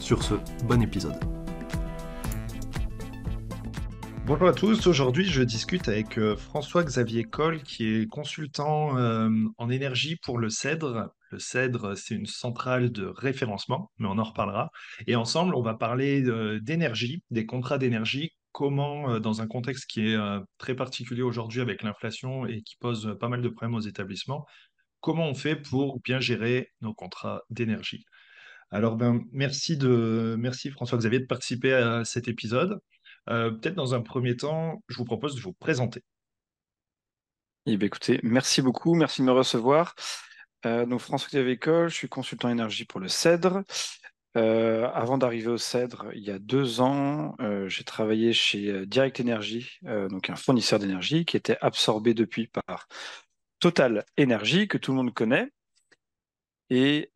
Sur 0.00 0.22
ce, 0.22 0.34
bon 0.64 0.82
épisode. 0.82 1.18
Bonjour 4.26 4.48
à 4.48 4.52
tous, 4.52 4.86
aujourd'hui 4.86 5.24
je 5.24 5.42
discute 5.42 5.88
avec 5.88 6.18
euh, 6.18 6.36
François-Xavier 6.36 7.24
Coll 7.24 7.62
qui 7.62 7.86
est 7.86 8.06
consultant 8.08 8.98
euh, 8.98 9.30
en 9.56 9.70
énergie 9.70 10.16
pour 10.16 10.38
le 10.38 10.50
CEDRE. 10.50 11.08
Le 11.30 11.38
CEDRE, 11.38 11.96
c'est 11.96 12.14
une 12.14 12.26
centrale 12.26 12.90
de 12.90 13.06
référencement, 13.06 13.90
mais 13.98 14.08
on 14.08 14.18
en 14.18 14.24
reparlera. 14.24 14.70
Et 15.06 15.16
ensemble, 15.16 15.54
on 15.54 15.62
va 15.62 15.74
parler 15.74 16.22
euh, 16.24 16.60
d'énergie, 16.60 17.22
des 17.30 17.46
contrats 17.46 17.78
d'énergie, 17.78 18.30
comment, 18.52 19.20
dans 19.20 19.42
un 19.42 19.46
contexte 19.46 19.86
qui 19.86 20.08
est 20.08 20.16
très 20.56 20.74
particulier 20.74 21.20
aujourd'hui 21.20 21.60
avec 21.60 21.82
l'inflation 21.82 22.46
et 22.46 22.62
qui 22.62 22.76
pose 22.80 23.14
pas 23.20 23.28
mal 23.28 23.42
de 23.42 23.48
problèmes 23.50 23.74
aux 23.74 23.80
établissements, 23.80 24.46
comment 25.00 25.28
on 25.28 25.34
fait 25.34 25.56
pour 25.56 26.00
bien 26.00 26.20
gérer 26.20 26.72
nos 26.80 26.94
contrats 26.94 27.42
d'énergie? 27.50 28.06
Alors, 28.70 28.96
ben, 28.96 29.24
merci, 29.32 29.76
de, 29.76 30.36
merci 30.38 30.70
François-Xavier 30.70 31.20
de 31.20 31.26
participer 31.26 31.72
à 31.72 32.04
cet 32.04 32.28
épisode. 32.28 32.80
Euh, 33.28 33.50
peut-être 33.50 33.74
dans 33.74 33.94
un 33.94 34.02
premier 34.02 34.36
temps, 34.36 34.82
je 34.88 34.96
vous 34.96 35.04
propose 35.04 35.34
de 35.34 35.40
vous 35.40 35.52
présenter. 35.52 36.02
Eh 37.66 37.76
bien, 37.76 37.86
écoutez, 37.86 38.20
merci 38.22 38.62
beaucoup, 38.62 38.94
merci 38.94 39.22
de 39.22 39.26
me 39.26 39.32
recevoir. 39.32 39.94
Euh, 40.64 40.86
donc, 40.86 41.00
François-Xavier 41.00 41.58
Coll, 41.58 41.88
je 41.88 41.94
suis 41.94 42.08
consultant 42.08 42.48
énergie 42.48 42.84
pour 42.84 43.00
le 43.00 43.08
CEDRE. 43.08 43.62
Euh, 44.36 44.88
avant 44.92 45.16
d'arriver 45.16 45.48
au 45.48 45.58
CEDRE, 45.58 46.12
il 46.14 46.22
y 46.22 46.30
a 46.30 46.38
deux 46.38 46.80
ans, 46.80 47.34
j'ai 47.68 47.84
travaillé 47.84 48.32
chez 48.32 48.84
Direct 48.86 49.20
Energy, 49.20 49.78
donc 49.82 50.28
un 50.28 50.36
fournisseur 50.36 50.78
d'énergie 50.78 51.24
qui 51.24 51.36
était 51.38 51.56
absorbé 51.62 52.12
depuis 52.12 52.48
par 52.48 52.86
Total 53.60 54.04
Energy, 54.20 54.68
que 54.68 54.76
tout 54.76 54.90
le 54.92 54.98
monde 54.98 55.14
connaît. 55.14 55.48
Et 56.70 57.10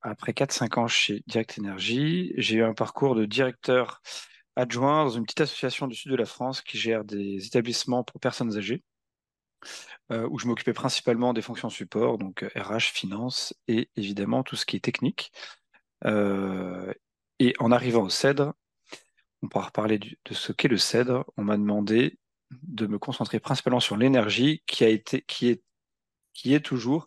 après 0.00 0.32
4-5 0.32 0.78
ans 0.78 0.88
chez 0.88 1.22
Direct 1.26 1.58
Energy, 1.58 2.32
j'ai 2.36 2.56
eu 2.56 2.62
un 2.62 2.74
parcours 2.74 3.14
de 3.14 3.24
directeur 3.24 4.00
adjoint 4.56 5.04
dans 5.04 5.10
une 5.10 5.24
petite 5.24 5.42
association 5.42 5.86
du 5.86 5.94
sud 5.94 6.10
de 6.10 6.16
la 6.16 6.26
France 6.26 6.60
qui 6.62 6.78
gère 6.78 7.04
des 7.04 7.46
établissements 7.46 8.04
pour 8.04 8.20
personnes 8.20 8.56
âgées, 8.56 8.82
où 10.10 10.38
je 10.38 10.46
m'occupais 10.46 10.72
principalement 10.72 11.32
des 11.32 11.42
fonctions 11.42 11.70
support, 11.70 12.18
donc 12.18 12.44
RH, 12.54 12.92
finance 12.92 13.54
et 13.68 13.90
évidemment 13.96 14.42
tout 14.42 14.56
ce 14.56 14.66
qui 14.66 14.76
est 14.76 14.80
technique. 14.80 15.32
Et 16.04 17.54
en 17.58 17.72
arrivant 17.72 18.02
au 18.02 18.10
CEDRE, 18.10 18.52
on 19.42 19.48
pourra 19.48 19.66
reparler 19.66 19.98
de 19.98 20.34
ce 20.34 20.52
qu'est 20.52 20.68
le 20.68 20.78
CEDRE, 20.78 21.24
on 21.36 21.44
m'a 21.44 21.56
demandé 21.56 22.18
de 22.50 22.86
me 22.86 22.98
concentrer 22.98 23.40
principalement 23.40 23.80
sur 23.80 23.96
l'énergie 23.96 24.62
qui 24.66 24.84
a 24.84 24.88
été, 24.88 25.22
qui 25.22 25.48
est, 25.48 25.62
qui 26.32 26.54
est 26.54 26.60
toujours 26.60 27.06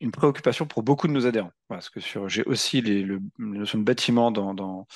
une 0.00 0.10
préoccupation 0.10 0.66
pour 0.66 0.82
beaucoup 0.82 1.06
de 1.06 1.12
nos 1.12 1.26
adhérents. 1.26 1.52
parce 1.68 1.90
que 1.90 2.00
sur, 2.00 2.28
j'ai 2.28 2.42
aussi 2.44 2.80
les, 2.80 3.02
le, 3.02 3.20
notion 3.38 3.78
de 3.78 3.84
bâtiment 3.84 4.30
dans, 4.30 4.54
dans, 4.54 4.86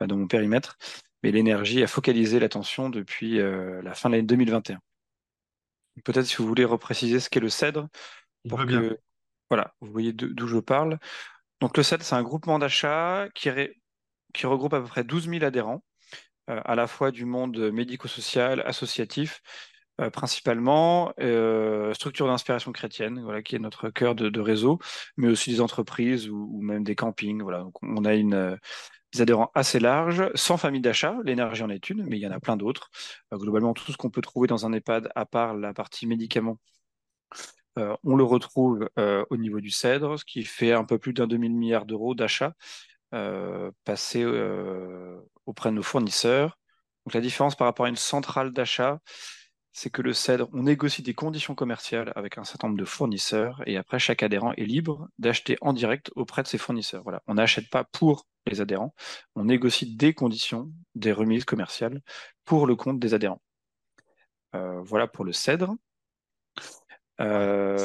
bah, 0.00 0.06
dans, 0.06 0.16
mon 0.16 0.26
périmètre, 0.26 0.76
mais 1.22 1.30
l'énergie 1.30 1.82
a 1.82 1.86
focalisé 1.86 2.40
l'attention 2.40 2.90
depuis 2.90 3.38
euh, 3.38 3.80
la 3.82 3.94
fin 3.94 4.08
de 4.08 4.16
l'année 4.16 4.26
2021. 4.26 4.80
Peut-être 6.04 6.26
si 6.26 6.36
vous 6.36 6.46
voulez 6.46 6.64
repréciser 6.64 7.20
ce 7.20 7.30
qu'est 7.30 7.40
le 7.40 7.48
CEDRE, 7.48 7.88
pour 8.48 8.64
que 8.66 8.98
voilà, 9.50 9.74
vous 9.80 9.90
voyez 9.90 10.12
d'où 10.12 10.46
je 10.46 10.58
parle. 10.58 10.98
Donc 11.60 11.76
le 11.76 11.82
CEDRE, 11.82 12.04
c'est 12.04 12.14
un 12.14 12.22
groupement 12.22 12.58
d'achat 12.58 13.28
qui, 13.34 13.50
qui, 14.32 14.46
regroupe 14.46 14.74
à 14.74 14.80
peu 14.80 14.86
près 14.86 15.04
12 15.04 15.28
000 15.28 15.44
adhérents, 15.44 15.82
euh, 16.50 16.60
à 16.64 16.74
la 16.76 16.86
fois 16.86 17.10
du 17.10 17.24
monde 17.24 17.58
médico-social, 17.72 18.62
associatif, 18.64 19.42
euh, 20.00 20.10
principalement, 20.10 21.12
euh, 21.18 21.92
structure 21.92 22.28
d'inspiration 22.28 22.70
chrétienne, 22.70 23.20
voilà, 23.22 23.42
qui 23.42 23.56
est 23.56 23.58
notre 23.58 23.90
cœur 23.90 24.14
de, 24.14 24.40
réseau, 24.40 24.78
mais 25.16 25.26
aussi 25.26 25.50
des 25.50 25.60
entreprises 25.60 26.28
ou, 26.28 26.60
même 26.62 26.84
des 26.84 26.94
campings. 26.94 27.42
On 27.82 28.04
a 28.04 28.14
euh, 28.14 28.56
des 29.12 29.20
adhérents 29.22 29.50
assez 29.54 29.80
larges, 29.80 30.30
sans 30.34 30.56
famille 30.56 30.80
d'achat, 30.80 31.16
l'énergie 31.24 31.64
en 31.64 31.70
est 31.70 31.90
une, 31.90 32.04
mais 32.04 32.16
il 32.16 32.20
y 32.20 32.26
en 32.28 32.30
a 32.30 32.38
plein 32.38 32.56
d'autres. 32.56 32.90
globalement, 33.32 33.74
tout 33.74 33.90
ce 33.90 33.96
qu'on 33.96 34.10
peut 34.10 34.20
trouver 34.20 34.46
dans 34.46 34.66
un 34.66 34.72
EHPAD, 34.72 35.10
à 35.16 35.26
part 35.26 35.54
la 35.54 35.74
partie 35.74 36.06
médicaments, 36.06 36.58
on 37.76 38.16
le 38.16 38.24
retrouve 38.24 38.88
au 39.30 39.36
niveau 39.36 39.60
du 39.60 39.70
CEDRE, 39.70 40.18
ce 40.18 40.24
qui 40.24 40.44
fait 40.44 40.72
un 40.72 40.84
peu 40.84 40.98
plus 40.98 41.12
d'un 41.12 41.26
demi-milliard 41.26 41.86
d'euros 41.86 42.14
d'achats 42.14 42.54
passés 43.84 44.24
auprès 45.46 45.70
de 45.70 45.74
nos 45.74 45.82
fournisseurs. 45.82 46.58
Donc 47.06 47.14
la 47.14 47.20
différence 47.20 47.56
par 47.56 47.66
rapport 47.66 47.86
à 47.86 47.88
une 47.88 47.96
centrale 47.96 48.52
d'achat, 48.52 49.00
c'est 49.78 49.90
que 49.90 50.02
le 50.02 50.12
CEDRE, 50.12 50.48
on 50.52 50.64
négocie 50.64 51.02
des 51.02 51.14
conditions 51.14 51.54
commerciales 51.54 52.12
avec 52.16 52.36
un 52.36 52.42
certain 52.42 52.66
nombre 52.66 52.80
de 52.80 52.84
fournisseurs 52.84 53.62
et 53.64 53.76
après, 53.76 54.00
chaque 54.00 54.24
adhérent 54.24 54.52
est 54.56 54.64
libre 54.64 55.08
d'acheter 55.20 55.56
en 55.60 55.72
direct 55.72 56.10
auprès 56.16 56.42
de 56.42 56.48
ses 56.48 56.58
fournisseurs. 56.58 57.04
On 57.28 57.34
n'achète 57.34 57.70
pas 57.70 57.84
pour 57.84 58.26
les 58.46 58.60
adhérents, 58.60 58.92
on 59.36 59.44
négocie 59.44 59.94
des 59.94 60.14
conditions, 60.14 60.72
des 60.96 61.12
remises 61.12 61.44
commerciales 61.44 62.02
pour 62.44 62.66
le 62.66 62.74
compte 62.74 62.98
des 62.98 63.14
adhérents. 63.14 63.40
Euh, 64.56 64.80
voilà 64.82 65.06
pour 65.06 65.24
le 65.24 65.32
CEDRE. 65.32 65.72
Euh, 67.20 67.78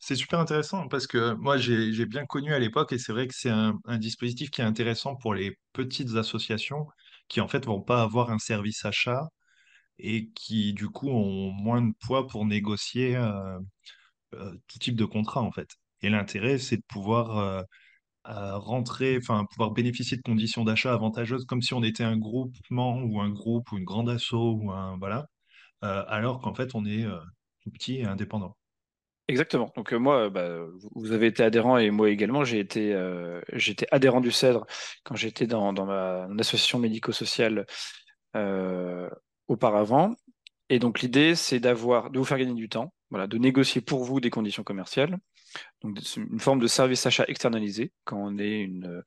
c'est 0.00 0.16
super 0.16 0.38
intéressant 0.38 0.86
parce 0.88 1.06
que 1.06 1.32
moi 1.32 1.56
j'ai 1.56 2.04
bien 2.04 2.26
connu 2.26 2.52
à 2.52 2.58
l'époque 2.58 2.92
et 2.92 2.98
c'est 2.98 3.12
vrai 3.12 3.26
que 3.26 3.34
c'est 3.34 3.48
un, 3.48 3.78
un, 3.86 3.96
dispositif 3.96 4.50
qui 4.50 4.60
est 4.60 4.64
intéressant 4.64 5.16
pour 5.16 5.32
les 5.32 5.56
petites 5.72 6.16
associations 6.16 6.86
qui 7.28 7.40
en 7.40 7.48
fait 7.48 7.64
vont 7.64 7.80
pas 7.80 8.02
avoir 8.02 8.30
un 8.30 8.38
service 8.38 8.84
achat 8.84 9.30
et 10.02 10.28
qui 10.34 10.72
du 10.72 10.88
coup 10.88 11.08
ont 11.08 11.50
moins 11.52 11.82
de 11.82 11.92
poids 12.04 12.26
pour 12.26 12.46
négocier 12.46 13.16
euh, 13.16 13.58
euh, 14.34 14.52
tout 14.68 14.78
type 14.78 14.96
de 14.96 15.04
contrat 15.04 15.42
en 15.42 15.52
fait. 15.52 15.68
Et 16.02 16.10
l'intérêt, 16.10 16.58
c'est 16.58 16.78
de 16.78 16.84
pouvoir 16.88 17.36
euh, 17.38 17.62
rentrer, 18.58 19.16
enfin 19.18 19.46
pouvoir 19.50 19.72
bénéficier 19.72 20.16
de 20.16 20.22
conditions 20.22 20.64
d'achat 20.64 20.92
avantageuses 20.92 21.44
comme 21.46 21.62
si 21.62 21.74
on 21.74 21.82
était 21.82 22.04
un 22.04 22.16
groupement 22.16 23.00
ou 23.02 23.20
un 23.20 23.30
groupe 23.30 23.72
ou 23.72 23.78
une 23.78 23.84
grande 23.84 24.08
asso 24.08 24.34
ou 24.34 24.70
un 24.70 24.96
voilà, 24.98 25.26
alors 25.80 26.40
qu'en 26.40 26.54
fait 26.54 26.74
on 26.74 26.84
est 26.84 27.04
tout 27.62 27.70
petit 27.70 27.96
et 27.98 28.04
indépendant. 28.04 28.56
Exactement. 29.28 29.72
Donc 29.76 29.92
moi, 29.92 30.28
bah, 30.28 30.58
vous 30.94 31.12
avez 31.12 31.28
été 31.28 31.42
adhérent 31.42 31.78
et 31.78 31.90
moi 31.90 32.10
également, 32.10 32.44
j'ai 32.44 32.58
été, 32.58 32.94
j'étais 33.52 33.86
adhérent 33.90 34.20
du 34.20 34.30
CEDRE 34.30 34.66
quand 35.02 35.16
j'étais 35.16 35.46
dans, 35.46 35.72
dans 35.72 35.86
ma 35.86 36.28
association 36.38 36.78
médico-sociale 36.78 37.66
auparavant. 39.50 40.14
Et 40.68 40.78
donc 40.78 41.00
l'idée, 41.00 41.34
c'est 41.34 41.60
d'avoir, 41.60 42.10
de 42.10 42.18
vous 42.18 42.24
faire 42.24 42.38
gagner 42.38 42.54
du 42.54 42.68
temps, 42.68 42.92
voilà, 43.10 43.26
de 43.26 43.36
négocier 43.36 43.80
pour 43.80 44.04
vous 44.04 44.20
des 44.20 44.30
conditions 44.30 44.62
commerciales. 44.62 45.18
Donc 45.82 45.98
une 46.16 46.38
forme 46.38 46.60
de 46.60 46.68
service 46.68 47.04
achat 47.06 47.24
externalisé. 47.26 47.92
Quand 48.04 48.18
on 48.18 48.38
est 48.38 48.60
une 48.60 49.02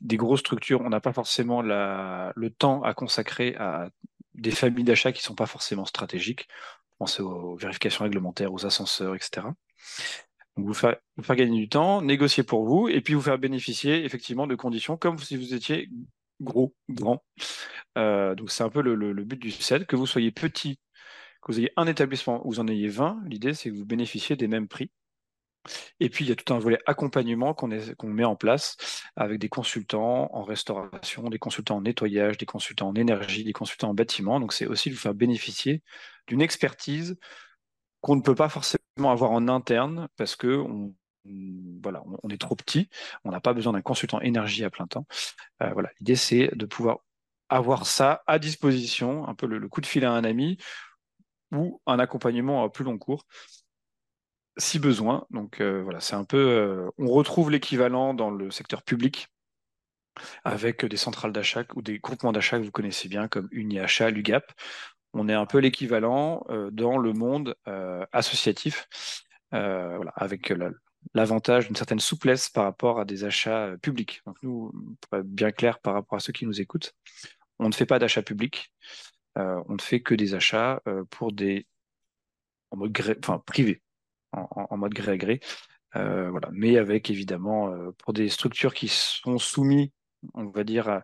des 0.00 0.16
grosses 0.16 0.40
structures, 0.40 0.80
on 0.82 0.88
n'a 0.88 1.00
pas 1.00 1.12
forcément 1.12 1.62
la, 1.62 2.32
le 2.36 2.50
temps 2.50 2.82
à 2.82 2.94
consacrer 2.94 3.54
à 3.56 3.90
des 4.34 4.50
familles 4.50 4.84
d'achat 4.84 5.12
qui 5.12 5.20
ne 5.20 5.24
sont 5.24 5.34
pas 5.34 5.46
forcément 5.46 5.84
stratégiques. 5.84 6.48
Pensez 6.98 7.22
aux 7.22 7.56
vérifications 7.56 8.04
réglementaires, 8.04 8.52
aux 8.52 8.66
ascenseurs, 8.66 9.14
etc. 9.14 9.46
Donc 10.56 10.66
vous 10.66 10.74
faire, 10.74 10.96
vous 11.16 11.22
faire 11.22 11.36
gagner 11.36 11.60
du 11.60 11.68
temps, 11.68 12.02
négocier 12.02 12.42
pour 12.42 12.64
vous, 12.64 12.88
et 12.88 13.00
puis 13.00 13.14
vous 13.14 13.22
faire 13.22 13.38
bénéficier 13.38 14.04
effectivement 14.04 14.46
de 14.46 14.54
conditions 14.54 14.96
comme 14.96 15.18
si 15.18 15.36
vous 15.36 15.54
étiez 15.54 15.88
gros, 16.42 16.74
grand. 16.88 17.24
Euh, 17.98 18.34
donc 18.34 18.50
c'est 18.50 18.64
un 18.64 18.70
peu 18.70 18.82
le, 18.82 19.24
but 19.24 19.38
du 19.40 19.50
CED, 19.50 19.86
que 19.86 19.96
vous 19.96 20.06
soyez 20.06 20.32
petit, 20.32 20.78
que 21.42 21.52
vous 21.52 21.58
ayez 21.58 21.72
un 21.76 21.86
établissement 21.86 22.42
vous 22.44 22.60
en 22.60 22.68
ayez 22.68 22.88
20, 22.88 23.22
l'idée 23.26 23.54
c'est 23.54 23.70
que 23.70 23.76
vous 23.76 23.86
bénéficiez 23.86 24.36
des 24.36 24.48
mêmes 24.48 24.68
prix. 24.68 24.90
Et 26.00 26.08
puis 26.10 26.24
il 26.24 26.28
y 26.28 26.32
a 26.32 26.36
tout 26.36 26.52
un 26.52 26.58
volet 26.58 26.78
accompagnement 26.86 27.54
qu'on 27.54 27.68
met 28.08 28.24
en 28.24 28.34
place 28.36 28.76
avec 29.14 29.38
des 29.38 29.48
consultants 29.48 30.28
en 30.32 30.42
restauration, 30.42 31.28
des 31.30 31.38
consultants 31.38 31.76
en 31.76 31.82
nettoyage, 31.82 32.36
des 32.36 32.46
consultants 32.46 32.88
en 32.88 32.94
énergie, 32.94 33.44
des 33.44 33.52
consultants 33.52 33.90
en 33.90 33.94
bâtiment. 33.94 34.40
Donc 34.40 34.52
c'est 34.52 34.66
aussi 34.66 34.90
de 34.90 34.94
vous 34.94 35.00
faire 35.00 35.14
bénéficier 35.14 35.82
d'une 36.26 36.42
expertise 36.42 37.16
qu'on 38.00 38.16
ne 38.16 38.22
peut 38.22 38.34
pas 38.34 38.48
forcément 38.48 38.82
avoir 39.12 39.30
en 39.30 39.46
interne 39.48 40.08
parce 40.16 40.34
que 40.34 40.48
on, 40.48 40.94
voilà, 41.24 42.02
on, 42.22 42.28
est 42.30 42.40
trop 42.40 42.56
petit, 42.56 42.88
on 43.24 43.30
n'a 43.30 43.40
pas 43.40 43.52
besoin 43.52 43.72
d'un 43.72 43.82
consultant 43.82 44.20
énergie 44.20 44.64
à 44.64 44.70
plein 44.70 44.86
temps. 44.86 45.06
Euh, 45.62 45.70
voilà, 45.72 45.90
l'idée 46.00 46.16
c'est 46.16 46.50
de 46.54 46.66
pouvoir 46.66 46.98
avoir 47.48 47.86
ça 47.86 48.22
à 48.26 48.38
disposition, 48.38 49.28
un 49.28 49.34
peu 49.34 49.46
le, 49.46 49.68
coup 49.68 49.80
de 49.80 49.86
fil 49.86 50.04
à 50.04 50.12
un 50.12 50.24
ami 50.24 50.58
ou 51.52 51.80
un 51.86 51.98
accompagnement 51.98 52.64
à 52.64 52.70
plus 52.70 52.84
long 52.84 52.98
cours 52.98 53.26
si 54.56 54.78
besoin. 54.78 55.26
Donc 55.30 55.60
euh, 55.60 55.82
voilà, 55.82 56.00
c'est 56.00 56.14
un 56.14 56.24
peu, 56.24 56.36
euh, 56.36 56.90
on 56.98 57.06
retrouve 57.06 57.50
l'équivalent 57.50 58.14
dans 58.14 58.30
le 58.30 58.50
secteur 58.50 58.82
public 58.82 59.28
avec 60.44 60.84
des 60.84 60.98
centrales 60.98 61.32
d'achat 61.32 61.64
ou 61.74 61.82
des 61.82 61.98
groupements 61.98 62.32
d'achat 62.32 62.58
que 62.58 62.64
vous 62.64 62.70
connaissez 62.70 63.08
bien 63.08 63.28
comme 63.28 63.48
UniAchat, 63.50 64.10
l'UGAP. 64.10 64.52
On 65.14 65.28
est 65.28 65.34
un 65.34 65.46
peu 65.46 65.58
l'équivalent 65.58 66.46
dans 66.70 66.96
le 66.96 67.12
monde 67.12 67.54
associatif, 68.12 68.86
voilà, 69.50 70.12
avec 70.16 70.50
l'avantage 71.14 71.66
d'une 71.66 71.76
certaine 71.76 72.00
souplesse 72.00 72.48
par 72.48 72.64
rapport 72.64 73.00
à 73.00 73.04
des 73.04 73.24
achats 73.24 73.74
publics. 73.82 74.22
Donc 74.26 74.36
nous, 74.42 74.72
pour 75.00 75.18
être 75.18 75.26
bien 75.26 75.52
clair 75.52 75.80
par 75.80 75.94
rapport 75.94 76.16
à 76.16 76.20
ceux 76.20 76.32
qui 76.32 76.46
nous 76.46 76.60
écoutent, 76.60 76.94
on 77.58 77.68
ne 77.68 77.74
fait 77.74 77.86
pas 77.86 77.98
d'achat 77.98 78.22
public, 78.22 78.72
on 79.36 79.74
ne 79.74 79.80
fait 79.80 80.00
que 80.00 80.14
des 80.14 80.34
achats 80.34 80.80
pour 81.10 81.32
des 81.32 81.66
en 82.70 82.76
mode 82.76 82.92
gré, 82.92 83.16
enfin 83.18 83.42
privé, 83.44 83.82
en, 84.32 84.76
mode 84.76 84.94
gré 84.94 85.12
à 85.12 85.16
gré. 85.16 85.40
voilà. 85.94 86.48
Mais 86.52 86.78
avec 86.78 87.10
évidemment 87.10 87.72
pour 87.98 88.12
des 88.12 88.28
structures 88.28 88.74
qui 88.74 88.88
sont 88.88 89.38
soumises 89.38 89.90
on 90.34 90.46
va 90.46 90.64
dire, 90.64 91.02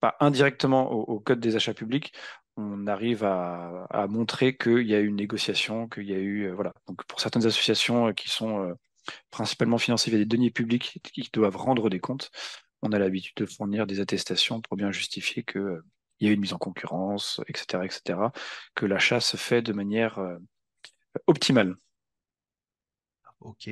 pas 0.00 0.16
indirectement 0.20 0.90
au, 0.92 1.20
code 1.20 1.40
des 1.40 1.56
achats 1.56 1.74
publics, 1.74 2.12
on 2.56 2.86
arrive 2.86 3.24
à, 3.24 4.06
montrer 4.08 4.56
qu'il 4.56 4.86
y 4.86 4.94
a 4.94 5.00
eu 5.00 5.08
une 5.08 5.16
négociation, 5.16 5.88
qu'il 5.88 6.04
y 6.04 6.14
a 6.14 6.18
eu, 6.18 6.44
euh, 6.44 6.54
voilà. 6.54 6.72
Donc 6.86 7.04
pour 7.06 7.20
certaines 7.20 7.46
associations 7.46 8.08
euh, 8.08 8.12
qui 8.12 8.30
sont 8.30 8.64
euh, 8.64 8.74
principalement 9.30 9.78
financées 9.78 10.10
via 10.10 10.18
des 10.18 10.26
deniers 10.26 10.50
publics 10.50 11.00
qui 11.02 11.28
doivent 11.32 11.56
rendre 11.56 11.90
des 11.90 12.00
comptes, 12.00 12.30
on 12.82 12.92
a 12.92 12.98
l'habitude 12.98 13.36
de 13.36 13.46
fournir 13.46 13.86
des 13.86 14.00
attestations 14.00 14.60
pour 14.60 14.76
bien 14.76 14.92
justifier 14.92 15.42
qu'il 15.44 15.80
y 16.20 16.26
a 16.26 16.30
eu 16.30 16.34
une 16.34 16.40
mise 16.40 16.52
en 16.52 16.58
concurrence, 16.58 17.40
etc., 17.48 17.84
etc., 17.84 18.18
que 18.74 18.86
l'achat 18.86 19.20
se 19.20 19.36
fait 19.36 19.62
de 19.62 19.72
manière 19.72 20.18
optimale. 21.26 21.76
Ok. 23.40 23.68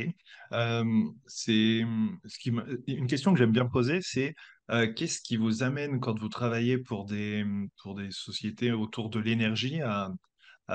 c'est 1.26 1.82
ce 2.26 2.38
qui 2.38 2.50
une 2.87 3.06
question 3.06 3.32
que 3.32 3.38
j'aime 3.38 3.52
bien 3.52 3.66
poser, 3.66 4.00
c'est 4.02 4.34
euh, 4.70 4.92
qu'est-ce 4.92 5.20
qui 5.20 5.37
vous 5.37 5.62
amène 5.62 6.00
quand 6.00 6.19
vous 6.19 6.28
travaillez 6.28 6.78
pour 6.78 7.04
des, 7.04 7.44
pour 7.82 7.94
des 7.94 8.10
sociétés 8.10 8.72
autour 8.72 9.10
de 9.10 9.19
l'énergie 9.19 9.80
à 9.82 10.10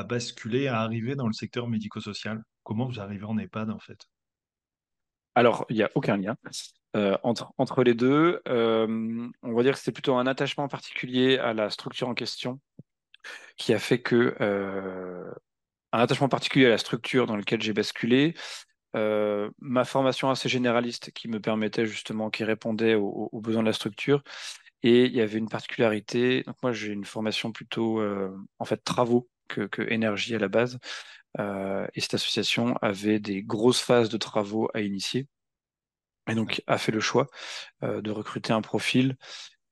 basculer, 0.03 0.67
à 0.67 0.81
arriver 0.81 1.15
dans 1.15 1.27
le 1.27 1.33
secteur 1.33 1.67
médico-social? 1.67 2.43
Comment 2.63 2.87
vous 2.87 2.99
arrivez 2.99 3.25
en 3.25 3.37
EHPAD 3.37 3.69
en 3.71 3.79
fait? 3.79 4.07
Alors, 5.39 5.65
il 5.69 5.77
n'y 5.77 5.83
a 5.83 5.89
aucun 5.95 6.17
lien. 6.17 6.35
Euh, 6.95 7.17
entre, 7.23 7.53
entre 7.57 7.83
les 7.83 7.93
deux, 7.93 8.41
euh, 8.47 9.29
on 9.43 9.53
va 9.53 9.63
dire 9.63 9.73
que 9.73 9.79
c'est 9.79 9.91
plutôt 9.91 10.15
un 10.15 10.27
attachement 10.27 10.67
particulier 10.67 11.37
à 11.37 11.53
la 11.53 11.69
structure 11.69 12.09
en 12.09 12.13
question 12.13 12.59
qui 13.57 13.73
a 13.73 13.79
fait 13.79 14.01
que 14.01 14.35
un 15.91 15.99
attachement 15.99 16.29
particulier 16.29 16.65
à 16.67 16.69
la 16.69 16.77
structure 16.77 17.25
dans 17.25 17.35
laquelle 17.35 17.61
j'ai 17.61 17.73
basculé, 17.73 18.35
euh, 18.95 19.49
ma 19.59 19.85
formation 19.85 20.29
assez 20.29 20.49
généraliste 20.49 21.11
qui 21.11 21.27
me 21.27 21.39
permettait 21.39 21.85
justement, 21.85 22.29
qui 22.29 22.43
répondait 22.43 22.95
aux, 22.95 23.29
besoins 23.41 23.61
de 23.61 23.67
la 23.67 23.73
structure. 23.73 24.23
Et 24.83 25.05
il 25.05 25.13
y 25.13 25.21
avait 25.21 25.37
une 25.37 25.49
particularité. 25.49 26.43
Donc 26.43 26.55
moi, 26.63 26.71
j'ai 26.71 26.93
une 26.93 27.05
formation 27.05 27.51
plutôt 27.51 27.99
euh, 27.99 28.35
en 28.59 28.65
fait 28.65 28.83
travaux 28.83 29.29
que, 29.47 29.69
énergie 29.91 30.35
à 30.35 30.39
la 30.39 30.47
base. 30.47 30.79
Euh, 31.37 31.87
et 31.93 32.01
cette 32.01 32.15
association 32.15 32.75
avait 32.81 33.19
des 33.19 33.43
grosses 33.43 33.81
phases 33.81 34.09
de 34.09 34.17
travaux 34.17 34.69
à 34.73 34.81
initier. 34.81 35.27
Et 36.29 36.35
donc 36.35 36.61
a 36.67 36.77
fait 36.77 36.91
le 36.91 36.99
choix 36.99 37.27
de 37.81 38.11
recruter 38.11 38.53
un 38.53 38.61
profil 38.61 39.15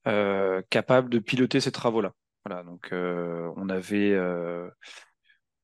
capable 0.05 1.09
de 1.09 1.19
piloter 1.19 1.59
ces 1.59 1.71
travaux-là. 1.71 2.13
Voilà, 2.45 2.63
donc 2.63 2.89
on 2.91 3.69
avait 3.69 4.15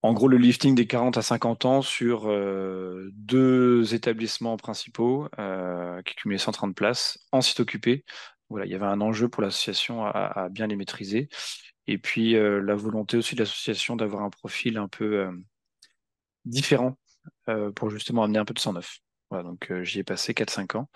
en 0.03 0.13
gros 0.13 0.27
le 0.27 0.37
lifting 0.37 0.75
des 0.75 0.85
40 0.85 1.17
à 1.17 1.21
50 1.21 1.65
ans 1.65 1.81
sur 1.81 2.29
euh, 2.29 3.09
deux 3.13 3.95
établissements 3.95 4.57
principaux 4.57 5.29
euh, 5.39 6.01
qui 6.01 6.13
cumulaient 6.15 6.37
130 6.37 6.75
places 6.75 7.19
en 7.31 7.41
site 7.41 7.61
occupé. 7.61 8.03
Voilà, 8.49 8.65
il 8.65 8.71
y 8.71 8.75
avait 8.75 8.85
un 8.85 8.99
enjeu 8.99 9.29
pour 9.29 9.41
l'association 9.41 10.05
à, 10.05 10.49
bien 10.51 10.67
les 10.67 10.75
maîtriser. 10.75 11.29
Et 11.87 11.97
puis 11.97 12.35
euh, 12.35 12.61
la 12.61 12.75
volonté 12.75 13.15
aussi 13.15 13.35
de 13.35 13.39
l'association 13.39 13.95
d'avoir 13.95 14.23
un 14.23 14.29
profil 14.29 14.77
un 14.77 14.89
peu 14.89 15.29
différent 16.45 16.97
pour 17.75 17.89
justement 17.89 18.23
amener 18.23 18.39
un 18.39 18.45
peu 18.45 18.53
de 18.53 18.59
sang 18.59 18.73
neuf. 18.73 18.99
Voilà, 19.29 19.43
donc 19.43 19.71
j'y 19.81 19.99
ai 19.99 20.03
passé 20.03 20.33
4-5 20.33 20.77
ans. 20.77 20.89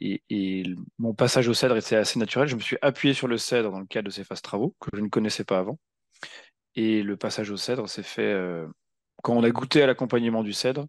Et, 0.00 0.22
et, 0.30 0.64
mon 0.98 1.14
passage 1.14 1.48
au 1.48 1.54
cèdre 1.54 1.76
était 1.76 1.96
assez 1.96 2.18
naturel. 2.18 2.48
Je 2.48 2.56
me 2.56 2.60
suis 2.60 2.76
appuyé 2.82 3.14
sur 3.14 3.28
le 3.28 3.38
cèdre 3.38 3.70
dans 3.70 3.80
le 3.80 3.86
cadre 3.86 4.06
de 4.06 4.12
ces 4.12 4.24
phases 4.24 4.42
travaux 4.42 4.74
que 4.80 4.90
je 4.94 5.00
ne 5.00 5.08
connaissais 5.08 5.44
pas 5.44 5.58
avant. 5.58 5.78
Et 6.74 7.02
le 7.02 7.16
passage 7.16 7.50
au 7.50 7.56
cèdre 7.56 7.88
s'est 7.88 8.02
fait 8.02 8.32
euh, 8.32 8.66
quand 9.22 9.34
on 9.34 9.44
a 9.44 9.50
goûté 9.50 9.82
à 9.82 9.86
l'accompagnement 9.86 10.42
du 10.42 10.52
cèdre, 10.52 10.86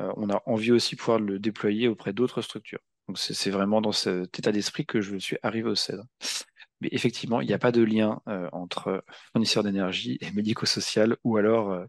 euh, 0.00 0.12
on 0.16 0.30
a 0.30 0.42
envie 0.46 0.72
aussi 0.72 0.96
de 0.96 1.00
pouvoir 1.00 1.18
le 1.18 1.38
déployer 1.38 1.88
auprès 1.88 2.12
d'autres 2.12 2.42
structures. 2.42 2.80
Donc 3.08 3.18
c'est 3.18 3.50
vraiment 3.50 3.80
dans 3.80 3.92
cet 3.92 4.38
état 4.38 4.52
d'esprit 4.52 4.84
que 4.84 5.00
je 5.00 5.16
suis 5.16 5.38
arrivé 5.42 5.68
au 5.68 5.74
cèdre. 5.74 6.04
Mais 6.80 6.88
effectivement, 6.92 7.40
il 7.40 7.46
n'y 7.46 7.54
a 7.54 7.58
pas 7.58 7.72
de 7.72 7.82
lien 7.82 8.20
euh, 8.28 8.48
entre 8.52 9.04
fournisseur 9.32 9.64
d'énergie 9.64 10.18
et 10.20 10.30
médico-social, 10.30 11.16
ou 11.24 11.36
alors 11.36 11.84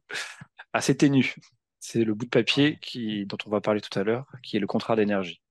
assez 0.73 0.95
ténu. 0.97 1.35
C'est 1.79 2.03
le 2.03 2.13
bout 2.13 2.25
de 2.25 2.29
papier 2.29 2.77
qui, 2.81 3.25
dont 3.25 3.37
on 3.45 3.49
va 3.49 3.61
parler 3.61 3.81
tout 3.81 3.97
à 3.97 4.03
l'heure, 4.03 4.25
qui 4.43 4.57
est 4.57 4.59
le 4.59 4.67
contrat 4.67 4.95
d'énergie. 4.95 5.41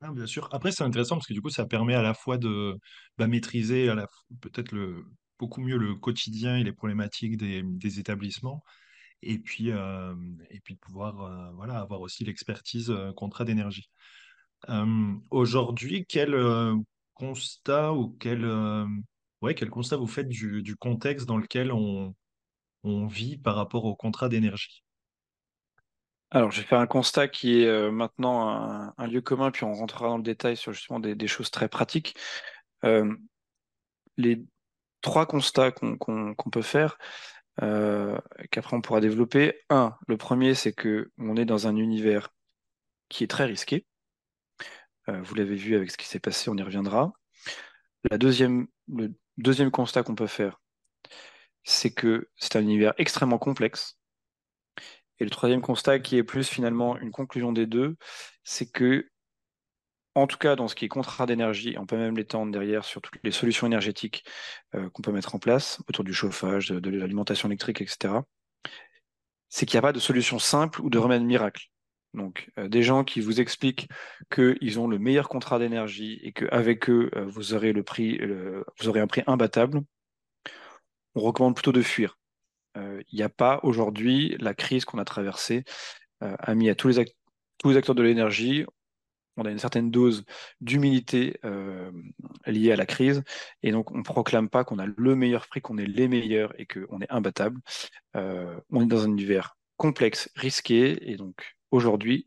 Ah, 0.00 0.12
bien 0.12 0.26
sûr. 0.26 0.48
Après, 0.52 0.70
c'est 0.70 0.84
intéressant 0.84 1.16
parce 1.16 1.26
que 1.26 1.32
du 1.32 1.40
coup, 1.40 1.50
ça 1.50 1.64
permet 1.66 1.94
à 1.94 2.02
la 2.02 2.14
fois 2.14 2.36
de 2.36 2.78
bah, 3.16 3.26
maîtriser 3.26 3.90
peut-être 4.40 4.72
le, 4.72 5.04
beaucoup 5.38 5.60
mieux 5.60 5.76
le 5.76 5.94
quotidien 5.94 6.56
et 6.56 6.64
les 6.64 6.72
problématiques 6.72 7.36
des, 7.36 7.98
établissements. 7.98 8.62
Et 9.22 9.38
puis, 9.38 9.70
euh, 9.70 10.14
et 10.50 10.60
puis 10.60 10.74
de 10.74 10.80
pouvoir 10.80 11.20
euh, 11.22 11.50
voilà, 11.54 11.78
avoir 11.78 12.00
aussi 12.00 12.24
l'expertise 12.24 12.90
euh, 12.90 13.12
contrat 13.12 13.44
d'énergie. 13.44 13.88
Aujourd'hui, 15.30 16.06
quel 16.08 16.34
constat 17.14 17.92
ou 17.92 18.16
quel, 18.20 18.44
ouais, 19.42 19.54
quel 19.54 19.70
constat 19.70 19.96
vous 19.96 20.06
faites 20.06 20.28
du, 20.28 20.76
contexte 20.76 21.26
dans 21.26 21.38
lequel 21.38 21.72
on, 21.72 22.14
vit 23.06 23.38
par 23.38 23.56
rapport 23.56 23.84
au 23.84 23.96
contrat 23.96 24.28
d'énergie? 24.28 24.84
Alors, 26.30 26.50
je 26.50 26.60
vais 26.60 26.66
faire 26.66 26.80
un 26.80 26.86
constat 26.86 27.28
qui 27.28 27.62
est 27.62 27.90
maintenant 27.90 28.92
un, 28.98 29.06
lieu 29.06 29.20
commun, 29.20 29.50
puis 29.50 29.64
on 29.64 29.72
rentrera 29.72 30.08
dans 30.08 30.16
le 30.16 30.22
détail 30.22 30.56
sur 30.56 30.72
justement 30.72 31.00
des, 31.00 31.26
choses 31.28 31.50
très 31.50 31.68
pratiques. 31.68 32.16
les 34.16 34.44
trois 35.04 35.26
constats 35.26 35.70
qu'on 35.70 36.50
peut 36.50 36.62
faire, 36.62 36.98
euh, 37.62 38.18
qu'après 38.50 38.76
on 38.76 38.80
pourra 38.80 39.00
développer. 39.00 39.60
Un, 39.70 39.94
le 40.08 40.16
premier, 40.16 40.54
c'est 40.54 40.72
que 40.72 41.12
on 41.18 41.36
est 41.36 41.44
dans 41.44 41.68
un 41.68 41.76
univers 41.76 42.30
qui 43.08 43.22
est 43.22 43.28
très 43.28 43.44
risqué. 43.44 43.86
Euh, 45.08 45.20
vous 45.22 45.34
l'avez 45.34 45.56
vu 45.56 45.76
avec 45.76 45.90
ce 45.90 45.96
qui 45.96 46.06
s'est 46.06 46.20
passé, 46.20 46.50
on 46.50 46.56
y 46.56 46.62
reviendra. 46.62 47.12
La 48.10 48.18
deuxième, 48.18 48.66
le 48.88 49.14
deuxième 49.38 49.70
constat 49.70 50.02
qu'on 50.02 50.14
peut 50.14 50.26
faire, 50.26 50.60
c'est 51.62 51.92
que 51.92 52.28
c'est 52.36 52.56
un 52.56 52.62
univers 52.62 52.94
extrêmement 52.98 53.38
complexe. 53.38 53.98
Et 55.18 55.24
le 55.24 55.30
troisième 55.30 55.62
constat, 55.62 56.00
qui 56.00 56.16
est 56.16 56.24
plus 56.24 56.48
finalement 56.48 56.98
une 56.98 57.12
conclusion 57.12 57.52
des 57.52 57.66
deux, 57.66 57.96
c'est 58.42 58.70
que 58.70 59.08
en 60.14 60.26
tout 60.26 60.38
cas 60.38 60.56
dans 60.56 60.68
ce 60.68 60.74
qui 60.74 60.84
est 60.84 60.88
contrat 60.88 61.26
d'énergie, 61.26 61.76
on 61.78 61.86
peut 61.86 61.96
même 61.96 62.16
l'étendre 62.16 62.52
derrière 62.52 62.84
sur 62.84 63.00
toutes 63.00 63.18
les 63.22 63.32
solutions 63.32 63.66
énergétiques 63.66 64.24
euh, 64.74 64.88
qu'on 64.90 65.02
peut 65.02 65.12
mettre 65.12 65.34
en 65.34 65.38
place 65.38 65.80
autour 65.88 66.04
du 66.04 66.14
chauffage, 66.14 66.68
de, 66.68 66.90
l'alimentation 66.90 67.48
électrique, 67.48 67.80
etc. 67.80 68.14
C'est 69.48 69.66
qu'il 69.66 69.76
n'y 69.76 69.78
a 69.78 69.82
pas 69.82 69.92
de 69.92 70.00
solution 70.00 70.38
simple 70.38 70.80
ou 70.82 70.90
de 70.90 70.98
remède 70.98 71.22
miracle. 71.22 71.68
Donc, 72.14 72.50
euh, 72.58 72.68
des 72.68 72.82
gens 72.82 73.04
qui 73.04 73.20
vous 73.20 73.40
expliquent 73.40 73.88
qu'ils 74.32 74.80
ont 74.80 74.86
le 74.86 74.98
meilleur 74.98 75.28
contrat 75.28 75.58
d'énergie 75.58 76.20
et 76.22 76.32
qu'avec 76.32 76.88
eux, 76.88 77.10
euh, 77.16 77.24
vous 77.26 77.54
aurez 77.54 77.70
un 79.00 79.06
prix 79.06 79.22
imbattable, 79.26 79.82
on 81.14 81.20
recommande 81.20 81.54
plutôt 81.54 81.72
de 81.72 81.82
fuir. 81.82 82.18
Il 82.76 83.04
n'y 83.12 83.22
a 83.22 83.28
pas 83.28 83.60
aujourd'hui 83.62 84.36
la 84.40 84.52
crise 84.52 84.84
qu'on 84.84 84.98
a 84.98 85.04
traversée 85.04 85.62
a 86.20 86.54
mis 86.56 86.68
à 86.68 86.74
tous 86.74 86.88
les, 86.88 87.04
tous 87.58 87.70
les 87.70 87.76
acteurs 87.76 87.94
de 87.94 88.02
l'énergie 88.02 88.66
on 89.36 89.44
a 89.44 89.50
une 89.50 89.58
certaine 89.58 89.90
dose 89.90 90.24
d'humilité 90.60 91.38
euh, 91.44 91.90
liée 92.46 92.72
à 92.72 92.76
la 92.76 92.86
crise, 92.86 93.22
et 93.62 93.72
donc 93.72 93.90
on 93.90 93.98
ne 93.98 94.02
proclame 94.02 94.48
pas 94.48 94.64
qu'on 94.64 94.78
a 94.78 94.86
le 94.86 95.16
meilleur 95.16 95.46
prix, 95.48 95.60
qu'on 95.60 95.78
est 95.78 95.86
les 95.86 96.08
meilleurs 96.08 96.58
et 96.58 96.66
qu'on 96.66 97.00
est 97.00 97.10
imbattable. 97.10 97.60
Euh, 98.16 98.58
on 98.70 98.82
est 98.82 98.86
dans 98.86 99.04
un 99.04 99.08
univers 99.08 99.56
complexe, 99.76 100.30
risqué, 100.36 101.10
et 101.10 101.16
donc 101.16 101.53
aujourd'hui, 101.74 102.26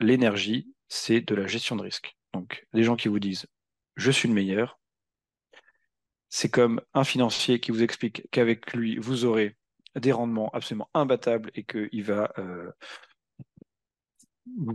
l'énergie, 0.00 0.74
c'est 0.88 1.20
de 1.20 1.34
la 1.36 1.46
gestion 1.46 1.76
de 1.76 1.82
risque. 1.82 2.16
Donc 2.34 2.66
les 2.72 2.82
gens 2.82 2.96
qui 2.96 3.08
vous 3.08 3.20
disent 3.20 3.46
je 3.96 4.10
suis 4.10 4.28
le 4.28 4.34
meilleur, 4.34 4.80
c'est 6.28 6.50
comme 6.50 6.80
un 6.94 7.04
financier 7.04 7.60
qui 7.60 7.70
vous 7.70 7.82
explique 7.82 8.28
qu'avec 8.30 8.72
lui, 8.74 8.98
vous 8.98 9.24
aurez 9.24 9.56
des 9.94 10.12
rendements 10.12 10.50
absolument 10.52 10.90
imbattables 10.94 11.50
et 11.54 11.64
qu'il 11.64 12.04
va 12.04 12.32
euh, 12.38 12.70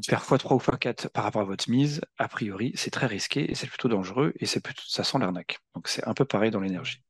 faire 0.05 0.23
x3 0.23 0.55
ou 0.55 0.57
x4 0.57 1.09
par 1.09 1.25
rapport 1.25 1.41
à 1.41 1.45
votre 1.45 1.69
mise, 1.69 2.01
a 2.17 2.27
priori, 2.27 2.71
c'est 2.75 2.91
très 2.91 3.07
risqué 3.07 3.51
et 3.51 3.55
c'est 3.55 3.67
plutôt 3.67 3.89
dangereux 3.89 4.33
et 4.39 4.45
ça 4.45 5.03
sent 5.03 5.19
l'arnaque. 5.19 5.59
Donc 5.75 5.87
c'est 5.87 6.07
un 6.07 6.13
peu 6.13 6.25
pareil 6.25 6.51
dans 6.51 6.59
l'énergie. 6.61 7.01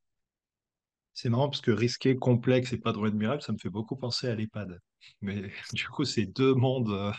C'est 1.13 1.29
marrant 1.29 1.49
parce 1.49 1.61
que 1.61 1.71
risqué, 1.71 2.15
complexe 2.15 2.73
et 2.73 2.77
pas 2.77 2.91
de 2.91 2.97
remède 2.97 3.15
miracle, 3.15 3.43
ça 3.43 3.53
me 3.53 3.57
fait 3.57 3.69
beaucoup 3.69 3.95
penser 3.95 4.27
à 4.27 4.35
l'EHPAD. 4.35 4.79
Mais 5.21 5.43
du 5.73 5.87
coup, 5.87 6.05
c'est 6.05 6.25
deux 6.25 6.53
mondes 6.53 6.89
euh, 6.89 7.11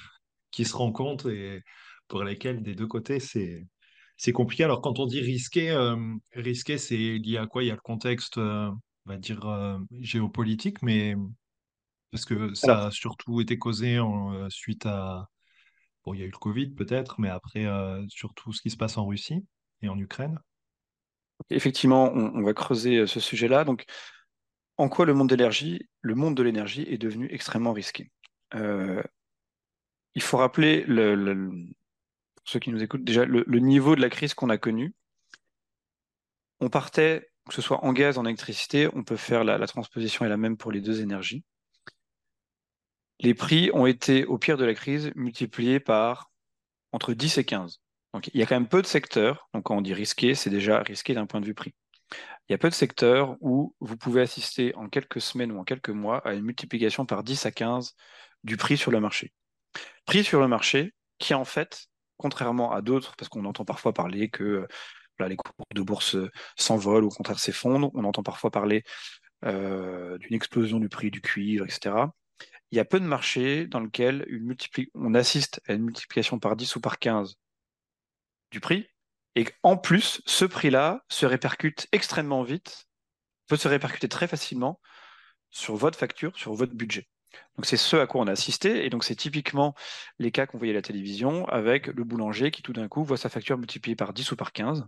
qui 0.50 0.64
se 0.64 0.76
rencontrent 0.76 1.30
et 1.30 1.62
pour 2.08 2.22
lesquels 2.24 2.62
des 2.62 2.74
deux 2.74 2.86
côtés, 2.86 3.20
c'est 3.20 3.66
c'est 4.16 4.32
compliqué. 4.32 4.64
Alors, 4.64 4.80
quand 4.80 4.98
on 4.98 5.06
dit 5.06 5.20
risqué, 5.20 5.70
euh, 5.70 5.96
risqué, 6.34 6.78
c'est 6.78 6.96
lié 6.96 7.38
à 7.38 7.46
quoi? 7.46 7.62
Il 7.64 7.66
y 7.66 7.70
a 7.70 7.74
le 7.74 7.80
contexte, 7.80 8.38
euh, 8.38 8.70
on 9.06 9.10
va 9.10 9.16
dire, 9.16 9.44
euh, 9.46 9.78
géopolitique, 10.00 10.82
mais 10.82 11.16
parce 12.10 12.24
que 12.24 12.54
ça 12.54 12.72
Alors, 12.72 12.86
a 12.86 12.90
surtout 12.90 13.40
été 13.40 13.58
causé 13.58 13.98
en, 13.98 14.48
suite 14.50 14.86
à... 14.86 15.28
Bon, 16.04 16.14
il 16.14 16.20
y 16.20 16.22
a 16.22 16.26
eu 16.26 16.30
le 16.30 16.38
Covid 16.38 16.70
peut-être, 16.70 17.18
mais 17.18 17.28
après, 17.28 17.66
surtout 18.08 18.52
ce 18.52 18.60
qui 18.62 18.70
se 18.70 18.76
passe 18.76 18.98
en 18.98 19.06
Russie 19.06 19.44
et 19.82 19.88
en 19.88 19.98
Ukraine. 19.98 20.38
Effectivement, 21.50 22.12
on, 22.12 22.42
va 22.42 22.54
creuser 22.54 22.98
euh, 22.98 23.06
ce 23.06 23.20
sujet-là. 23.20 23.64
Donc, 23.64 23.84
en 24.76 24.88
quoi 24.88 25.06
le 25.06 25.14
monde 25.14 25.28
de 25.28 25.36
l'énergie, 25.36 25.88
le 26.00 26.14
monde 26.14 26.36
de 26.36 26.42
l'énergie 26.42 26.82
est 26.88 26.98
devenu 26.98 27.28
extrêmement 27.30 27.72
risqué? 27.72 28.10
Euh, 28.54 29.02
il 30.14 30.22
faut 30.22 30.36
rappeler, 30.36 30.84
le, 30.86 31.14
le- 31.14 31.50
pour 32.34 32.44
ceux 32.46 32.58
qui 32.60 32.70
nous 32.70 32.82
écoutent, 32.82 33.04
déjà 33.04 33.24
le, 33.24 33.44
le 33.46 33.58
niveau 33.58 33.96
de 33.96 34.00
la 34.00 34.10
crise 34.10 34.34
qu'on 34.34 34.50
a 34.50 34.58
connue. 34.58 34.94
On 36.60 36.68
partait, 36.68 37.30
que 37.48 37.54
ce 37.54 37.62
soit 37.62 37.84
en 37.84 37.92
gaz, 37.92 38.18
en 38.18 38.24
électricité, 38.24 38.88
on 38.94 39.02
peut 39.02 39.16
faire 39.16 39.44
la, 39.44 39.58
la 39.58 39.66
transposition 39.66 40.24
est 40.24 40.28
la 40.28 40.36
même 40.36 40.56
pour 40.56 40.72
les 40.72 40.80
deux 40.80 41.00
énergies. 41.00 41.44
Les 43.20 43.34
prix 43.34 43.70
ont 43.72 43.86
été, 43.86 44.24
au 44.24 44.38
pire 44.38 44.56
de 44.56 44.64
la 44.64 44.74
crise, 44.74 45.10
multipliés 45.14 45.80
par 45.80 46.30
entre 46.92 47.12
10 47.12 47.38
et 47.38 47.44
15. 47.44 47.83
Il 48.32 48.40
y 48.40 48.42
a 48.42 48.46
quand 48.46 48.54
même 48.54 48.68
peu 48.68 48.82
de 48.82 48.86
secteurs, 48.86 49.48
donc 49.54 49.64
quand 49.64 49.76
on 49.76 49.80
dit 49.80 49.94
risqué, 49.94 50.34
c'est 50.34 50.50
déjà 50.50 50.80
risqué 50.80 51.14
d'un 51.14 51.26
point 51.26 51.40
de 51.40 51.46
vue 51.46 51.54
prix. 51.54 51.74
Il 52.48 52.52
y 52.52 52.54
a 52.54 52.58
peu 52.58 52.68
de 52.68 52.74
secteurs 52.74 53.36
où 53.40 53.74
vous 53.80 53.96
pouvez 53.96 54.20
assister 54.20 54.74
en 54.76 54.88
quelques 54.88 55.20
semaines 55.20 55.50
ou 55.50 55.58
en 55.58 55.64
quelques 55.64 55.90
mois 55.90 56.18
à 56.26 56.34
une 56.34 56.42
multiplication 56.42 57.06
par 57.06 57.24
10 57.24 57.46
à 57.46 57.50
15 57.50 57.94
du 58.44 58.56
prix 58.56 58.76
sur 58.76 58.90
le 58.90 59.00
marché. 59.00 59.32
Prix 60.04 60.22
sur 60.24 60.40
le 60.40 60.48
marché 60.48 60.94
qui, 61.18 61.34
en 61.34 61.44
fait, 61.44 61.86
contrairement 62.16 62.72
à 62.72 62.82
d'autres, 62.82 63.16
parce 63.16 63.28
qu'on 63.28 63.44
entend 63.46 63.64
parfois 63.64 63.92
parler 63.92 64.28
que 64.28 64.66
les 65.20 65.36
cours 65.36 65.52
de 65.74 65.82
bourse 65.82 66.16
s'envolent 66.56 67.04
ou 67.04 67.08
au 67.08 67.10
contraire 67.10 67.38
s'effondrent, 67.38 67.90
on 67.94 68.04
entend 68.04 68.22
parfois 68.22 68.50
parler 68.50 68.84
euh, 69.44 70.18
d'une 70.18 70.34
explosion 70.34 70.78
du 70.78 70.88
prix 70.88 71.10
du 71.10 71.20
cuivre, 71.20 71.64
etc. 71.64 72.12
Il 72.70 72.76
y 72.76 72.80
a 72.80 72.84
peu 72.84 73.00
de 73.00 73.06
marchés 73.06 73.66
dans 73.66 73.80
lesquels 73.80 74.26
on 74.94 75.14
assiste 75.14 75.60
à 75.66 75.74
une 75.74 75.84
multiplication 75.84 76.38
par 76.38 76.56
10 76.56 76.76
ou 76.76 76.80
par 76.80 76.98
15 76.98 77.36
du 78.54 78.60
prix, 78.60 78.88
et 79.34 79.44
qu'en 79.44 79.76
plus, 79.76 80.22
ce 80.26 80.44
prix-là 80.46 81.04
se 81.10 81.26
répercute 81.26 81.88
extrêmement 81.92 82.44
vite, 82.44 82.86
peut 83.48 83.56
se 83.58 83.68
répercuter 83.68 84.08
très 84.08 84.28
facilement 84.28 84.80
sur 85.50 85.76
votre 85.76 85.98
facture, 85.98 86.36
sur 86.38 86.54
votre 86.54 86.74
budget. 86.74 87.08
Donc 87.56 87.66
c'est 87.66 87.76
ce 87.76 87.96
à 87.96 88.06
quoi 88.06 88.20
on 88.22 88.28
a 88.28 88.32
assisté, 88.32 88.86
et 88.86 88.90
donc 88.90 89.02
c'est 89.04 89.16
typiquement 89.16 89.74
les 90.20 90.30
cas 90.30 90.46
qu'on 90.46 90.58
voyait 90.58 90.72
à 90.72 90.76
la 90.76 90.82
télévision 90.82 91.46
avec 91.48 91.88
le 91.88 92.04
boulanger 92.04 92.52
qui 92.52 92.62
tout 92.62 92.72
d'un 92.72 92.88
coup 92.88 93.04
voit 93.04 93.16
sa 93.16 93.28
facture 93.28 93.58
multipliée 93.58 93.96
par 93.96 94.12
10 94.12 94.30
ou 94.32 94.36
par 94.36 94.52
15. 94.52 94.86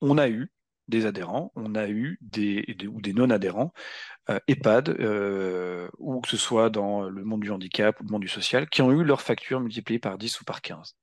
On 0.00 0.18
a 0.18 0.28
eu 0.28 0.50
des 0.88 1.06
adhérents, 1.06 1.52
on 1.56 1.74
a 1.74 1.88
eu 1.88 2.18
des, 2.20 2.62
des- 2.78 2.86
ou 2.86 3.00
des 3.00 3.12
non-adhérents, 3.12 3.72
euh, 4.30 4.40
EHPAD, 4.48 4.90
euh, 5.00 5.88
ou 5.98 6.20
que 6.20 6.28
ce 6.28 6.36
soit 6.38 6.70
dans 6.70 7.02
le 7.08 7.24
monde 7.24 7.42
du 7.42 7.50
handicap 7.52 8.00
ou 8.00 8.04
le 8.04 8.10
monde 8.10 8.22
du 8.22 8.28
social, 8.28 8.68
qui 8.68 8.82
ont 8.82 8.92
eu 8.92 9.04
leur 9.04 9.22
facture 9.22 9.60
multipliée 9.60 10.00
par 10.00 10.18
10 10.18 10.40
ou 10.40 10.44
par 10.44 10.62
15. 10.62 10.96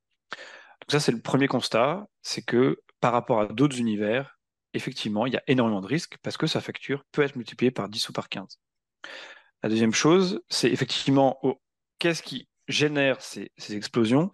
Donc 0.84 0.92
ça, 0.92 1.00
c'est 1.00 1.12
le 1.12 1.22
premier 1.22 1.48
constat, 1.48 2.06
c'est 2.22 2.42
que 2.42 2.82
par 3.00 3.14
rapport 3.14 3.42
à 3.42 3.48
d'autres 3.48 3.80
univers, 3.80 4.38
effectivement, 4.74 5.26
il 5.26 5.34
y 5.34 5.38
a 5.38 5.44
énormément 5.48 5.82
de 5.82 5.88
risques 5.88 6.18
parce 6.22 6.38
que 6.38 6.48
sa 6.48 6.62
facture 6.62 7.06
peut 7.12 7.22
être 7.22 7.36
multipliée 7.36 7.72
par 7.72 7.88
10 7.88 8.10
ou 8.10 8.14
par 8.14 8.28
15. 8.28 8.60
La 9.62 9.70
deuxième 9.70 9.94
chose, 9.94 10.42
c'est 10.50 10.70
effectivement 10.70 11.40
qu'est-ce 12.00 12.22
qui 12.22 12.50
génère 12.68 13.22
ces, 13.22 13.52
ces 13.58 13.76
explosions? 13.76 14.32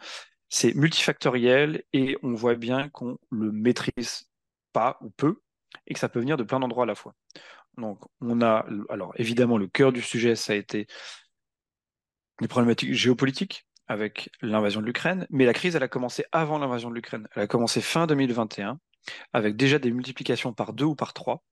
C'est 0.50 0.74
multifactoriel 0.74 1.84
et 1.94 2.18
on 2.24 2.34
voit 2.34 2.56
bien 2.56 2.90
qu'on 2.90 3.20
le 3.30 3.52
maîtrise 3.52 4.28
pas 4.74 4.98
ou 5.02 5.12
peu 5.12 5.42
et 5.86 5.94
que 5.94 6.00
ça 6.00 6.10
peut 6.10 6.20
venir 6.20 6.38
de 6.38 6.44
plein 6.44 6.60
d'endroits 6.60 6.84
à 6.84 6.88
la 6.88 6.96
fois. 6.96 7.14
Donc, 7.78 8.00
on 8.22 8.42
a, 8.42 8.66
alors 8.90 9.14
évidemment, 9.18 9.58
le 9.58 9.68
cœur 9.68 9.94
du 9.94 10.02
sujet, 10.02 10.36
ça 10.36 10.54
a 10.54 10.56
été 10.56 10.88
les 12.42 12.48
problématiques 12.48 12.94
géopolitiques 12.94 13.68
avec 13.90 14.30
l'invasion 14.42 14.82
de 14.82 14.86
l'Ukraine, 14.86 15.28
mais 15.32 15.46
la 15.46 15.54
crise, 15.54 15.76
elle 15.76 15.84
a 15.84 15.88
commencé 15.88 16.24
avant 16.32 16.60
l'invasion 16.60 16.90
de 16.90 16.96
l'Ukraine. 16.96 17.28
Elle 17.36 17.42
a 17.42 17.48
commencé 17.48 17.82
fin 17.82 18.06
2021, 18.08 18.80
avec 19.34 19.58
déjà 19.58 19.80
des 19.80 19.92
multiplications 19.92 20.54
par 20.54 20.74
deux 20.74 20.86
ou 20.86 20.96
par 20.96 21.14
trois, 21.14 21.44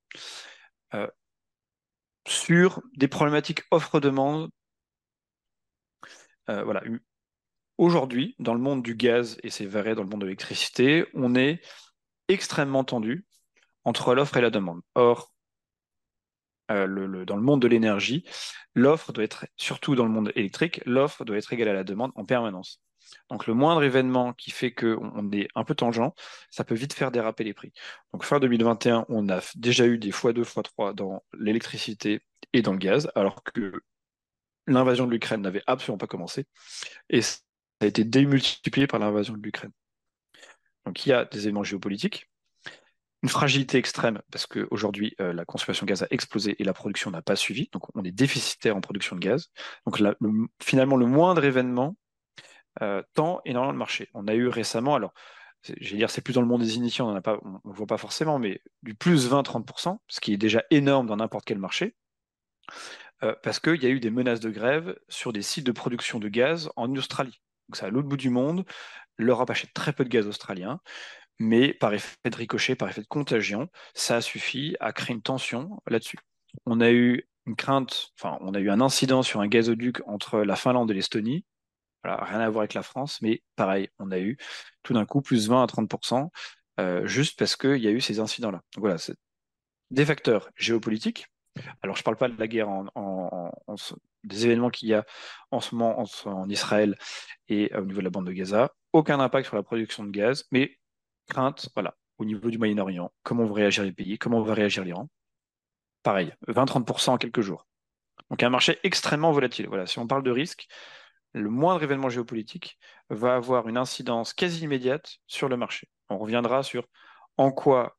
euh, 0.94 1.08
sur 2.28 2.82
des 2.96 3.08
problématiques 3.08 3.64
offre-demande. 3.72 4.52
Euh, 6.50 6.64
voilà. 6.64 6.84
Aujourd'hui, 7.80 8.36
dans 8.38 8.54
le 8.54 8.60
monde 8.60 8.84
du 8.84 8.96
gaz, 8.96 9.38
et 9.44 9.50
c'est 9.50 9.66
vrai 9.66 9.96
dans 9.96 10.04
le 10.04 10.10
monde 10.10 10.22
de 10.22 10.26
l'électricité, 10.28 11.06
on 11.16 11.36
est 11.36 11.60
extrêmement 12.28 12.84
tendu 12.84 13.26
entre 13.84 14.14
l'offre 14.14 14.38
et 14.38 14.42
la 14.42 14.52
demande. 14.52 14.82
Or, 14.94 15.32
euh, 16.72 17.26
dans 17.26 17.36
le 17.36 17.42
monde 17.42 17.62
de 17.62 17.68
l'énergie, 17.68 18.24
l'offre 18.76 19.12
doit 19.14 19.24
être, 19.24 19.46
surtout 19.58 19.96
dans 19.96 20.06
le 20.06 20.12
monde 20.12 20.32
électrique, 20.36 20.82
l'offre 20.86 21.26
doit 21.26 21.38
être 21.38 21.52
égale 21.54 21.70
à 21.70 21.74
la 21.74 21.84
demande 21.84 22.12
en 22.16 22.26
permanence. 22.26 22.82
Donc 23.30 23.48
le 23.48 23.54
moindre 23.54 23.84
événement 23.84 24.34
qui 24.34 24.52
fait 24.52 24.72
qu'on 24.72 25.12
on 25.16 25.32
est 25.32 25.48
un 25.56 25.64
peu 25.64 25.76
tangent, 25.76 26.12
ça 26.52 26.64
peut 26.64 26.76
vite 26.76 26.94
faire 26.94 27.12
déraper 27.12 27.44
les 27.44 27.54
prix. 27.54 27.72
Donc 28.14 28.24
fin 28.24 28.40
2021, 28.40 29.06
on 29.10 29.30
a 29.30 29.42
déjà 29.56 29.86
eu 29.86 29.98
des 29.98 30.12
x2, 30.12 30.44
x3 30.44 30.94
dans 30.94 31.24
l'électricité 31.38 32.22
et 32.54 32.62
dans 32.62 32.74
le 32.74 32.80
gaz, 32.80 33.10
alors 33.16 33.44
que 33.44 33.74
l'invasion 34.68 35.06
de 35.06 35.12
l'Ukraine 35.12 35.42
n'avait 35.42 35.64
absolument 35.68 35.98
pas 35.98 36.08
commencé. 36.08 36.46
Et 37.10 37.22
ça 37.22 37.40
a 37.82 37.86
été 37.86 38.04
démultiplié 38.04 38.88
par 38.88 39.00
l'invasion 39.00 39.34
de 39.34 39.42
l'Ukraine. 39.42 39.72
Donc 40.86 41.06
il 41.06 41.10
y 41.10 41.14
a 41.14 41.26
des 41.26 41.44
éléments 41.44 41.64
géopolitiques, 41.64 42.30
une 43.24 43.30
fragilité 43.30 43.78
extrême 43.78 44.22
parce 44.32 44.46
qu'aujourd'hui, 44.46 45.16
euh, 45.22 45.34
la 45.34 45.46
consommation 45.46 45.86
de 45.86 45.90
gaz 45.90 46.04
a 46.04 46.08
explosé 46.12 46.56
et 46.60 46.64
la 46.64 46.74
production 46.74 47.10
n'a 47.12 47.22
pas 47.22 47.36
suivi. 47.36 47.70
Donc, 47.72 47.84
on 47.96 48.04
est 48.04 48.12
déficitaire 48.12 48.76
en 48.76 48.82
production 48.82 49.16
de 49.16 49.22
gaz. 49.22 49.48
Donc, 49.86 50.00
finalement, 50.62 50.98
le 50.98 51.06
moindre 51.06 51.44
événement 51.44 51.96
euh, 52.82 53.02
tend 53.16 53.42
énormément 53.46 53.72
le 53.72 53.78
marché. 53.78 54.10
On 54.14 54.28
a 54.28 54.36
eu 54.36 54.48
récemment, 54.48 54.96
alors, 54.96 55.14
je 55.64 55.92
vais 55.92 55.98
dire, 55.98 56.10
c'est 56.10 56.22
plus 56.22 56.34
dans 56.34 56.42
le 56.42 56.48
monde 56.48 56.62
des 56.62 56.76
initiés, 56.76 57.04
on 57.04 57.14
ne 57.14 57.20
le 57.20 57.22
voit 57.64 57.88
pas 57.88 57.98
forcément, 57.98 58.38
mais 58.38 58.62
du 58.84 58.94
plus 58.94 59.30
20-30%, 59.30 59.98
ce 60.08 60.20
qui 60.20 60.34
est 60.34 60.38
déjà 60.38 60.64
énorme 60.70 61.08
dans 61.08 61.18
n'importe 61.18 61.46
quel 61.46 61.58
marché. 61.58 61.96
Euh, 63.24 63.34
parce 63.42 63.60
qu'il 63.60 63.82
y 63.82 63.88
a 63.88 63.90
eu 63.90 64.00
des 64.00 64.12
menaces 64.12 64.40
de 64.40 64.52
grève 64.52 64.96
sur 65.10 65.34
des 65.34 65.42
sites 65.42 65.66
de 65.66 65.72
production 65.72 66.20
de 66.20 66.30
gaz 66.30 66.70
en 66.76 66.94
Australie. 66.96 67.42
Donc, 67.68 67.78
c'est 67.78 67.86
à 67.86 67.90
l'autre 67.90 68.08
bout 68.08 68.18
du 68.18 68.30
monde. 68.30 68.64
L'Europe 69.18 69.50
achète 69.50 69.74
très 69.74 69.92
peu 69.92 70.04
de 70.04 70.10
gaz 70.10 70.28
australien 70.28 70.80
mais 71.40 71.74
par 71.74 71.94
effet 71.94 72.16
de 72.30 72.36
ricochet, 72.36 72.76
par 72.76 72.90
effet 72.90 73.02
de 73.02 73.08
contagion, 73.08 73.70
ça 73.94 74.18
a 74.18 74.22
suffi 74.22 74.76
à 74.80 74.92
créer 74.94 75.16
une 75.16 75.22
tension 75.22 75.82
là-dessus. 75.88 76.18
On 76.66 76.82
a 76.82 76.92
eu 76.92 77.28
une 77.46 77.56
crainte, 77.56 78.12
enfin, 78.20 78.38
on 78.42 78.54
a 78.54 78.60
eu 78.60 78.70
un 78.70 78.82
incident 78.82 79.24
sur 79.24 79.40
un 79.40 79.48
gazoduc 79.48 80.02
entre 80.08 80.40
la 80.40 80.56
Finlande 80.56 80.92
et 80.92 80.94
l'Estonie. 80.94 81.46
Voilà, 82.04 82.24
rien 82.24 82.40
à 82.40 82.50
voir 82.50 82.62
avec 82.62 82.74
la 82.74 82.84
France, 82.84 83.22
mais 83.22 83.42
pareil, 83.56 83.90
on 84.00 84.12
a 84.12 84.20
eu 84.20 84.38
tout 84.84 84.94
d'un 84.94 85.06
coup 85.06 85.22
plus 85.22 85.48
20 85.48 85.64
à 85.64 85.66
30%, 85.66 86.30
euh, 86.80 87.08
juste 87.08 87.38
parce 87.40 87.56
qu'il 87.56 87.78
y 87.78 87.88
a 87.88 87.92
eu 87.92 88.02
ces 88.02 88.20
incidents-là. 88.20 88.62
Donc 88.74 88.82
voilà, 88.82 88.98
c'est 88.98 89.16
des 89.92 90.06
facteurs 90.06 90.50
géopolitiques. 90.56 91.28
Alors, 91.82 91.96
je 91.96 92.02
ne 92.02 92.04
parle 92.04 92.18
pas 92.18 92.30
de 92.30 92.38
la 92.38 92.48
guerre, 92.48 92.70
en, 92.70 93.52
des 94.24 94.46
événements 94.46 94.70
qu'il 94.70 94.90
y 94.90 94.94
a 94.94 95.06
en 95.52 95.60
ce 95.60 95.74
moment 95.74 96.00
en, 96.00 96.30
en 96.30 96.50
Israël 96.50 96.96
et 97.48 97.74
au 97.76 97.82
niveau 97.82 98.00
de 98.00 98.04
la 98.04 98.10
bande 98.10 98.28
de 98.28 98.32
Gaza. 98.32 98.74
Aucun 98.94 99.20
impact 99.20 99.48
sur 99.48 99.56
la 99.56 99.64
production 99.64 100.04
de 100.04 100.12
gaz, 100.12 100.46
mais 100.52 100.78
crainte, 101.28 101.70
au 102.18 102.26
niveau 102.26 102.50
du 102.50 102.58
Moyen-Orient, 102.58 103.12
comment 103.24 103.46
vont 103.46 103.54
réagir 103.54 103.84
les 103.84 103.92
pays, 103.92 104.18
comment 104.18 104.42
va 104.42 104.54
réagir 104.54 104.84
l'Iran. 104.84 105.10
Pareil, 106.04 106.34
20-30% 106.48 107.12
en 107.12 107.18
quelques 107.18 107.42
jours. 107.42 107.68
Donc 108.30 108.44
un 108.44 108.50
marché 108.50 108.80
extrêmement 108.84 109.32
volatile. 109.32 109.68
Voilà, 109.68 109.86
si 109.86 110.00
on 110.00 110.08
parle 110.08 110.24
de 110.24 110.32
risque, 110.32 110.68
le 111.34 111.50
moindre 111.50 111.84
événement 111.84 112.10
géopolitique 112.10 112.78
va 113.10 113.36
avoir 113.36 113.68
une 113.68 113.78
incidence 113.78 114.34
quasi 114.34 114.64
immédiate 114.64 115.18
sur 115.28 115.50
le 115.50 115.58
marché. 115.58 115.90
On 116.10 116.18
reviendra 116.18 116.64
sur 116.64 116.88
en 117.38 117.52
quoi 117.52 117.98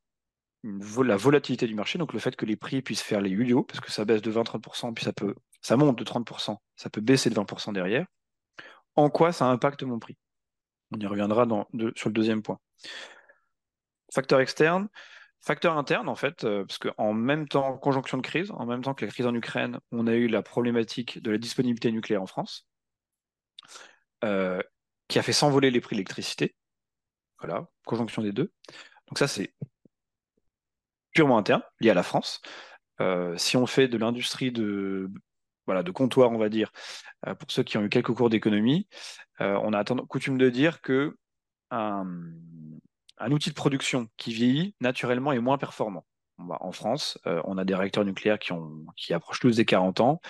la 0.65 1.17
volatilité 1.17 1.67
du 1.67 1.75
marché, 1.75 1.99
donc 1.99 2.13
le 2.13 2.19
fait 2.19 2.35
que 2.35 2.45
les 2.45 2.57
prix 2.57 2.83
puissent 2.83 3.03
faire 3.03 3.21
les 3.21 3.31
yo 3.31 3.63
parce 3.63 3.81
que 3.81 3.93
ça 3.93 4.05
baisse 4.05 4.23
de 4.23 4.33
20-30%, 4.33 4.93
puis 4.93 5.05
ça, 5.05 5.13
peut, 5.13 5.35
ça 5.63 5.77
monte 5.77 5.97
de 5.97 6.05
30%, 6.05 6.57
ça 6.75 6.91
peut 6.91 7.01
baisser 7.01 7.31
de 7.31 7.37
20% 7.37 7.73
derrière, 7.73 8.07
en 8.97 9.09
quoi 9.09 9.33
ça 9.33 9.47
impacte 9.47 9.85
mon 9.85 10.01
prix? 10.01 10.17
On 10.93 10.99
y 10.99 11.07
reviendra 11.07 11.47
sur 11.95 12.09
le 12.09 12.13
deuxième 12.13 12.43
point. 12.43 12.59
Facteur 14.13 14.41
externe, 14.41 14.89
facteur 15.41 15.77
interne 15.77 16.09
en 16.09 16.15
fait, 16.15 16.45
euh, 16.45 16.65
parce 16.65 16.79
qu'en 16.79 17.13
même 17.13 17.49
temps, 17.49 17.77
conjonction 17.79 18.17
de 18.17 18.23
crise, 18.23 18.51
en 18.51 18.67
même 18.67 18.83
temps 18.83 18.95
que 18.95 19.05
la 19.05 19.11
crise 19.11 19.27
en 19.27 19.35
Ukraine, 19.35 19.81
on 19.93 20.07
a 20.07 20.15
eu 20.15 20.29
la 20.29 20.43
problématique 20.43 21.23
de 21.23 21.31
la 21.31 21.39
disponibilité 21.39 21.93
nucléaire 21.93 22.23
en 22.23 22.27
France, 22.27 22.67
euh, 24.25 24.61
qui 25.09 25.19
a 25.19 25.23
fait 25.23 25.33
s'envoler 25.33 25.71
les 25.71 25.81
prix 25.81 25.95
de 25.95 25.99
l'électricité. 25.99 26.55
Voilà, 27.41 27.69
conjonction 27.87 28.23
des 28.23 28.33
deux. 28.33 28.53
Donc 29.07 29.19
ça, 29.19 29.29
c'est 29.29 29.55
purement 31.13 31.39
interne, 31.39 31.63
lié 31.81 31.91
à 31.91 31.95
la 31.95 32.03
France. 32.03 32.41
Euh, 33.01 33.37
si 33.37 33.57
on 33.57 33.67
fait 33.67 33.89
de 33.89 33.97
l'industrie 33.97 34.51
de 34.51 35.09
voilà, 35.67 35.83
de 35.83 35.91
comptoir, 35.91 36.31
on 36.31 36.39
va 36.39 36.49
dire, 36.49 36.73
pour 37.39 37.51
ceux 37.51 37.63
qui 37.63 37.77
ont 37.77 37.83
eu 37.83 37.91
quelques 37.91 38.15
cours 38.15 38.31
d'économie, 38.31 38.89
on 39.39 39.75
a 39.75 39.85
coutume 39.85 40.39
de 40.39 40.49
dire 40.49 40.81
que 40.81 41.15
outil 43.31 43.51
de 43.51 43.55
production 43.55 44.09
qui 44.17 44.33
vieillit 44.33 44.75
naturellement 44.81 45.33
est 45.33 45.41
moins 45.41 45.59
performant. 45.59 46.07
En 46.39 46.73
France, 46.73 47.19
on 47.25 47.59
a 47.59 47.65
des 47.65 47.75
réacteurs 47.75 48.05
nucléaires 48.05 48.39
qui 48.39 49.13
approchent 49.13 49.41
tous 49.41 49.57
des 49.57 49.65
40 49.65 50.01
ans. 50.01 50.21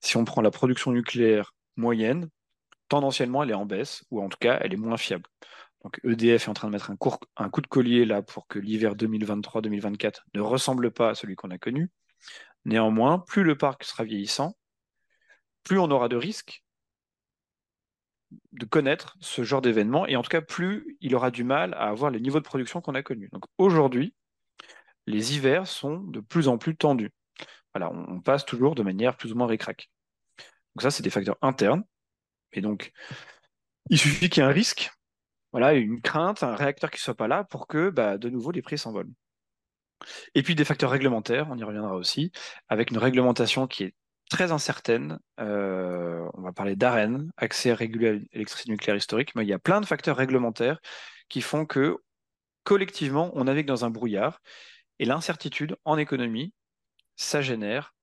Si 0.00 0.16
on 0.18 0.24
prend 0.24 0.42
la 0.42 0.50
production 0.50 0.92
nucléaire 0.92 1.54
moyenne, 1.76 2.28
tendanciellement, 2.88 3.42
elle 3.42 3.50
est 3.50 3.54
en 3.54 3.64
baisse, 3.66 4.04
ou 4.10 4.22
en 4.22 4.28
tout 4.28 4.38
cas, 4.38 4.58
elle 4.60 4.74
est 4.74 4.78
moins 4.78 4.98
fiable. 4.98 5.24
Donc 5.82 6.00
EDF 6.04 6.46
est 6.46 6.48
en 6.48 6.54
train 6.54 6.68
de 6.68 6.72
mettre 6.72 6.90
un, 6.90 6.96
un 7.36 7.50
coup 7.50 7.60
de 7.60 7.66
collier 7.66 8.04
là 8.04 8.22
pour 8.22 8.46
que 8.46 8.58
l'hiver 8.58 8.94
2023-2024 8.94 10.20
ne 10.34 10.40
ressemble 10.40 10.90
pas 10.90 11.10
à 11.10 11.14
celui 11.14 11.36
qu'on 11.36 11.50
a 11.50 11.58
connu. 11.58 11.90
Néanmoins, 12.64 13.18
plus 13.18 13.44
le 13.44 13.56
parc 13.56 13.84
sera 13.84 14.04
vieillissant, 14.04 14.56
plus 15.62 15.78
on 15.78 15.90
aura 15.90 16.08
de 16.08 16.16
risques 16.16 16.63
de 18.52 18.64
connaître 18.64 19.16
ce 19.20 19.42
genre 19.42 19.62
d'événement, 19.62 20.06
et 20.06 20.16
en 20.16 20.22
tout 20.22 20.30
cas, 20.30 20.40
plus 20.40 20.96
il 21.00 21.14
aura 21.14 21.30
du 21.30 21.44
mal 21.44 21.74
à 21.74 21.88
avoir 21.88 22.10
les 22.10 22.20
niveaux 22.20 22.40
de 22.40 22.44
production 22.44 22.80
qu'on 22.80 22.94
a 22.94 23.02
connus. 23.02 23.28
Donc 23.32 23.44
aujourd'hui, 23.58 24.14
les 25.06 25.34
hivers 25.34 25.66
sont 25.66 25.98
de 25.98 26.20
plus 26.20 26.48
en 26.48 26.58
plus 26.58 26.76
tendus. 26.76 27.12
Voilà, 27.74 27.90
on, 27.92 28.20
passe 28.20 28.44
toujours 28.44 28.74
de 28.74 28.82
manière 28.82 29.16
plus 29.16 29.32
ou 29.32 29.36
moins 29.36 29.46
récrac. 29.46 29.90
Donc 30.74 30.82
ça, 30.82 30.90
c'est 30.90 31.02
des 31.02 31.10
facteurs 31.10 31.36
internes. 31.42 31.84
Et 32.52 32.60
donc, 32.60 32.92
il 33.90 33.98
suffit 33.98 34.30
qu'il 34.30 34.42
y 34.42 34.46
ait 34.46 34.48
un 34.48 34.52
risque, 34.52 34.92
voilà, 35.52 35.74
une 35.74 36.00
crainte, 36.00 36.42
un 36.42 36.54
réacteur 36.54 36.90
qui 36.90 36.98
ne 36.98 37.02
soit 37.02 37.16
pas 37.16 37.28
là 37.28 37.44
pour 37.44 37.66
que, 37.66 37.90
bah, 37.90 38.16
de 38.16 38.28
nouveau, 38.28 38.52
les 38.52 38.62
prix 38.62 38.78
s'envolent. 38.78 39.12
Et 40.34 40.42
puis 40.42 40.54
des 40.54 40.64
facteurs 40.64 40.90
réglementaires, 40.90 41.48
on 41.50 41.56
y 41.56 41.64
reviendra 41.64 41.94
aussi, 41.96 42.32
avec 42.68 42.90
une 42.90 42.98
réglementation 42.98 43.66
qui 43.66 43.84
est 43.84 43.94
très 44.34 44.50
incertaine. 44.50 45.20
Euh, 45.38 46.28
on 46.34 46.42
va 46.42 46.52
parler 46.52 46.74
d'AREN, 46.74 47.30
accès 47.36 47.72
régulé 47.72 48.08
à 48.08 48.12
l'électricité 48.32 48.72
nucléaire 48.72 48.96
historique, 48.96 49.32
mais 49.36 49.44
il 49.44 49.48
y 49.48 49.52
a 49.52 49.60
plein 49.60 49.80
de 49.80 49.86
facteurs 49.86 50.16
réglementaires 50.16 50.80
qui 51.28 51.40
font 51.40 51.66
que 51.66 51.98
collectivement, 52.64 53.30
on 53.34 53.44
navigue 53.44 53.66
dans 53.66 53.84
un 53.84 53.90
brouillard. 53.90 54.40
Et 54.98 55.04
l'incertitude 55.04 55.76
en 55.84 55.98
économie, 55.98 56.52
ça 57.14 57.42
génère. 57.42 57.94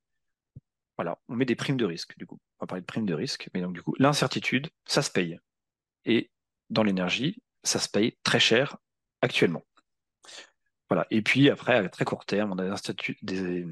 Voilà, 0.98 1.18
on 1.28 1.36
met 1.36 1.46
des 1.46 1.58
primes 1.58 1.76
de 1.76 1.86
risque, 1.86 2.18
du 2.18 2.26
coup. 2.26 2.40
On 2.60 2.64
va 2.64 2.68
parler 2.68 2.82
de 2.82 2.86
primes 2.86 3.06
de 3.06 3.14
risque, 3.14 3.50
mais 3.54 3.60
donc 3.60 3.74
du 3.74 3.82
coup, 3.82 3.94
l'incertitude, 4.00 4.70
ça 4.86 5.02
se 5.02 5.12
paye. 5.12 5.38
Et 6.06 6.32
dans 6.70 6.84
l'énergie, 6.84 7.42
ça 7.64 7.80
se 7.80 7.90
paye 7.90 8.18
très 8.24 8.40
cher 8.40 8.78
actuellement. 9.22 9.64
Voilà. 10.90 11.08
Et 11.10 11.22
puis 11.22 11.50
après, 11.50 11.76
à 11.76 11.90
très 11.90 12.06
court 12.06 12.26
terme, 12.26 12.54
on 12.54 12.58
a 12.58 12.64
des, 12.64 13.16
des, 13.22 13.66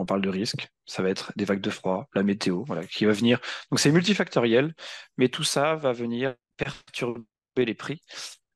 on 0.00 0.06
parle 0.06 0.22
de 0.22 0.28
risque, 0.28 0.68
ça 0.84 1.02
va 1.02 1.10
être 1.10 1.32
des 1.36 1.44
vagues 1.44 1.60
de 1.60 1.70
froid, 1.70 2.08
la 2.14 2.22
météo, 2.22 2.64
voilà, 2.64 2.84
qui 2.86 3.04
va 3.04 3.12
venir. 3.12 3.40
Donc 3.70 3.80
c'est 3.80 3.92
multifactoriel, 3.92 4.74
mais 5.16 5.28
tout 5.28 5.44
ça 5.44 5.76
va 5.76 5.92
venir 5.92 6.34
perturber 6.56 7.24
les 7.56 7.74
prix 7.74 8.00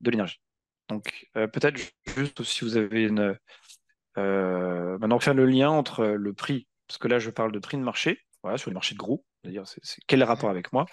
de 0.01 0.11
l'énergie. 0.11 0.41
Donc 0.89 1.27
euh, 1.37 1.47
peut-être 1.47 1.79
juste 2.17 2.43
si 2.43 2.65
vous 2.65 2.77
avez 2.77 3.03
une... 3.03 3.37
Euh, 4.19 4.99
maintenant 4.99 5.21
faire 5.21 5.35
le 5.35 5.47
lien 5.47 5.71
entre 5.71 6.05
le 6.05 6.33
prix, 6.33 6.67
parce 6.89 6.99
que 6.99 7.09
là 7.09 7.19
je 7.19 7.31
parle 7.31 7.53
de 7.53 7.59
prix 7.59 7.77
de 7.77 7.83
marché, 7.83 8.21
voilà, 8.43 8.59
sur 8.59 8.71
le 8.71 8.75
marché 8.75 8.95
de 8.95 8.99
gros, 8.99 9.25
c'est-à-dire 9.43 9.65
quel 10.07 10.21
est 10.21 10.25
le 10.25 10.29
rapport 10.29 10.51
avec 10.51 10.73
moi? 10.73 10.87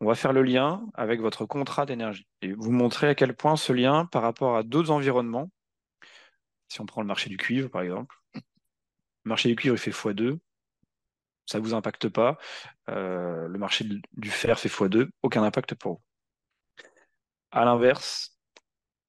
On 0.00 0.06
va 0.06 0.14
faire 0.14 0.32
le 0.32 0.42
lien 0.42 0.84
avec 0.94 1.20
votre 1.20 1.44
contrat 1.44 1.86
d'énergie 1.86 2.26
et 2.40 2.52
vous 2.54 2.72
montrer 2.72 3.08
à 3.08 3.14
quel 3.14 3.36
point 3.36 3.56
ce 3.56 3.72
lien 3.72 4.06
par 4.06 4.22
rapport 4.22 4.56
à 4.56 4.62
d'autres 4.62 4.90
environnements, 4.90 5.50
si 6.68 6.80
on 6.80 6.86
prend 6.86 7.02
le 7.02 7.06
marché 7.06 7.28
du 7.28 7.36
cuivre 7.36 7.68
par 7.68 7.82
exemple, 7.82 8.16
le 9.24 9.28
marché 9.28 9.48
du 9.48 9.56
cuivre, 9.56 9.76
fait 9.76 9.90
x2. 9.90 10.38
Ça 11.46 11.58
ne 11.58 11.64
vous 11.64 11.74
impacte 11.74 12.08
pas. 12.08 12.38
Euh, 12.88 13.48
le 13.48 13.58
marché 13.58 13.84
du 13.84 14.30
fer 14.30 14.58
fait 14.58 14.68
x2. 14.68 15.10
Aucun 15.22 15.42
impact 15.42 15.74
pour 15.74 15.92
vous. 15.92 16.02
À 17.50 17.64
l'inverse, 17.64 18.36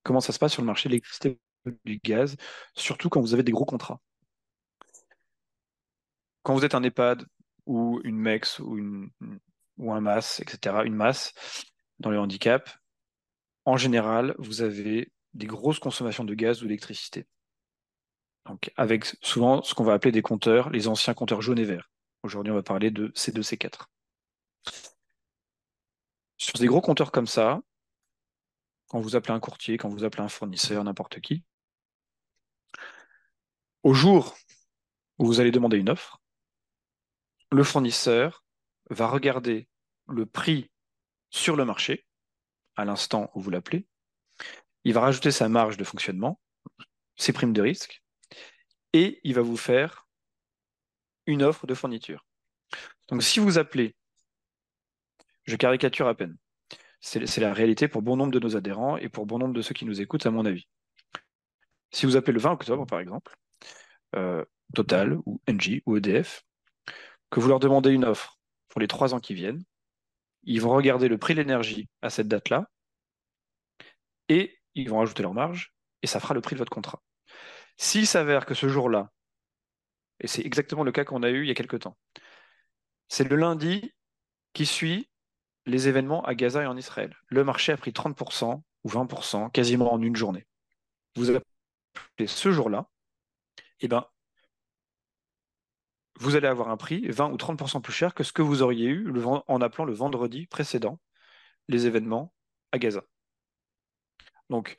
comment 0.03 0.19
ça 0.19 0.33
se 0.33 0.39
passe 0.39 0.53
sur 0.53 0.61
le 0.61 0.67
marché 0.67 0.89
de 0.89 0.93
l'électricité 0.93 1.39
du 1.85 1.97
gaz, 2.03 2.35
surtout 2.75 3.09
quand 3.09 3.21
vous 3.21 3.33
avez 3.33 3.43
des 3.43 3.53
gros 3.53 3.65
contrats? 3.65 3.99
Quand 6.43 6.53
vous 6.53 6.65
êtes 6.65 6.75
un 6.75 6.83
EHPAD 6.83 7.25
ou 7.65 8.01
une 8.03 8.17
MEX 8.17 8.59
ou, 8.59 8.77
ou 9.77 9.91
un 9.93 10.01
MAS, 10.01 10.41
etc., 10.41 10.83
une 10.83 10.95
masse 10.95 11.33
dans 11.99 12.09
le 12.09 12.19
handicap, 12.19 12.69
en 13.65 13.77
général, 13.77 14.35
vous 14.39 14.61
avez 14.61 15.13
des 15.33 15.47
grosses 15.47 15.79
consommations 15.79 16.25
de 16.25 16.33
gaz 16.33 16.61
ou 16.61 16.65
d'électricité. 16.65 17.25
Donc, 18.45 18.71
avec 18.75 19.05
souvent 19.21 19.63
ce 19.63 19.73
qu'on 19.73 19.83
va 19.83 19.93
appeler 19.93 20.11
des 20.11 20.21
compteurs, 20.21 20.69
les 20.69 20.87
anciens 20.87 21.13
compteurs 21.13 21.41
jaunes 21.41 21.59
et 21.59 21.63
verts. 21.63 21.89
Aujourd'hui, 22.23 22.51
on 22.51 22.55
va 22.55 22.63
parler 22.63 22.91
de 22.91 23.07
C2, 23.09 23.41
C4. 23.41 23.87
Sur 26.37 26.59
des 26.59 26.67
gros 26.67 26.81
compteurs 26.81 27.11
comme 27.11 27.27
ça, 27.27 27.61
quand 28.87 28.99
vous 28.99 29.15
appelez 29.15 29.33
un 29.33 29.39
courtier, 29.39 29.77
quand 29.77 29.89
vous 29.89 30.03
appelez 30.03 30.23
un 30.23 30.29
fournisseur, 30.29 30.83
n'importe 30.83 31.19
qui, 31.21 31.43
au 33.83 33.93
jour 33.93 34.35
où 35.19 35.25
vous 35.25 35.39
allez 35.39 35.51
demander 35.51 35.77
une 35.77 35.89
offre, 35.89 36.21
le 37.51 37.63
fournisseur 37.63 38.43
va 38.89 39.07
regarder 39.07 39.67
le 40.07 40.25
prix 40.25 40.69
sur 41.29 41.55
le 41.55 41.65
marché 41.65 42.05
à 42.75 42.85
l'instant 42.85 43.31
où 43.35 43.41
vous 43.41 43.49
l'appelez. 43.49 43.87
Il 44.83 44.93
va 44.93 45.01
rajouter 45.01 45.31
sa 45.31 45.49
marge 45.49 45.77
de 45.77 45.83
fonctionnement, 45.83 46.39
ses 47.15 47.31
primes 47.31 47.53
de 47.53 47.61
risque, 47.61 48.02
et 48.93 49.19
il 49.23 49.33
va 49.33 49.41
vous 49.41 49.57
faire 49.57 50.07
une 51.25 51.43
offre 51.43 51.67
de 51.67 51.73
fourniture. 51.73 52.25
Donc 53.09 53.23
si 53.23 53.39
vous 53.39 53.57
appelez, 53.57 53.95
je 55.45 55.55
caricature 55.55 56.07
à 56.07 56.15
peine, 56.15 56.37
c'est 57.01 57.39
la 57.39 57.53
réalité 57.53 57.87
pour 57.89 58.01
bon 58.01 58.15
nombre 58.15 58.31
de 58.31 58.39
nos 58.39 58.55
adhérents 58.55 58.97
et 58.97 59.09
pour 59.09 59.25
bon 59.25 59.37
nombre 59.37 59.53
de 59.53 59.61
ceux 59.61 59.73
qui 59.73 59.85
nous 59.85 59.99
écoutent, 59.99 60.25
à 60.25 60.31
mon 60.31 60.45
avis. 60.45 60.67
Si 61.91 62.05
vous 62.05 62.15
appelez 62.15 62.33
le 62.33 62.39
20 62.39 62.53
octobre, 62.53 62.85
par 62.85 62.99
exemple, 62.99 63.35
euh, 64.15 64.45
Total 64.73 65.17
ou 65.25 65.41
Engie 65.49 65.83
ou 65.85 65.97
EDF, 65.97 66.43
que 67.29 67.39
vous 67.39 67.49
leur 67.49 67.59
demandez 67.59 67.91
une 67.91 68.05
offre 68.05 68.39
pour 68.69 68.79
les 68.79 68.87
trois 68.87 69.13
ans 69.13 69.19
qui 69.19 69.33
viennent, 69.33 69.63
ils 70.43 70.61
vont 70.61 70.73
regarder 70.73 71.07
le 71.07 71.17
prix 71.17 71.33
de 71.33 71.41
l'énergie 71.41 71.89
à 72.01 72.09
cette 72.09 72.27
date-là 72.27 72.69
et 74.29 74.57
ils 74.75 74.89
vont 74.89 75.01
ajouter 75.01 75.23
leur 75.23 75.33
marge 75.33 75.73
et 76.01 76.07
ça 76.07 76.19
fera 76.19 76.33
le 76.33 76.41
prix 76.41 76.55
de 76.55 76.59
votre 76.59 76.71
contrat. 76.71 77.01
S'il 77.77 78.07
s'avère 78.07 78.45
que 78.45 78.53
ce 78.53 78.67
jour-là, 78.67 79.11
et 80.19 80.27
c'est 80.27 80.45
exactement 80.45 80.83
le 80.83 80.91
cas 80.91 81.05
qu'on 81.05 81.23
a 81.23 81.29
eu 81.29 81.41
il 81.41 81.47
y 81.47 81.51
a 81.51 81.55
quelque 81.55 81.77
temps, 81.77 81.97
c'est 83.07 83.27
le 83.27 83.35
lundi 83.35 83.93
qui 84.53 84.65
suit 84.65 85.09
les 85.65 85.87
événements 85.87 86.23
à 86.25 86.35
Gaza 86.35 86.63
et 86.63 86.67
en 86.67 86.77
Israël. 86.77 87.15
Le 87.27 87.43
marché 87.43 87.71
a 87.71 87.77
pris 87.77 87.91
30% 87.91 88.61
ou 88.83 88.89
20% 88.89 89.51
quasiment 89.51 89.93
en 89.93 90.01
une 90.01 90.15
journée. 90.15 90.45
Vous 91.15 91.29
appelez 91.29 92.27
ce 92.27 92.51
jour-là, 92.51 92.87
eh 93.79 93.87
ben, 93.87 94.05
vous 96.19 96.35
allez 96.35 96.47
avoir 96.47 96.69
un 96.69 96.77
prix 96.77 97.07
20 97.07 97.31
ou 97.31 97.37
30% 97.37 97.81
plus 97.81 97.93
cher 97.93 98.13
que 98.13 98.23
ce 98.23 98.33
que 98.33 98.41
vous 98.41 98.61
auriez 98.61 98.87
eu 98.87 99.11
en 99.25 99.61
appelant 99.61 99.85
le 99.85 99.93
vendredi 99.93 100.47
précédent 100.47 100.99
les 101.67 101.85
événements 101.87 102.33
à 102.71 102.79
Gaza. 102.79 103.03
Donc, 104.49 104.75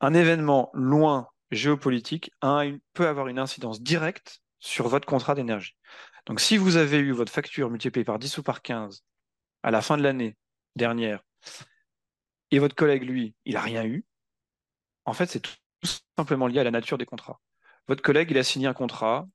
un 0.00 0.14
événement 0.14 0.70
loin 0.72 1.28
géopolitique 1.50 2.30
peut 2.40 3.08
avoir 3.08 3.28
une 3.28 3.38
incidence 3.38 3.82
directe 3.82 4.40
sur 4.58 4.88
votre 4.88 5.06
contrat 5.06 5.34
d'énergie. 5.34 5.76
Donc 6.26 6.40
si 6.40 6.56
vous 6.56 6.76
avez 6.76 6.98
eu 6.98 7.12
votre 7.12 7.32
facture 7.32 7.70
multipliée 7.70 8.04
par 8.04 8.18
10 8.18 8.38
ou 8.38 8.42
par 8.42 8.62
15 8.62 9.04
à 9.62 9.70
la 9.70 9.82
fin 9.82 9.96
de 9.96 10.02
l'année 10.02 10.36
dernière, 10.76 11.22
et 12.50 12.58
votre 12.58 12.74
collègue, 12.74 13.02
lui, 13.04 13.34
il 13.44 13.54
n'a 13.54 13.60
rien 13.60 13.84
eu, 13.84 14.04
en 15.04 15.12
fait, 15.12 15.26
c'est 15.26 15.40
tout 15.40 15.52
simplement 16.16 16.46
lié 16.46 16.60
à 16.60 16.64
la 16.64 16.70
nature 16.70 16.98
des 16.98 17.04
contrats. 17.04 17.40
Votre 17.88 18.02
collègue, 18.02 18.30
il 18.30 18.38
a 18.38 18.42
signé 18.42 18.66
un 18.66 18.72
contrat 18.72 19.26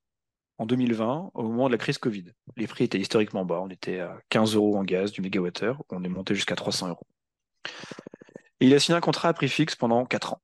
en 0.58 0.66
2020, 0.66 1.32
au 1.34 1.44
moment 1.44 1.68
de 1.68 1.72
la 1.72 1.78
crise 1.78 1.98
Covid. 2.00 2.26
Les 2.58 2.68
prix 2.68 2.86
étaient 2.86 3.00
historiquement 3.00 3.46
bas. 3.46 3.62
On 3.62 3.70
était 3.70 4.00
à 4.00 4.20
15 4.30 4.56
euros 4.56 4.78
en 4.78 4.84
gaz 4.84 5.12
du 5.12 5.22
mégawattheure. 5.22 5.84
On 5.90 6.04
est 6.04 6.10
monté 6.10 6.34
jusqu'à 6.34 6.56
300 6.56 6.90
euros. 6.90 7.08
Et 8.60 8.68
il 8.68 8.74
a 8.74 8.80
signé 8.80 8.98
un 8.98 9.02
contrat 9.02 9.30
à 9.30 9.34
prix 9.34 9.48
fixe 9.48 9.76
pendant 9.76 10.06
4 10.06 10.34
ans. 10.34 10.42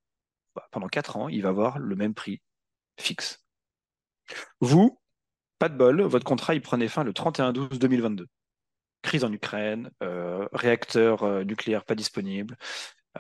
Pendant 0.72 0.88
4 0.88 1.18
ans, 1.18 1.30
il 1.30 1.42
va 1.42 1.50
avoir 1.50 1.80
le 1.80 1.96
même 1.96 2.14
prix 2.14 2.42
fixe. 3.00 3.44
Vous, 4.60 5.00
pas 5.60 5.70
de 5.70 5.78
bol, 5.78 6.02
votre 6.02 6.26
contrat 6.26 6.56
il 6.56 6.62
prenait 6.62 6.88
fin 6.88 7.04
le 7.04 7.12
31-12-2022. 7.12 8.26
Crise 9.02 9.24
en 9.24 9.32
Ukraine, 9.32 9.92
euh, 10.02 10.48
réacteur 10.52 11.24
euh, 11.24 11.44
nucléaire 11.44 11.86
pas 11.86 11.96
disponible, 11.96 12.58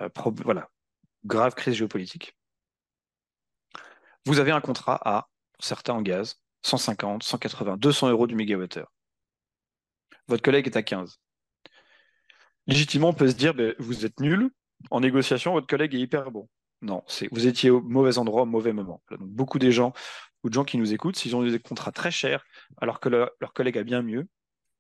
euh, 0.02 0.10
voilà, 0.43 0.69
grave 1.26 1.54
crise 1.54 1.76
géopolitique. 1.76 2.36
Vous 4.26 4.39
avez 4.39 4.52
un 4.52 4.62
contrat 4.62 5.00
à, 5.04 5.30
pour 5.54 5.63
certains 5.63 5.93
en 5.93 6.02
gaz, 6.02 6.41
150, 6.63 7.24
180, 7.24 7.78
200 7.78 8.10
euros 8.10 8.26
du 8.26 8.36
mégawattheure. 8.36 8.91
Votre 10.28 10.41
collègue 10.41 10.65
est 10.65 10.78
à 10.78 10.82
15. 10.82 11.19
Légitimement, 12.65 13.10
on 13.10 13.13
peut 13.13 13.30
se 13.30 13.36
dire, 13.36 13.54
ben, 13.54 13.76
vous 13.78 14.06
êtes 14.06 14.19
nul, 14.19 14.50
en 14.89 15.00
négociation, 15.00 15.54
votre 15.54 15.67
collègue 15.67 15.93
est 15.93 16.00
hyper 16.00 16.32
bon. 16.32 16.50
Non, 16.81 17.03
c'est 17.07 17.27
vous 17.31 17.47
étiez 17.47 17.69
au 17.69 17.81
mauvais 17.81 18.17
endroit 18.17 18.43
au 18.43 18.45
mauvais 18.45 18.73
moment. 18.73 19.01
beaucoup 19.19 19.59
des 19.59 19.71
gens 19.71 19.93
ou 20.43 20.49
de 20.49 20.53
gens 20.53 20.65
qui 20.65 20.77
nous 20.77 20.93
écoutent, 20.93 21.15
s'ils 21.15 21.35
ont 21.35 21.43
des 21.43 21.59
contrats 21.59 21.91
très 21.91 22.11
chers 22.11 22.45
alors 22.77 22.99
que 22.99 23.09
leur, 23.09 23.31
collègue 23.53 23.77
a 23.77 23.83
bien 23.83 24.01
mieux, 24.01 24.27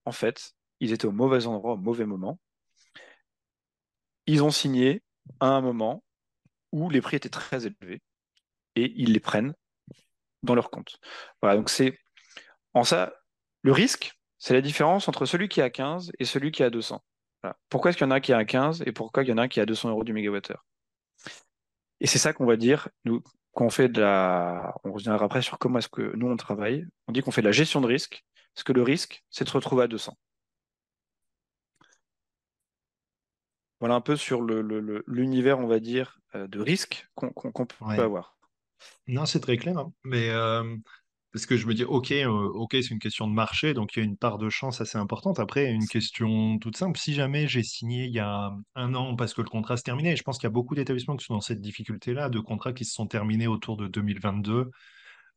en 0.05 0.11
fait, 0.11 0.53
ils 0.79 0.91
étaient 0.93 1.07
au 1.07 1.11
mauvais 1.11 1.47
endroit 1.47 1.73
au 1.73 1.77
mauvais 1.77 2.05
moment. 2.05 2.39
Ils 4.27 4.43
ont 4.43 4.51
signé 4.51 5.03
à 5.39 5.47
un 5.47 5.61
moment 5.61 6.03
où 6.71 6.89
les 6.89 7.01
prix 7.01 7.15
étaient 7.15 7.29
très 7.29 7.65
élevés 7.65 8.01
et 8.75 8.93
ils 8.95 9.13
les 9.13 9.19
prennent 9.19 9.55
dans 10.43 10.55
leur 10.55 10.69
compte. 10.69 10.99
Voilà, 11.41 11.57
donc 11.57 11.69
c'est 11.69 11.97
en 12.73 12.83
ça, 12.83 13.13
le 13.61 13.71
risque, 13.71 14.13
c'est 14.37 14.53
la 14.53 14.61
différence 14.61 15.07
entre 15.07 15.25
celui 15.25 15.47
qui 15.47 15.61
à 15.61 15.69
15 15.69 16.11
et 16.19 16.25
celui 16.25 16.51
qui 16.51 16.61
à 16.61 16.69
200. 16.69 17.03
Pourquoi 17.69 17.89
est-ce 17.89 17.97
qu'il 17.97 18.05
y 18.05 18.07
en 18.07 18.11
a 18.11 18.19
qui 18.19 18.31
est 18.31 18.35
à 18.35 18.45
15 18.45 18.83
et 18.85 18.91
pourquoi 18.91 19.23
il 19.23 19.29
y 19.29 19.31
en 19.31 19.37
a 19.37 19.43
un 19.43 19.47
qui 19.47 19.59
à 19.59 19.65
200 19.65 19.89
euros 19.89 20.03
du 20.03 20.13
mégawattheure? 20.13 20.63
Et 21.99 22.07
c'est 22.07 22.19
ça 22.19 22.33
qu'on 22.33 22.45
va 22.45 22.57
dire, 22.57 22.89
nous, 23.05 23.21
quand 23.53 23.65
on 23.65 23.69
fait 23.69 23.89
de 23.89 24.01
la. 24.01 24.75
On 24.83 24.91
reviendra 24.91 25.25
après 25.25 25.41
sur 25.41 25.57
comment 25.57 25.79
est-ce 25.79 25.89
que 25.89 26.15
nous 26.15 26.27
on 26.27 26.37
travaille. 26.37 26.85
On 27.07 27.11
dit 27.11 27.21
qu'on 27.21 27.31
fait 27.31 27.41
de 27.41 27.47
la 27.47 27.51
gestion 27.51 27.81
de 27.81 27.87
risque, 27.87 28.23
parce 28.53 28.63
que 28.63 28.73
le 28.73 28.83
risque, 28.83 29.23
c'est 29.29 29.45
de 29.45 29.49
se 29.49 29.53
retrouver 29.53 29.83
à 29.83 29.87
200. 29.87 30.17
Voilà 33.79 33.95
un 33.95 34.01
peu 34.01 34.15
sur 34.15 34.41
l'univers, 34.41 35.59
on 35.59 35.67
va 35.67 35.79
dire, 35.79 36.19
euh, 36.33 36.47
de 36.47 36.59
risque 36.59 37.07
qu'on 37.15 37.65
peut 37.65 38.01
avoir. 38.01 38.37
Non, 39.07 39.25
c'est 39.25 39.39
très 39.39 39.57
clair. 39.57 39.77
Hein. 39.77 39.93
Mais 40.03 40.29
euh, 40.29 40.75
parce 41.35 41.47
que 41.47 41.57
je 41.57 41.67
me 41.67 41.73
dis, 41.73 41.83
ok, 41.83 42.13
euh, 42.13 42.29
ok, 42.29 42.71
c'est 42.71 42.91
une 42.91 42.99
question 42.99 43.27
de 43.27 43.33
marché, 43.33 43.73
donc 43.73 43.93
il 43.93 43.99
y 43.99 44.01
a 44.01 44.05
une 44.05 44.15
part 44.15 44.37
de 44.37 44.47
chance 44.49 44.79
assez 44.79 44.97
importante. 44.97 45.37
Après, 45.37 45.69
une 45.69 45.85
question 45.85 46.57
toute 46.59 46.77
simple. 46.77 46.97
Si 46.97 47.13
jamais 47.13 47.45
j'ai 47.45 47.61
signé 47.61 48.05
il 48.05 48.13
y 48.13 48.19
a 48.19 48.53
un 48.75 48.95
an 48.95 49.17
parce 49.17 49.33
que 49.33 49.41
le 49.41 49.49
contrat 49.49 49.75
se 49.75 49.83
terminait, 49.83 50.15
je 50.15 50.23
pense 50.23 50.37
qu'il 50.37 50.45
y 50.45 50.47
a 50.47 50.51
beaucoup 50.51 50.75
d'établissements 50.75 51.17
qui 51.17 51.25
sont 51.25 51.33
dans 51.33 51.41
cette 51.41 51.59
difficulté-là, 51.59 52.29
de 52.29 52.39
contrats 52.39 52.71
qui 52.71 52.85
se 52.85 52.93
sont 52.93 53.05
terminés 53.05 53.47
autour 53.47 53.75
de 53.75 53.89
2022 53.89 54.71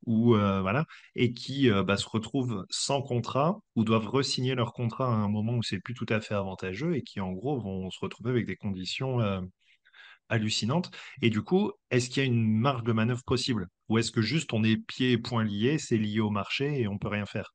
ou 0.06 0.34
voilà, 0.36 0.84
et 1.16 1.32
qui 1.32 1.68
bah, 1.68 1.96
se 1.96 2.08
retrouvent 2.08 2.64
sans 2.70 3.02
contrat 3.02 3.58
ou 3.74 3.82
doivent 3.82 4.06
resigner 4.06 4.54
leur 4.54 4.72
contrat 4.74 5.06
à 5.06 5.16
un 5.16 5.28
moment 5.28 5.54
où 5.54 5.64
c'est 5.64 5.80
plus 5.80 5.94
tout 5.94 6.06
à 6.10 6.20
fait 6.20 6.34
avantageux 6.34 6.94
et 6.94 7.02
qui 7.02 7.18
en 7.18 7.32
gros 7.32 7.58
vont 7.58 7.90
se 7.90 7.98
retrouver 8.00 8.30
avec 8.30 8.46
des 8.46 8.54
conditions 8.54 9.18
hallucinante. 10.28 10.90
Et 11.22 11.30
du 11.30 11.42
coup, 11.42 11.72
est-ce 11.90 12.08
qu'il 12.10 12.22
y 12.22 12.26
a 12.26 12.28
une 12.28 12.58
marge 12.58 12.84
de 12.84 12.92
manœuvre 12.92 13.22
possible? 13.24 13.68
Ou 13.88 13.98
est-ce 13.98 14.10
que 14.12 14.22
juste 14.22 14.52
on 14.52 14.64
est 14.64 14.76
pieds 14.76 15.12
et 15.12 15.18
poings 15.18 15.44
liés, 15.44 15.78
c'est 15.78 15.96
lié 15.96 16.20
au 16.20 16.30
marché 16.30 16.80
et 16.80 16.88
on 16.88 16.98
peut 16.98 17.08
rien 17.08 17.26
faire? 17.26 17.52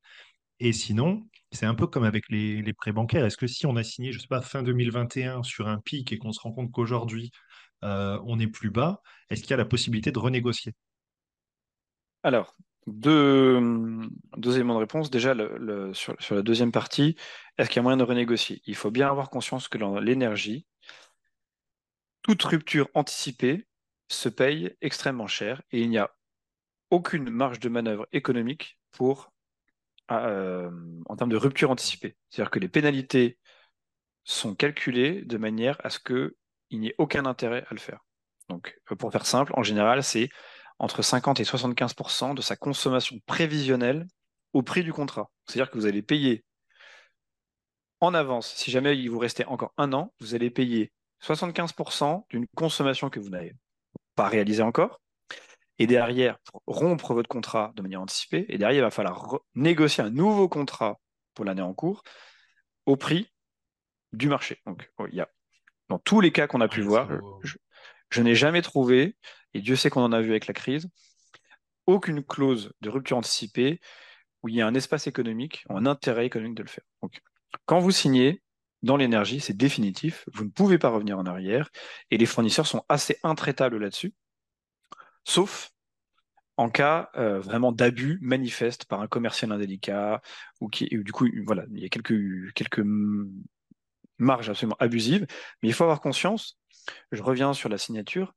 Et 0.59 0.73
sinon, 0.73 1.27
c'est 1.51 1.65
un 1.65 1.75
peu 1.75 1.87
comme 1.87 2.03
avec 2.03 2.29
les, 2.29 2.73
prêts 2.73 2.91
bancaires. 2.93 3.25
Est-ce 3.25 3.37
que 3.37 3.47
si 3.47 3.65
on 3.65 3.75
a 3.75 3.83
signé, 3.83 4.11
je 4.11 4.19
sais 4.19 4.27
pas, 4.27 4.41
fin 4.41 4.63
2021 4.63 5.43
sur 5.43 5.67
un 5.67 5.79
pic 5.79 6.11
et 6.11 6.17
qu'on 6.17 6.31
se 6.31 6.39
rend 6.39 6.51
compte 6.51 6.71
qu'aujourd'hui 6.71 7.31
euh, 7.83 8.19
on 8.25 8.39
est 8.39 8.47
plus 8.47 8.69
bas, 8.69 9.01
est-ce 9.29 9.41
qu'il 9.41 9.51
y 9.51 9.53
a 9.53 9.57
la 9.57 9.65
possibilité 9.65 10.11
de 10.11 10.19
renégocier? 10.19 10.73
Alors, 12.23 12.55
deux, 12.87 13.59
éléments 14.55 14.75
de 14.75 14.79
réponse. 14.79 15.09
Déjà, 15.09 15.35
sur, 15.93 16.15
la 16.31 16.41
deuxième 16.41 16.71
partie, 16.71 17.15
est-ce 17.57 17.69
qu'il 17.69 17.77
y 17.77 17.79
a 17.79 17.83
moyen 17.83 17.97
de 17.97 18.03
renégocier? 18.03 18.61
Il 18.65 18.75
faut 18.75 18.91
bien 18.91 19.09
avoir 19.09 19.29
conscience 19.29 19.67
que 19.67 19.77
l'énergie, 19.99 20.65
toute 22.23 22.41
rupture 22.43 22.89
anticipée 22.93 23.67
se 24.09 24.29
paye 24.29 24.75
extrêmement 24.81 25.27
cher 25.27 25.61
et 25.71 25.81
il 25.81 25.89
n'y 25.89 25.97
a 25.97 26.11
aucune 26.89 27.29
marge 27.29 27.59
de 27.59 27.69
manœuvre 27.69 28.07
économique 28.11 28.79
pour, 28.91 29.31
euh, 30.11 30.71
en 31.05 31.15
termes 31.15 31.29
de 31.29 31.37
rupture 31.37 31.71
anticipée. 31.71 32.15
C'est-à-dire 32.29 32.51
que 32.51 32.59
les 32.59 32.69
pénalités 32.69 33.37
sont 34.23 34.55
calculées 34.55 35.23
de 35.23 35.37
manière 35.37 35.77
à 35.85 35.89
ce 35.89 35.99
qu'il 35.99 36.79
n'y 36.79 36.87
ait 36.87 36.95
aucun 36.97 37.25
intérêt 37.25 37.65
à 37.69 37.73
le 37.73 37.79
faire. 37.79 37.99
Donc, 38.49 38.79
euh, 38.91 38.95
pour 38.95 39.11
faire 39.11 39.25
simple, 39.25 39.53
en 39.55 39.63
général, 39.63 40.03
c'est 40.03 40.29
entre 40.79 41.01
50 41.01 41.39
et 41.39 41.43
75% 41.43 42.33
de 42.33 42.41
sa 42.41 42.55
consommation 42.55 43.17
prévisionnelle 43.25 44.07
au 44.53 44.63
prix 44.63 44.83
du 44.83 44.93
contrat. 44.93 45.29
C'est-à-dire 45.45 45.71
que 45.71 45.77
vous 45.77 45.85
allez 45.85 46.01
payer 46.01 46.43
en 47.99 48.13
avance. 48.13 48.53
Si 48.55 48.71
jamais 48.71 48.97
il 48.97 49.09
vous 49.09 49.19
restait 49.19 49.45
encore 49.45 49.73
un 49.77 49.93
an, 49.93 50.13
vous 50.19 50.35
allez 50.35 50.49
payer 50.49 50.91
75% 51.23 52.25
d'une 52.29 52.47
consommation 52.55 53.09
que 53.09 53.19
vous 53.19 53.29
n'avez 53.29 53.55
pas 54.15 54.27
réalisée 54.27 54.63
encore. 54.63 55.01
Et 55.79 55.87
derrière, 55.87 56.37
pour 56.39 56.61
rompre 56.67 57.13
votre 57.13 57.29
contrat 57.29 57.71
de 57.75 57.81
manière 57.81 58.01
anticipée, 58.01 58.45
et 58.49 58.57
derrière, 58.57 58.81
il 58.81 58.83
va 58.83 58.91
falloir 58.91 59.39
négocier 59.55 60.03
un 60.03 60.11
nouveau 60.11 60.47
contrat 60.47 60.99
pour 61.33 61.45
l'année 61.45 61.61
en 61.61 61.73
cours 61.73 62.03
au 62.85 62.95
prix 62.95 63.31
du 64.11 64.27
marché. 64.29 64.61
Donc, 64.67 64.91
il 65.09 65.15
y 65.15 65.21
a, 65.21 65.29
dans 65.89 65.97
tous 65.97 66.21
les 66.21 66.31
cas 66.31 66.47
qu'on 66.47 66.61
a 66.61 66.67
pu 66.67 66.81
voir, 66.81 67.09
je, 67.41 68.21
n'ai 68.21 68.35
jamais 68.35 68.61
trouvé, 68.61 69.15
et 69.55 69.61
Dieu 69.61 69.75
sait 69.75 69.89
qu'on 69.89 70.03
en 70.03 70.11
a 70.11 70.21
vu 70.21 70.29
avec 70.29 70.45
la 70.45 70.53
crise, 70.53 70.87
aucune 71.87 72.23
clause 72.23 72.71
de 72.81 72.89
rupture 72.89 73.17
anticipée 73.17 73.81
où 74.43 74.49
il 74.49 74.55
y 74.55 74.61
a 74.61 74.67
un 74.67 74.75
espace 74.75 75.07
économique, 75.07 75.65
un 75.69 75.85
intérêt 75.85 76.25
économique 76.25 76.55
de 76.55 76.63
le 76.63 76.69
faire. 76.69 76.83
Donc, 77.01 77.19
quand 77.65 77.79
vous 77.79 77.91
signez, 77.91 78.43
dans 78.83 78.97
l'énergie, 78.97 79.39
c'est 79.39 79.55
définitif, 79.55 80.25
vous 80.33 80.43
ne 80.43 80.49
pouvez 80.49 80.77
pas 80.77 80.89
revenir 80.89 81.17
en 81.17 81.25
arrière, 81.25 81.69
et 82.11 82.17
les 82.17 82.25
fournisseurs 82.25 82.67
sont 82.67 82.83
assez 82.89 83.17
intraitables 83.23 83.77
là-dessus, 83.77 84.13
sauf 85.23 85.71
en 86.57 86.69
cas 86.69 87.09
euh, 87.15 87.39
vraiment 87.39 87.71
d'abus 87.71 88.19
manifeste 88.21 88.85
par 88.85 89.01
un 89.01 89.07
commercial 89.07 89.51
indélicat, 89.51 90.21
ou 90.59 90.67
qui, 90.67 90.87
du 90.89 91.11
coup, 91.11 91.27
voilà, 91.45 91.63
il 91.71 91.79
y 91.79 91.85
a 91.85 91.89
quelques, 91.89 92.53
quelques 92.53 92.85
marges 94.19 94.49
absolument 94.49 94.77
abusives, 94.79 95.25
mais 95.61 95.69
il 95.69 95.73
faut 95.73 95.85
avoir 95.85 96.01
conscience, 96.01 96.59
je 97.11 97.23
reviens 97.23 97.53
sur 97.53 97.69
la 97.69 97.77
signature, 97.77 98.35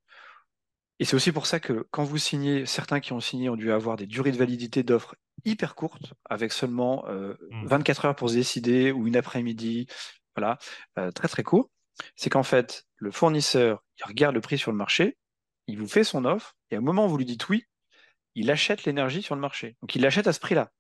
et 0.99 1.05
c'est 1.05 1.17
aussi 1.17 1.33
pour 1.33 1.47
ça 1.47 1.61
que 1.61 1.87
quand 1.91 2.05
vous 2.05 2.19
signez, 2.19 2.65
certains 2.65 3.01
qui 3.01 3.13
ont 3.13 3.21
signé 3.21 3.51
ont 3.51 3.57
dû 3.57 3.71
avoir 3.71 3.97
des 3.97 4.07
durées 4.07 4.33
de 4.33 4.39
validité 4.39 4.83
d'offres 4.83 5.17
hyper 5.45 5.75
courtes, 5.75 6.15
avec 6.25 6.53
seulement 6.53 7.05
24 7.07 7.11
euh, 7.11 8.03
mmh. 8.03 8.07
heures 8.07 8.17
pour 8.17 8.31
se 8.31 8.35
décider 8.37 8.93
ou 8.93 9.07
une 9.07 9.17
après-midi, 9.17 9.89
voilà, 10.37 10.59
euh, 10.99 11.11
très 11.11 11.29
très 11.29 11.43
court, 11.43 11.71
c'est 12.15 12.31
qu'en 12.31 12.43
fait, 12.43 12.85
le 12.97 13.11
fournisseur, 13.11 13.83
il 13.99 14.05
regarde 14.05 14.35
le 14.35 14.41
prix 14.41 14.59
sur 14.59 14.71
le 14.71 14.77
marché, 14.77 15.17
il 15.67 15.79
vous 15.79 15.89
fait 15.89 16.05
son 16.05 16.25
offre, 16.25 16.57
et 16.71 16.79
au 16.79 16.83
moment 16.83 17.07
où 17.07 17.09
vous 17.09 17.19
lui 17.19 17.25
dites 17.25 17.49
oui, 17.49 17.65
il 18.35 18.51
achète 18.51 18.85
l'énergie 18.85 19.23
sur 19.23 19.35
le 19.35 19.41
marché. 19.41 19.77
Donc 19.81 19.95
il 19.95 20.03
l'achète 20.03 20.27
à 20.27 20.33
ce 20.33 20.41
prix-là. 20.41 20.71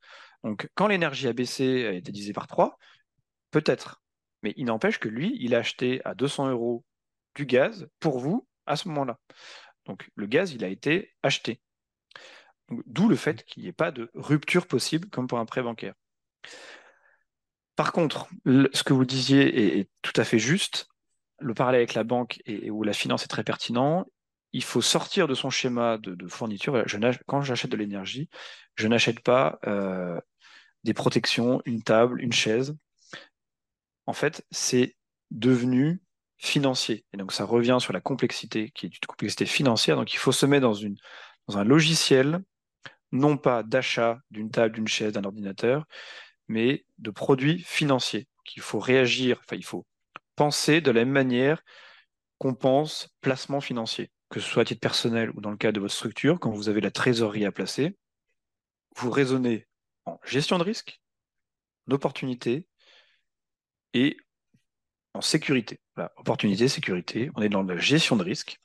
Donc 0.45 0.69
quand 0.75 0.87
l'énergie 0.87 1.27
a 1.27 1.33
baissé, 1.33 1.87
a 1.87 1.92
été 1.92 2.12
divisée 2.12 2.35
par 2.35 2.47
3, 2.47 2.79
peut-être. 3.51 4.03
Mais 4.42 4.53
il 4.57 4.66
n'empêche 4.66 4.99
que 4.99 5.09
lui, 5.09 5.37
il 5.40 5.55
a 5.55 5.59
acheté 5.59 6.03
à 6.05 6.14
200 6.14 6.51
euros 6.51 6.85
du 7.35 7.47
gaz 7.47 7.88
pour 7.99 8.19
vous 8.19 8.47
à 8.66 8.77
ce 8.77 8.88
moment-là. 8.88 9.19
Donc 9.87 10.09
le 10.14 10.27
gaz, 10.27 10.53
il 10.53 10.64
a 10.64 10.69
été 10.69 11.14
acheté. 11.23 11.61
D'où 12.69 13.09
le 13.09 13.16
fait 13.16 13.45
qu'il 13.45 13.62
n'y 13.62 13.69
ait 13.69 13.73
pas 13.73 13.90
de 13.90 14.11
rupture 14.14 14.66
possible 14.66 15.09
comme 15.09 15.27
pour 15.27 15.38
un 15.38 15.47
prêt 15.47 15.62
bancaire. 15.62 15.95
Par 17.77 17.93
contre, 17.93 18.29
ce 18.47 18.83
que 18.83 18.95
vous 18.95 19.05
disiez 19.05 19.79
est, 19.79 19.91
tout 20.03 20.12
à 20.17 20.25
fait 20.25 20.39
juste. 20.39 20.89
Le 21.39 21.53
parallèle 21.53 21.81
avec 21.81 21.93
la 21.95 22.05
banque 22.05 22.41
et, 22.47 22.71
où 22.71 22.83
la 22.83 22.95
finance 22.95 23.25
est 23.25 23.29
très 23.29 23.45
pertinent. 23.45 24.07
Il 24.53 24.65
faut 24.65 24.81
sortir 24.81 25.29
de 25.29 25.35
son 25.35 25.51
schéma 25.51 25.99
de, 25.99 26.27
fourniture. 26.27 26.83
quand 27.27 27.43
j'achète 27.43 27.71
de 27.71 27.77
l'énergie, 27.77 28.31
je 28.75 28.89
n'achète 28.89 29.21
pas 29.21 29.59
euh, 29.67 30.19
des 30.85 30.95
protections, 30.95 31.61
une 31.67 31.83
table, 31.83 32.23
une 32.23 32.33
chaise. 32.33 32.75
En 34.07 34.15
fait, 34.15 34.47
c'est 34.51 34.97
devenu 35.31 36.01
financier. 36.39 37.05
Et 37.12 37.19
donc, 37.19 37.33
ça 37.33 37.45
revient 37.45 37.79
sur 37.81 37.93
la 37.93 38.01
complexité 38.01 38.71
qui 38.71 38.87
est 38.87 38.89
une 38.89 39.07
complexité 39.07 39.45
financière. 39.45 39.97
Donc, 39.97 40.15
il 40.15 40.19
faut 40.19 40.33
se 40.33 40.47
mettre 40.47 40.62
dans, 40.62 41.59
un 41.59 41.65
logiciel, 41.65 42.43
non 43.12 43.37
pas 43.37 43.62
d'achat 43.62 44.19
d'une 44.31 44.51
table, 44.51 44.75
d'une 44.75 44.89
chaise, 44.89 45.12
d'un 45.12 45.25
ordinateur, 45.25 45.87
mais 46.49 46.85
de 46.99 47.11
produits 47.11 47.61
financiers. 47.61 48.29
Qu'il 48.45 48.63
faut 48.63 48.79
réagir, 48.79 49.41
il 49.53 49.65
faut 49.65 49.87
penser 50.37 50.81
de 50.81 50.91
la 50.91 51.05
même 51.05 51.13
manière 51.13 51.63
qu'on 52.39 52.55
pense 52.55 53.09
placement 53.21 53.61
financier, 53.61 54.11
que 54.31 54.41
ce 54.41 54.49
soit 54.49 54.63
à 54.63 54.65
titre 54.65 54.81
personnel 54.81 55.31
ou 55.31 55.41
dans 55.41 55.51
le 55.51 55.57
cas 55.57 55.73
de 55.73 55.81
votre 55.81 55.95
structure, 55.95 56.39
quand 56.39 56.51
vous 56.51 56.69
avez 56.69 56.81
la 56.81 56.91
trésorerie 56.91 57.47
à 57.47 57.53
placer, 57.53 57.97
vous 58.97 59.11
raisonnez 59.11 59.67
en 60.05 60.21
gestion 60.25 60.59
de 60.59 60.63
risque, 60.63 61.01
en 61.89 61.95
opportunité 61.95 62.69
et 63.95 64.17
en 65.15 65.21
sécurité. 65.21 65.81
Opportunité, 66.17 66.69
sécurité, 66.69 67.31
on 67.35 67.43
est 67.43 67.49
dans 67.49 67.63
la 67.63 67.79
gestion 67.79 68.17
de 68.17 68.23
risque. 68.23 68.61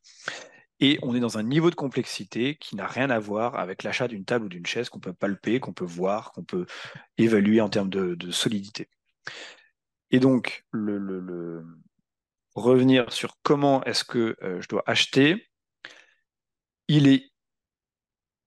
Et 0.82 0.98
on 1.04 1.16
est 1.16 1.20
dans 1.20 1.38
un 1.38 1.44
niveau 1.44 1.70
de 1.70 1.76
complexité 1.76 2.56
qui 2.56 2.76
n'a 2.76 2.88
rien 2.88 3.12
à 3.12 3.20
voir 3.20 3.56
avec 3.56 3.84
l'achat 3.84 4.08
d'une 4.08 4.26
table 4.26 4.46
ou 4.46 4.50
d'une 4.50 4.66
chaise 4.66 4.90
qu'on 4.90 5.00
peut 5.00 5.14
palper, 5.14 5.60
qu'on 5.60 5.74
peut 5.74 5.86
voir, 5.86 6.32
qu'on 6.32 6.44
peut 6.44 6.66
évaluer 7.20 7.62
en 7.62 7.70
termes 7.70 7.90
de, 7.90 8.32
solidité. 8.32 8.90
Et 10.10 10.20
donc, 10.20 10.66
revenir 12.56 13.14
sur 13.14 13.38
comment 13.44 13.84
est-ce 13.84 14.04
que 14.04 14.36
euh, 14.42 14.60
je 14.60 14.68
dois 14.68 14.84
acheter, 14.88 15.48
il 16.88 17.08
est, 17.08 17.32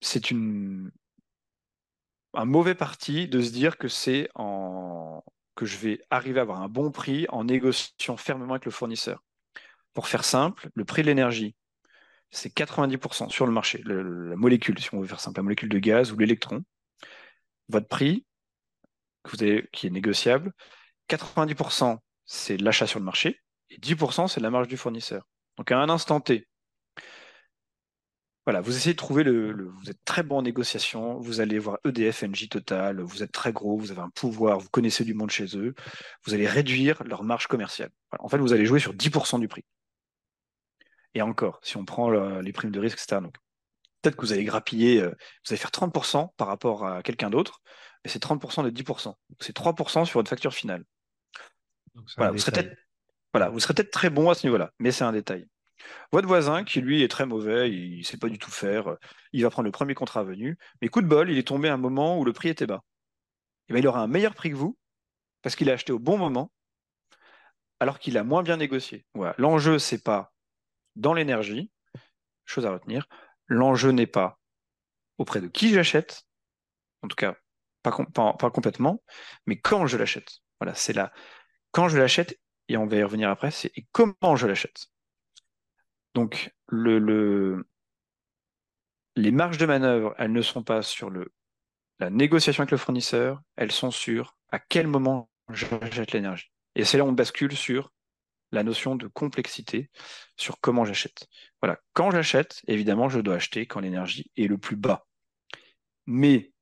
c'est 0.01 0.33
une, 0.33 0.91
un 2.35 2.45
mauvais 2.45 2.75
parti 2.75 3.29
de 3.29 3.41
se 3.41 3.53
dire 3.53 3.79
que 3.79 3.89
c'est 3.89 4.29
en, 4.35 5.23
que 5.55 5.67
je 5.67 5.77
vais 5.77 6.01
arriver 6.11 6.41
à 6.41 6.43
avoir 6.43 6.63
un 6.63 6.69
bon 6.69 6.91
prix 6.91 7.27
en 7.29 7.45
négociant 7.45 8.17
fermement 8.17 8.55
avec 8.55 8.65
le 8.65 8.73
fournisseur. 8.73 9.23
Pour 9.93 10.09
faire 10.09 10.25
simple, 10.25 10.69
le 10.75 10.85
prix 10.85 11.03
de 11.03 11.07
l'énergie, 11.07 11.55
c'est 12.35 12.53
90% 12.55 13.31
sur 13.31 13.47
le 13.47 13.53
marché. 13.53 13.83
la 13.85 14.37
molécule, 14.37 14.79
si 14.79 14.93
on 14.95 15.01
veut 15.01 15.07
faire 15.07 15.21
simple, 15.21 15.39
la 15.39 15.45
molécule 15.45 15.69
de 15.69 15.79
gaz 15.79 16.13
ou 16.13 16.19
l'électron. 16.19 16.63
Votre 17.69 17.89
prix, 17.89 18.27
qui 19.73 19.87
est 19.87 19.91
négociable, 19.91 20.53
90% 21.09 21.99
c'est 22.27 22.57
l'achat 22.57 22.87
sur 22.87 22.99
le 22.99 23.05
marché 23.05 23.41
et 23.71 23.79
10% 23.79 24.29
c'est 24.29 24.41
la 24.41 24.51
marge 24.51 24.69
du 24.69 24.77
fournisseur. 24.77 25.27
Donc 25.57 25.71
à 25.73 25.79
un 25.79 25.89
instant 25.89 26.21
T, 26.21 26.47
voilà, 28.47 28.61
vous 28.61 28.77
essayez 28.77 28.93
de 28.93 28.99
trouver 28.99 29.25
le, 29.25 29.71
Vous 29.79 29.91
êtes 29.91 30.05
très 30.05 30.23
bon 30.23 30.39
en 30.39 30.43
négociation, 30.43 31.19
vous 31.19 31.41
allez 31.41 31.59
voir 31.59 31.79
EDF, 31.87 32.25
NJ 32.25 32.51
Total, 32.51 33.01
vous 33.01 33.23
êtes 33.23 33.33
très 33.33 33.53
gros, 33.53 33.79
vous 33.79 33.91
avez 33.91 34.03
un 34.03 34.11
pouvoir, 34.11 34.59
vous 34.59 34.69
connaissez 34.69 35.05
du 35.05 35.15
monde 35.15 35.31
chez 35.31 35.57
eux, 35.57 35.75
vous 36.27 36.35
allez 36.35 36.47
réduire 36.47 37.03
leur 37.05 37.25
marge 37.25 37.47
commerciale. 37.47 37.91
En 38.19 38.29
fait, 38.29 38.37
vous 38.37 38.53
allez 38.53 38.67
jouer 38.67 38.81
sur 38.81 38.93
10% 38.93 39.41
du 39.41 39.49
prix. 39.49 39.65
Et 41.15 41.23
encore, 41.23 41.61
si 41.63 41.77
on 41.77 41.85
prend 41.85 42.11
les 42.11 42.53
primes 42.53 42.71
de 42.71 42.81
risque, 42.81 42.99
etc. 42.99 43.21
Donc, 43.21 43.37
peut-être 44.05 44.17
que 44.17 44.23
vous 44.23 44.33
allez 44.33 44.45
grappiller, 44.45 45.01
euh, 45.01 45.09
vous 45.09 45.53
allez 45.53 45.57
faire 45.57 45.71
30% 45.71 46.35
par 46.37 46.49
rapport 46.49 46.87
à 46.87 47.03
quelqu'un 47.03 47.31
d'autre, 47.31 47.63
mais 48.05 48.11
c'est 48.11 48.23
30% 48.23 48.63
de 48.65 48.71
10%. 48.71 49.15
C'est 49.41 49.57
3% 49.57 50.05
sur 50.05 50.19
votre 50.19 50.29
facture 50.29 50.53
finale. 50.53 50.85
Voilà 52.17 52.33
vous, 52.33 52.39
serez 52.39 52.53
peut-être, 52.53 52.77
voilà, 53.33 53.49
vous 53.49 53.61
serez 53.61 53.73
peut-être 53.73 53.93
très 53.93 54.11
bon 54.11 54.29
à 54.29 54.35
ce 54.35 54.47
niveau-là, 54.47 54.73
mais 54.79 54.91
c'est 54.91 55.05
un 55.05 55.13
détail. 55.13 55.47
Votre 56.13 56.27
voisin, 56.27 56.65
qui 56.65 56.81
lui 56.81 57.03
est 57.03 57.09
très 57.09 57.27
mauvais, 57.27 57.71
il 57.71 57.99
ne 57.99 58.03
sait 58.03 58.17
pas 58.17 58.29
du 58.29 58.39
tout 58.39 58.51
faire, 58.51 58.97
il 59.33 59.43
va 59.43 59.51
prendre 59.51 59.67
le 59.67 59.73
premier 59.73 59.95
contrat 59.95 60.25
venu, 60.25 60.59
mais 60.83 60.89
coup 60.89 61.03
de 61.03 61.07
bol, 61.07 61.31
il 61.31 61.39
est 61.39 61.47
tombé 61.47 61.69
à 61.69 61.75
un 61.75 61.79
moment 61.79 62.19
où 62.19 62.25
le 62.25 62.33
prix 62.33 62.49
était 62.49 62.67
bas. 62.67 62.83
Et 63.69 63.73
bien, 63.73 63.81
il 63.81 63.87
aura 63.87 64.01
un 64.01 64.09
meilleur 64.09 64.35
prix 64.35 64.51
que 64.51 64.57
vous, 64.57 64.77
parce 65.43 65.57
qu'il 65.57 65.71
a 65.71 65.75
acheté 65.75 65.93
au 65.93 65.99
bon 65.99 66.19
moment, 66.19 66.51
alors 67.81 67.99
qu'il 67.99 68.19
a 68.19 68.25
moins 68.25 68.43
bien 68.43 68.57
négocié. 68.57 69.05
Voilà. 69.15 69.35
L'enjeu, 69.39 69.79
c'est 69.79 70.03
pas 70.03 70.34
dans 70.97 71.15
l'énergie, 71.15 71.71
chose 72.45 72.67
à 72.67 72.71
retenir, 72.71 73.07
l'enjeu 73.47 73.91
n'est 73.91 74.07
pas 74.07 74.39
auprès 75.19 75.41
de 75.41 75.49
qui 75.49 75.71
j'achète, 75.71 76.25
en 77.03 77.09
tout 77.09 77.17
cas 77.17 77.37
pas, 77.83 78.51
complètement, 78.51 79.03
mais 79.47 79.59
quand 79.59 79.87
je 79.87 79.99
l'achète. 79.99 80.41
Voilà, 80.59 80.75
c'est 80.75 80.95
là. 80.95 81.13
Quand 81.71 81.89
je 81.89 81.99
l'achète, 81.99 82.41
et 82.69 82.77
on 82.77 82.87
va 82.87 82.97
y 82.97 83.03
revenir 83.03 83.29
après, 83.29 83.51
c'est 83.51 83.73
comment 83.93 84.37
je 84.37 84.47
l'achète. 84.47 84.87
Donc, 86.15 86.55
le, 86.69 87.67
les 89.17 89.31
marges 89.33 89.59
de 89.59 89.67
manœuvre, 89.67 90.15
elles 90.19 90.33
ne 90.33 90.43
sont 90.43 90.63
pas 90.63 90.83
sur 90.83 91.11
la 91.99 92.11
négociation 92.11 92.63
avec 92.63 92.71
le 92.71 92.79
fournisseur, 92.79 93.43
elles 93.57 93.73
sont 93.73 93.91
sur 93.91 94.37
à 94.51 94.59
quel 94.59 94.87
moment 94.87 95.31
j'achète 95.51 96.13
l'énergie. 96.13 96.51
Et 96.75 96.85
c'est 96.85 96.97
là 96.97 97.05
où 97.05 97.09
on 97.09 97.13
bascule 97.13 97.57
sur 97.57 97.93
la 98.55 98.63
notion 98.63 98.97
de 98.97 99.07
complexité, 99.07 99.91
sur 100.37 100.61
comment 100.61 100.85
j'achète. 100.85 101.27
Voilà, 101.61 101.79
quand 101.93 102.11
j'achète, 102.11 102.63
évidemment, 102.67 103.09
je 103.09 103.21
dois 103.21 103.35
acheter 103.37 103.67
quand 103.67 103.81
l'énergie 103.81 104.31
est 104.37 104.47
le 104.47 104.59
plus 104.59 104.77
bas. 104.77 105.07
Mais, 106.07 106.53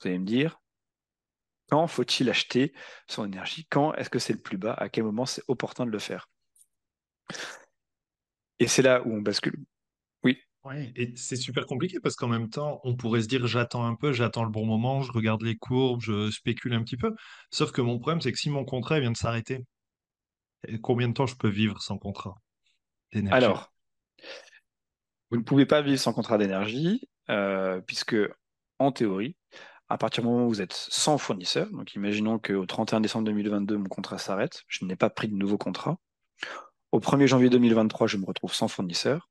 vous 0.00 0.08
allez 0.08 0.18
me 0.18 0.26
dire, 0.26 0.60
quand 1.70 1.86
faut-il 1.86 2.30
acheter 2.30 2.72
son 3.08 3.26
énergie? 3.26 3.66
Quand 3.70 3.94
est-ce 3.94 4.10
que 4.10 4.18
c'est 4.18 4.32
le 4.32 4.40
plus 4.40 4.56
bas? 4.56 4.72
À 4.74 4.88
quel 4.88 5.04
moment 5.04 5.26
c'est 5.26 5.42
opportun 5.48 5.86
de 5.86 5.90
le 5.90 5.98
faire? 5.98 6.28
Et 8.58 8.66
c'est 8.66 8.82
là 8.82 9.02
où 9.06 9.12
on 9.12 9.20
bascule. 9.20 9.64
Oui. 10.24 10.38
Et 10.96 11.14
c'est 11.16 11.36
super 11.36 11.64
compliqué 11.66 11.98
parce 12.00 12.14
qu'en 12.14 12.28
même 12.28 12.50
temps, 12.50 12.80
on 12.84 12.96
pourrait 12.96 13.22
se 13.22 13.28
dire 13.28 13.46
j'attends 13.46 13.86
un 13.86 13.94
peu, 13.94 14.12
j'attends 14.12 14.44
le 14.44 14.50
bon 14.50 14.66
moment, 14.66 15.02
je 15.02 15.12
regarde 15.12 15.42
les 15.42 15.56
courbes, 15.56 16.02
je 16.02 16.30
spécule 16.30 16.74
un 16.74 16.82
petit 16.82 16.96
peu. 16.96 17.14
Sauf 17.50 17.70
que 17.72 17.80
mon 17.80 17.98
problème, 17.98 18.20
c'est 18.20 18.32
que 18.32 18.38
si 18.38 18.50
mon 18.50 18.64
contrat 18.64 19.00
vient 19.00 19.12
de 19.12 19.16
s'arrêter, 19.16 19.64
combien 20.82 21.08
de 21.08 21.14
temps 21.14 21.26
je 21.26 21.36
peux 21.36 21.48
vivre 21.48 21.80
sans 21.80 21.98
contrat 21.98 22.36
d'énergie? 23.12 23.36
Alors, 23.36 23.72
vous 25.30 25.36
ne 25.36 25.42
pouvez 25.42 25.66
pas 25.66 25.82
vivre 25.82 26.00
sans 26.00 26.12
contrat 26.12 26.38
d'énergie, 26.38 27.08
euh, 27.30 27.80
puisque 27.80 28.16
en 28.78 28.92
théorie, 28.92 29.36
à 29.88 29.98
partir 29.98 30.22
du 30.22 30.28
moment 30.28 30.46
où 30.46 30.48
vous 30.48 30.62
êtes 30.62 30.72
sans 30.72 31.18
fournisseur, 31.18 31.70
donc 31.70 31.94
imaginons 31.94 32.38
qu'au 32.38 32.66
31 32.66 33.00
décembre 33.00 33.26
2022, 33.26 33.78
mon 33.78 33.88
contrat 33.88 34.18
s'arrête, 34.18 34.64
je 34.68 34.84
n'ai 34.84 34.96
pas 34.96 35.10
pris 35.10 35.28
de 35.28 35.34
nouveau 35.34 35.58
contrat. 35.58 35.98
Au 36.92 37.00
1er 37.00 37.26
janvier 37.26 37.50
2023, 37.50 38.06
je 38.06 38.16
me 38.16 38.24
retrouve 38.24 38.54
sans 38.54 38.68
fournisseur. 38.68 39.28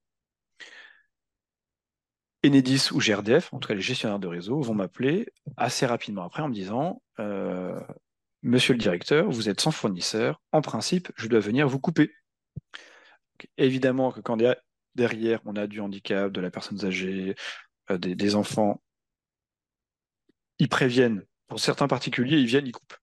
Enedis 2.46 2.90
ou 2.92 3.00
GRDF, 3.00 3.52
en 3.54 3.60
tout 3.60 3.68
cas 3.68 3.74
les 3.74 3.82
gestionnaires 3.82 4.20
de 4.20 4.28
réseau, 4.28 4.62
vont 4.62 4.76
m'appeler 4.76 5.28
assez 5.58 5.86
rapidement 5.86 6.24
après 6.24 6.44
en 6.44 6.50
me 6.50 6.54
disant 6.54 7.02
euh, 7.20 7.80
Monsieur 8.48 8.72
le 8.72 8.80
directeur, 8.80 9.30
vous 9.30 9.50
êtes 9.50 9.60
sans 9.60 9.72
fournisseur, 9.72 10.42
en 10.54 10.62
principe, 10.62 11.12
je 11.18 11.28
dois 11.28 11.42
venir 11.42 11.68
vous 11.68 11.82
couper. 11.82 12.14
évidemment 13.58 14.10
que 14.14 14.22
quand 14.22 14.38
derrière 14.96 15.42
on 15.44 15.58
a 15.58 15.68
du 15.68 15.82
handicap, 15.82 16.32
de 16.32 16.40
la 16.40 16.50
personne 16.50 16.86
âgée, 16.86 17.36
euh, 17.92 17.98
des, 17.98 18.36
enfants, 18.36 18.82
ils 20.60 20.70
préviennent. 20.70 21.26
Pour 21.48 21.60
certains 21.60 21.90
particuliers, 21.90 22.38
ils 22.38 22.46
viennent, 22.46 22.68
ils 22.68 22.72
coupent. 22.72 22.96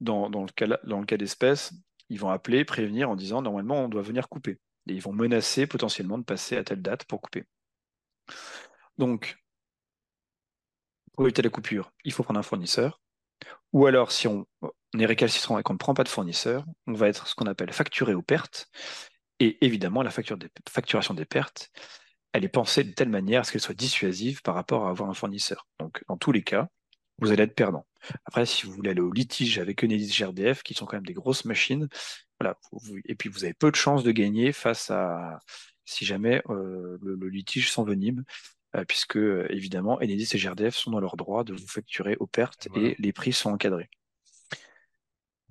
Dans, 0.00 0.28
le 0.28 0.52
cas, 0.52 0.66
dans 0.84 1.00
le 1.00 1.06
cas 1.06 1.16
d'espèce, 1.16 1.72
ils 2.10 2.20
vont 2.20 2.28
appeler, 2.28 2.66
prévenir 2.66 3.08
en 3.08 3.16
disant 3.16 3.40
normalement 3.40 3.84
on 3.84 3.88
doit 3.88 4.02
venir 4.02 4.28
couper. 4.28 4.58
Et 4.88 4.92
ils 4.92 5.00
vont 5.00 5.14
menacer 5.14 5.66
potentiellement 5.66 6.18
de 6.18 6.24
passer 6.24 6.58
à 6.58 6.64
telle 6.64 6.82
date 6.82 7.06
pour 7.06 7.22
couper. 7.22 7.46
Donc, 8.98 9.38
pour 11.14 11.24
éviter 11.24 11.40
la 11.40 11.48
coupure, 11.48 11.92
il 12.04 12.12
faut 12.12 12.22
prendre 12.24 12.40
un 12.40 12.42
fournisseur. 12.42 13.00
Ou 13.72 13.86
alors, 13.86 14.12
si 14.12 14.28
on, 14.28 14.46
est 14.98 15.06
récalcitrant 15.06 15.58
et 15.58 15.62
qu'on 15.62 15.74
ne 15.74 15.78
prend 15.78 15.94
pas 15.94 16.04
de 16.04 16.08
fournisseur, 16.08 16.64
on 16.86 16.92
va 16.92 17.08
être 17.08 17.28
ce 17.28 17.34
qu'on 17.34 17.46
appelle 17.46 17.72
facturé 17.72 18.14
aux 18.14 18.22
pertes. 18.22 18.68
Et 19.38 19.64
évidemment, 19.64 20.02
la 20.02 20.10
facturation 20.10 21.14
des 21.14 21.24
pertes, 21.24 21.70
elle 22.32 22.44
est 22.44 22.48
pensée 22.48 22.84
de 22.84 22.92
telle 22.92 23.08
manière 23.08 23.40
à 23.40 23.44
ce 23.44 23.52
qu'elle 23.52 23.60
soit 23.60 23.74
dissuasive 23.74 24.42
par 24.42 24.54
rapport 24.54 24.86
à 24.86 24.90
avoir 24.90 25.08
un 25.08 25.14
fournisseur. 25.14 25.66
Donc, 25.78 26.02
dans 26.08 26.16
tous 26.16 26.32
les 26.32 26.42
cas, 26.42 26.68
vous 27.18 27.30
allez 27.30 27.44
être 27.44 27.54
perdant. 27.54 27.86
Après, 28.24 28.46
si 28.46 28.66
vous 28.66 28.72
voulez 28.72 28.90
aller 28.90 29.00
au 29.00 29.12
litige 29.12 29.58
avec 29.58 29.84
Enedis 29.84 30.08
GRDF, 30.08 30.62
qui 30.62 30.74
sont 30.74 30.86
quand 30.86 30.96
même 30.96 31.06
des 31.06 31.14
grosses 31.14 31.44
machines, 31.44 31.88
voilà, 32.40 32.58
et 33.04 33.14
puis 33.14 33.28
vous 33.28 33.44
avez 33.44 33.54
peu 33.54 33.70
de 33.70 33.76
chances 33.76 34.02
de 34.02 34.12
gagner 34.12 34.52
face 34.52 34.90
à 34.90 35.38
si 35.84 36.04
jamais 36.04 36.42
euh, 36.48 36.98
le, 37.02 37.28
litige 37.28 37.70
s'envenime, 37.70 38.24
puisque 38.86 39.18
évidemment 39.48 39.96
Enedis 39.96 40.30
et 40.32 40.38
GRDF 40.38 40.76
sont 40.76 40.90
dans 40.90 41.00
leur 41.00 41.16
droit 41.16 41.44
de 41.44 41.52
vous 41.52 41.66
facturer 41.66 42.16
aux 42.20 42.26
pertes 42.26 42.68
et 42.76 42.94
les 42.98 43.12
prix 43.12 43.32
sont 43.32 43.50
encadrés. 43.50 43.90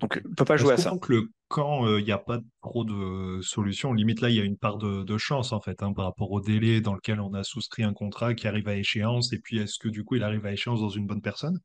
Donc, 0.00 0.18
on 0.24 0.28
ne 0.30 0.34
peut 0.34 0.46
pas 0.46 0.56
jouer 0.56 0.72
à 0.72 0.76
ça. 0.78 0.96
que 1.00 1.12
le 1.12 1.28
quand 1.50 1.98
il 1.98 2.04
n'y 2.04 2.12
a 2.12 2.18
pas 2.18 2.38
trop 2.62 2.84
de 2.84 3.40
solutions, 3.42 3.92
limite 3.92 4.20
là, 4.20 4.30
il 4.30 4.36
y 4.36 4.40
a 4.40 4.44
une 4.44 4.56
part 4.56 4.78
de, 4.78 5.18
chance 5.18 5.52
en 5.52 5.60
fait, 5.60 5.82
hein, 5.82 5.92
par 5.92 6.04
rapport 6.04 6.30
au 6.30 6.40
délai 6.40 6.80
dans 6.80 6.94
lequel 6.94 7.20
on 7.20 7.34
a 7.34 7.42
souscrit 7.42 7.82
un 7.82 7.92
contrat 7.92 8.34
qui 8.34 8.46
arrive 8.46 8.68
à 8.68 8.76
échéance, 8.76 9.32
et 9.32 9.40
puis 9.40 9.58
est-ce 9.58 9.80
que 9.80 9.88
du 9.88 10.04
coup 10.04 10.14
il 10.14 10.22
arrive 10.22 10.46
à 10.46 10.52
échéance 10.52 10.80
dans 10.80 10.88
une 10.88 11.06
bonne 11.06 11.20
personne? 11.20 11.58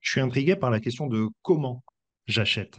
Je 0.00 0.10
suis 0.10 0.20
intrigué 0.20 0.56
par 0.56 0.70
la 0.70 0.80
question 0.80 1.06
de 1.06 1.28
comment 1.42 1.84
j'achète. 2.26 2.78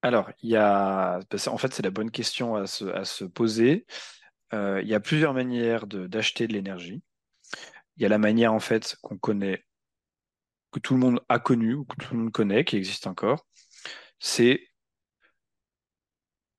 Alors, 0.00 0.30
il 0.42 0.50
y 0.50 0.56
a, 0.56 1.20
en 1.46 1.58
fait, 1.58 1.74
c'est 1.74 1.82
la 1.82 1.90
bonne 1.90 2.10
question 2.10 2.56
à 2.56 2.66
se, 2.66 3.24
poser. 3.24 3.84
Euh, 4.54 4.80
il 4.82 4.88
y 4.88 4.94
a 4.94 5.00
plusieurs 5.00 5.34
manières 5.34 5.86
d'acheter 5.86 6.46
de 6.46 6.52
l'énergie. 6.52 7.02
Il 7.96 8.02
y 8.02 8.06
a 8.06 8.08
la 8.08 8.18
manière 8.18 8.52
en 8.52 8.60
fait 8.60 8.96
qu'on 9.02 9.18
connaît 9.18 9.64
que 10.72 10.80
tout 10.80 10.94
le 10.94 11.00
monde 11.00 11.20
a 11.28 11.38
connu 11.38 11.74
ou 11.74 11.84
que 11.84 11.96
tout 11.96 12.14
le 12.14 12.20
monde 12.20 12.32
connaît, 12.32 12.64
qui 12.64 12.76
existe 12.76 13.06
encore, 13.06 13.46
c'est 14.18 14.68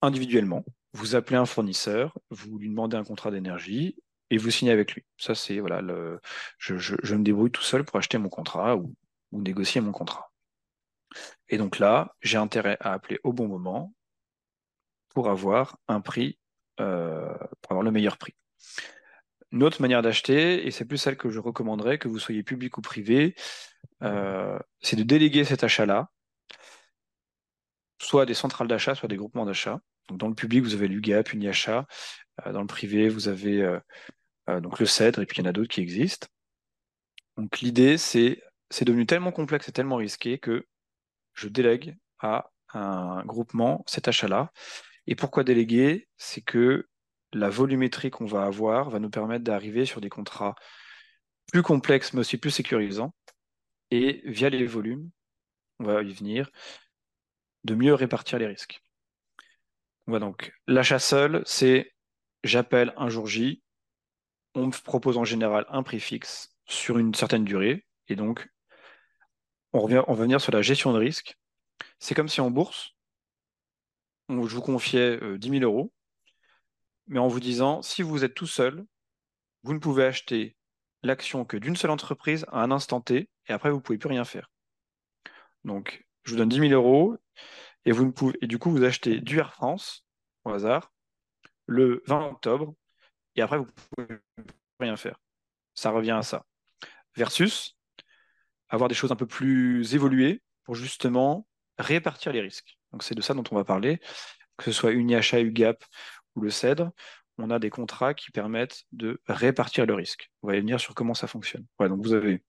individuellement. 0.01 0.65
Vous 0.93 1.15
appelez 1.15 1.37
un 1.37 1.45
fournisseur, 1.45 2.17
vous 2.29 2.57
lui 2.57 2.69
demandez 2.69 2.97
un 2.97 3.03
contrat 3.03 3.31
d'énergie 3.31 3.95
et 4.29 4.37
vous 4.37 4.51
signez 4.51 4.71
avec 4.71 4.93
lui. 4.93 5.05
Ça, 5.17 5.35
c'est 5.35 5.59
voilà, 5.59 5.81
le, 5.81 6.19
je, 6.57 7.15
me 7.15 7.23
débrouille 7.23 7.51
tout 7.51 7.61
seul 7.61 7.83
pour 7.83 7.97
acheter 7.97 8.17
mon 8.17 8.29
contrat 8.29 8.75
ou, 8.75 8.95
négocier 9.31 9.81
mon 9.81 9.91
contrat. 9.91 10.31
Et 11.49 11.57
donc 11.57 11.79
là, 11.79 12.15
j'ai 12.21 12.37
intérêt 12.37 12.77
à 12.79 12.93
appeler 12.93 13.19
au 13.23 13.33
bon 13.33 13.47
moment 13.47 13.93
pour 15.09 15.29
avoir 15.29 15.77
un 15.87 16.01
prix, 16.01 16.39
euh, 16.79 17.33
pour 17.61 17.71
avoir 17.71 17.83
le 17.83 17.91
meilleur 17.91 18.17
prix. 18.17 18.35
Une 19.51 19.63
autre 19.63 19.81
manière 19.81 20.01
d'acheter, 20.01 20.67
et 20.67 20.71
c'est 20.71 20.85
plus 20.85 20.97
celle 20.97 21.17
que 21.17 21.29
je 21.29 21.39
recommanderais, 21.39 21.97
que 21.97 22.07
vous 22.07 22.19
soyez 22.19 22.43
public 22.43 22.77
ou 22.77 22.81
privé, 22.81 23.35
euh, 24.03 24.59
c'est 24.81 24.95
de 24.97 25.03
déléguer 25.03 25.45
cet 25.45 25.63
achat-là, 25.63 26.09
soit 27.99 28.25
des 28.25 28.33
centrales 28.33 28.67
d'achat, 28.67 28.95
soit 28.95 29.09
des 29.09 29.15
groupements 29.15 29.45
d'achat. 29.45 29.79
Donc 30.09 30.17
dans 30.19 30.27
le 30.27 30.35
public, 30.35 30.63
vous 30.63 30.73
avez 30.73 30.87
l'UGAP, 30.87 31.33
UniAchat. 31.33 31.85
Euh, 32.45 32.51
dans 32.51 32.61
le 32.61 32.67
privé, 32.67 33.09
vous 33.09 33.27
avez 33.27 33.61
euh, 33.61 34.59
donc 34.61 34.79
le 34.79 34.85
CEDRE, 34.85 35.21
et 35.21 35.25
puis 35.25 35.37
il 35.37 35.43
y 35.43 35.47
en 35.47 35.49
a 35.49 35.53
d'autres 35.53 35.69
qui 35.69 35.81
existent. 35.81 36.27
Donc 37.37 37.59
l'idée, 37.59 37.97
c'est 37.97 38.41
c'est 38.69 38.85
devenu 38.85 39.05
tellement 39.05 39.31
complexe 39.31 39.69
et 39.69 39.71
tellement 39.71 39.95
risqué 39.95 40.39
que 40.39 40.65
je 41.33 41.47
délègue 41.47 41.97
à 42.19 42.49
un 42.73 43.23
groupement 43.25 43.83
cet 43.87 44.07
achat-là. 44.07 44.51
Et 45.07 45.15
pourquoi 45.15 45.43
déléguer? 45.43 46.07
C'est 46.17 46.41
que 46.41 46.87
la 47.33 47.49
volumétrie 47.49 48.11
qu'on 48.11 48.25
va 48.25 48.43
avoir 48.43 48.89
va 48.89 48.99
nous 48.99 49.09
permettre 49.09 49.43
d'arriver 49.43 49.85
sur 49.85 50.01
des 50.01 50.09
contrats 50.09 50.55
plus 51.51 51.63
complexes, 51.63 52.13
mais 52.13 52.19
aussi 52.19 52.37
plus 52.37 52.51
sécurisants. 52.51 53.13
Et 53.91 54.21
via 54.25 54.49
les 54.49 54.65
volumes, 54.65 55.09
on 55.79 55.85
va 55.85 56.03
y 56.03 56.13
venir, 56.13 56.49
de 57.63 57.75
mieux 57.75 57.93
répartir 57.93 58.39
les 58.39 58.47
risques. 58.47 58.81
donc 60.07 60.53
l'achat 60.67 60.99
seul, 60.99 61.41
c'est 61.45 61.93
j'appelle 62.43 62.93
un 62.97 63.09
jour 63.09 63.27
J, 63.27 63.63
on 64.55 64.67
me 64.67 64.83
propose 64.83 65.17
en 65.17 65.23
général 65.23 65.65
un 65.69 65.83
prix 65.83 65.99
fixe 65.99 66.55
sur 66.65 66.97
une 66.97 67.13
certaine 67.13 67.45
durée, 67.45 67.85
et 68.07 68.15
donc 68.15 68.49
on, 69.73 69.79
revient, 69.79 70.03
on 70.07 70.13
va 70.13 70.23
venir 70.23 70.41
sur 70.41 70.51
la 70.51 70.61
gestion 70.61 70.91
de 70.93 70.97
risque. 70.97 71.37
C'est 71.99 72.15
comme 72.15 72.29
si 72.29 72.41
en 72.41 72.51
bourse, 72.51 72.96
je 74.29 74.55
vous 74.55 74.61
confiais 74.61 75.19
10 75.37 75.49
000 75.49 75.63
euros, 75.63 75.93
mais 77.07 77.19
en 77.19 77.27
vous 77.27 77.39
disant, 77.39 77.81
si 77.81 78.01
vous 78.01 78.23
êtes 78.23 78.33
tout 78.33 78.47
seul, 78.47 78.85
vous 79.63 79.73
ne 79.73 79.79
pouvez 79.79 80.05
acheter 80.05 80.55
l'action 81.03 81.45
que 81.45 81.57
d'une 81.57 81.75
seule 81.75 81.91
entreprise 81.91 82.45
à 82.49 82.61
un 82.61 82.71
instant 82.71 83.01
T, 83.01 83.29
et 83.47 83.53
après, 83.53 83.69
vous 83.69 83.77
ne 83.77 83.81
pouvez 83.81 83.97
plus 83.97 84.09
rien 84.09 84.25
faire. 84.25 84.51
Donc, 85.63 86.05
je 86.23 86.31
vous 86.31 86.37
donne 86.37 86.49
10 86.49 86.69
000 86.69 86.71
euros, 86.71 87.17
et, 87.85 87.91
vous 87.91 88.05
ne 88.05 88.11
pouvez, 88.11 88.37
et 88.41 88.47
du 88.47 88.59
coup, 88.59 88.71
vous 88.71 88.83
achetez 88.83 89.21
du 89.21 89.39
Air 89.39 89.53
France, 89.53 90.05
au 90.43 90.51
hasard, 90.51 90.91
le 91.65 92.03
20 92.07 92.27
octobre, 92.27 92.73
et 93.35 93.41
après, 93.41 93.57
vous 93.57 93.65
ne 93.65 94.05
pouvez 94.05 94.19
rien 94.79 94.97
faire. 94.97 95.19
Ça 95.73 95.91
revient 95.91 96.11
à 96.11 96.23
ça. 96.23 96.45
Versus 97.15 97.77
avoir 98.69 98.89
des 98.89 98.95
choses 98.95 99.11
un 99.11 99.15
peu 99.15 99.27
plus 99.27 99.95
évoluées 99.95 100.41
pour 100.63 100.75
justement 100.75 101.47
répartir 101.77 102.33
les 102.33 102.41
risques. 102.41 102.77
Donc, 102.91 103.03
c'est 103.03 103.15
de 103.15 103.21
ça 103.21 103.33
dont 103.33 103.43
on 103.51 103.55
va 103.55 103.63
parler, 103.63 103.99
que 104.57 104.65
ce 104.65 104.71
soit 104.71 104.91
UniHA, 104.91 105.39
UGAP 105.41 105.83
ou 106.35 106.41
le 106.41 106.49
CEDRE 106.49 106.91
on 107.37 107.49
a 107.49 107.59
des 107.59 107.69
contrats 107.69 108.13
qui 108.13 108.31
permettent 108.31 108.83
de 108.91 109.21
répartir 109.27 109.85
le 109.85 109.93
risque. 109.93 110.31
On 110.41 110.47
va 110.47 110.55
venir 110.55 110.79
sur 110.79 110.95
comment 110.95 111.13
ça 111.13 111.27
fonctionne. 111.27 111.65
donc 111.79 112.01
vous 112.01 112.13
avez 112.13 112.43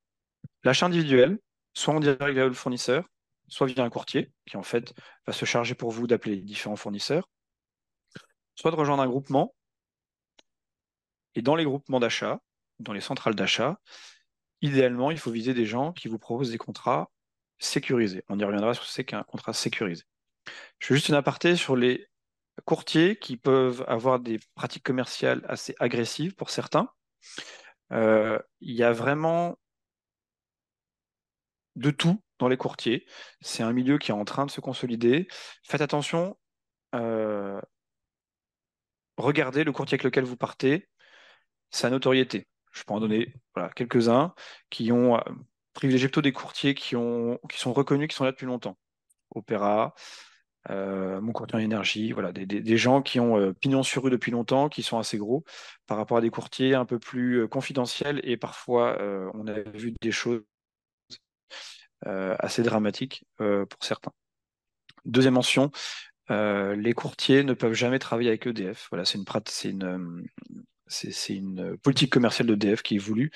l'achat 0.65 0.87
individuel, 0.87 1.39
soit 1.75 1.95
en 1.95 2.01
direct 2.01 2.35
via 2.35 2.47
le 2.47 2.53
fournisseur, 2.53 3.05
soit 3.49 3.67
via 3.67 3.85
un 3.85 3.91
courtier 3.91 4.33
qui 4.47 4.57
en 4.57 4.63
fait 4.63 4.95
va 5.27 5.33
se 5.33 5.45
charger 5.45 5.75
pour 5.75 5.91
vous 5.91 6.07
d'appeler 6.07 6.37
les 6.37 6.43
différents 6.43 6.77
fournisseurs, 6.77 7.29
soit 8.55 8.71
de 8.71 8.77
rejoindre 8.77 9.03
un 9.03 9.09
groupement. 9.09 9.55
Et 11.35 11.43
dans 11.43 11.55
les 11.55 11.65
groupements 11.65 12.01
d'achat, 12.01 12.41
dans 12.79 12.93
les 12.93 13.01
centrales 13.01 13.35
d'achat, 13.35 13.79
idéalement, 14.63 15.11
il 15.11 15.19
faut 15.19 15.31
viser 15.31 15.55
des 15.55 15.67
gens 15.67 15.93
qui 15.93 16.09
vous 16.09 16.19
proposent 16.19 16.51
des 16.51 16.59
contrats 16.59 17.11
sécurisés. 17.59 18.25
On 18.29 18.39
y 18.39 18.45
reviendra 18.45 18.75
sur 18.75 18.85
ce 18.85 18.89
que 18.89 18.95
c'est 18.95 19.05
qu'un 19.05 19.23
contrat 19.23 19.53
sécurisé. 19.53 20.05
Je 20.79 20.87
fais 20.87 20.95
juste 20.95 21.09
une 21.09 21.15
aparté 21.15 21.57
sur 21.57 21.77
les 21.77 22.09
courtiers 22.65 23.19
qui 23.19 23.37
peuvent 23.37 23.85
avoir 23.89 24.21
des 24.21 24.39
pratiques 24.55 24.83
commerciales 24.83 25.45
assez 25.49 25.75
agressives 25.79 26.35
pour 26.35 26.51
certains. 26.51 26.91
Euh, 27.93 28.39
il 28.61 28.75
y 28.75 28.83
a 28.83 28.93
vraiment 28.93 29.59
de 31.77 31.91
tout 31.91 32.23
dans 32.39 32.49
les 32.49 32.57
courtiers. 32.57 33.07
C'est 33.41 33.63
un 33.63 33.73
milieu 33.73 33.99
qui 33.99 34.11
est 34.11 34.15
en 34.15 34.25
train 34.25 34.47
de 34.47 34.51
se 34.51 34.61
consolider. 34.61 35.29
Faites 35.65 35.81
attention. 35.81 36.37
Euh, 36.95 37.61
regardez 39.17 39.65
le 39.65 39.73
courtier 39.73 39.95
avec 39.95 40.05
lequel 40.05 40.25
vous 40.25 40.37
partez, 40.37 40.89
sa 41.71 41.91
notoriété. 41.91 42.49
Je 42.73 42.85
peux 42.85 42.95
en 42.95 43.01
donner 43.01 43.35
quelques-uns 43.75 44.35
qui 44.71 44.93
ont 44.93 45.17
euh, 45.17 45.21
privilégié 45.73 46.09
plutôt 46.09 46.23
des 46.23 46.33
courtiers 46.33 46.75
qui, 46.75 46.95
qui 47.49 47.59
sont 47.59 47.73
reconnus, 47.73 48.09
qui 48.09 48.17
sont 48.17 48.25
là 48.25 48.33
depuis 48.33 48.47
longtemps. 48.47 48.79
Opéra, 49.31 49.95
euh, 50.71 51.21
mon 51.21 51.33
courtier 51.33 51.57
en 51.57 51.61
énergie, 51.61 52.13
voilà, 52.13 52.33
des, 52.33 52.77
gens 52.77 53.01
qui 53.03 53.21
ont 53.21 53.39
euh, 53.39 53.53
pignon 53.53 53.83
sur 53.83 54.03
rue 54.03 54.11
depuis 54.11 54.31
longtemps, 54.31 54.69
qui 54.69 54.83
sont 54.83 54.99
assez 54.99 55.17
gros, 55.17 55.45
par 55.87 55.97
rapport 55.97 56.19
à 56.19 56.21
des 56.21 56.31
courtiers 56.31 56.75
un 56.75 56.85
peu 56.85 56.99
plus 56.99 57.43
euh, 57.43 57.49
confidentiels 57.49 58.21
et 58.25 58.37
parfois 58.37 58.99
on 59.35 59.47
a 59.47 59.61
vu 59.75 59.95
des 60.01 60.13
choses 60.13 60.43
assez 62.05 62.63
dramatiques 62.63 63.25
pour 63.37 63.85
certains. 63.85 64.13
Deuxième 65.05 65.35
mention, 65.35 65.71
les 66.29 66.93
courtiers 66.95 67.45
ne 67.45 67.55
peuvent 67.55 67.73
jamais 67.75 67.99
travailler 67.99 68.29
avec 68.29 68.47
EDF. 68.47 68.89
Voilà, 68.91 69.05
c'est 69.05 69.19
une, 69.69 70.29
une, 71.29 71.77
politique 71.79 72.13
commerciale 72.13 72.49
d'EDF 72.49 72.83
qui 72.83 72.97
est 72.97 72.99
voulue. 72.99 73.31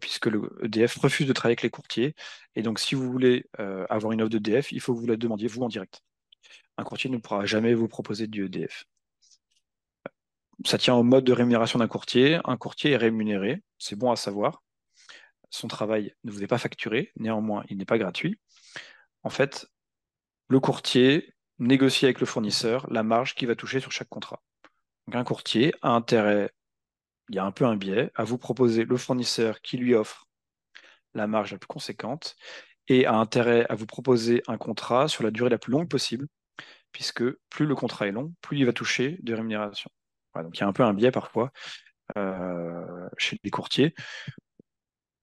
puisque 0.00 0.26
le 0.26 0.50
EDF 0.62 0.96
refuse 0.98 1.26
de 1.26 1.32
travailler 1.32 1.54
avec 1.54 1.62
les 1.62 1.70
courtiers. 1.70 2.14
Et 2.54 2.62
donc, 2.62 2.78
si 2.78 2.94
vous 2.94 3.10
voulez 3.10 3.46
avoir 3.88 4.12
une 4.12 4.22
offre 4.22 4.30
d'EDF, 4.30 4.72
il 4.72 4.80
faut 4.80 4.94
que 4.94 5.00
vous 5.00 5.06
la 5.06 5.16
demandiez 5.16 5.48
vous 5.48 5.62
en 5.62 5.68
direct 5.68 6.02
un 6.76 6.84
courtier 6.84 7.10
ne 7.10 7.18
pourra 7.18 7.46
jamais 7.46 7.74
vous 7.74 7.88
proposer 7.88 8.26
du 8.26 8.46
EDF. 8.46 8.84
Ça 10.64 10.78
tient 10.78 10.94
au 10.94 11.02
mode 11.02 11.24
de 11.24 11.32
rémunération 11.32 11.78
d'un 11.78 11.88
courtier. 11.88 12.38
Un 12.44 12.56
courtier 12.56 12.92
est 12.92 12.96
rémunéré, 12.96 13.62
c'est 13.78 13.96
bon 13.96 14.10
à 14.10 14.16
savoir. 14.16 14.62
Son 15.50 15.68
travail 15.68 16.14
ne 16.24 16.30
vous 16.30 16.42
est 16.42 16.48
pas 16.48 16.58
facturé, 16.58 17.12
néanmoins, 17.16 17.64
il 17.68 17.76
n'est 17.76 17.84
pas 17.84 17.98
gratuit. 17.98 18.40
En 19.22 19.30
fait, 19.30 19.66
le 20.48 20.60
courtier 20.60 21.34
négocie 21.58 22.04
avec 22.04 22.20
le 22.20 22.26
fournisseur 22.26 22.90
la 22.90 23.02
marge 23.02 23.34
qu'il 23.34 23.48
va 23.48 23.54
toucher 23.54 23.80
sur 23.80 23.92
chaque 23.92 24.08
contrat. 24.08 24.42
Un 25.12 25.24
courtier 25.24 25.74
a 25.82 25.90
intérêt, 25.90 26.50
il 27.28 27.36
y 27.36 27.38
a 27.38 27.44
un 27.44 27.52
peu 27.52 27.64
un 27.66 27.76
biais, 27.76 28.10
à 28.14 28.24
vous 28.24 28.38
proposer 28.38 28.84
le 28.84 28.96
fournisseur 28.96 29.60
qui 29.60 29.76
lui 29.76 29.94
offre 29.94 30.26
la 31.14 31.26
marge 31.26 31.52
la 31.52 31.58
plus 31.58 31.68
conséquente 31.68 32.36
et 32.88 33.06
a 33.06 33.14
intérêt 33.14 33.66
à 33.68 33.74
vous 33.74 33.86
proposer 33.86 34.42
un 34.46 34.58
contrat 34.58 35.08
sur 35.08 35.24
la 35.24 35.30
durée 35.30 35.50
la 35.50 35.58
plus 35.58 35.72
longue 35.72 35.88
possible 35.88 36.26
puisque 36.94 37.24
plus 37.50 37.66
le 37.66 37.74
contrat 37.74 38.06
est 38.06 38.12
long, 38.12 38.32
plus 38.40 38.58
il 38.58 38.64
va 38.64 38.72
toucher 38.72 39.18
de 39.22 39.34
rémunération. 39.34 39.90
donc 40.36 40.56
il 40.56 40.60
y 40.60 40.62
a 40.62 40.68
un 40.68 40.72
peu 40.72 40.84
un 40.84 40.94
biais 40.94 41.10
parfois 41.10 41.50
euh, 42.16 43.08
chez 43.18 43.36
les 43.42 43.50
courtiers. 43.50 43.94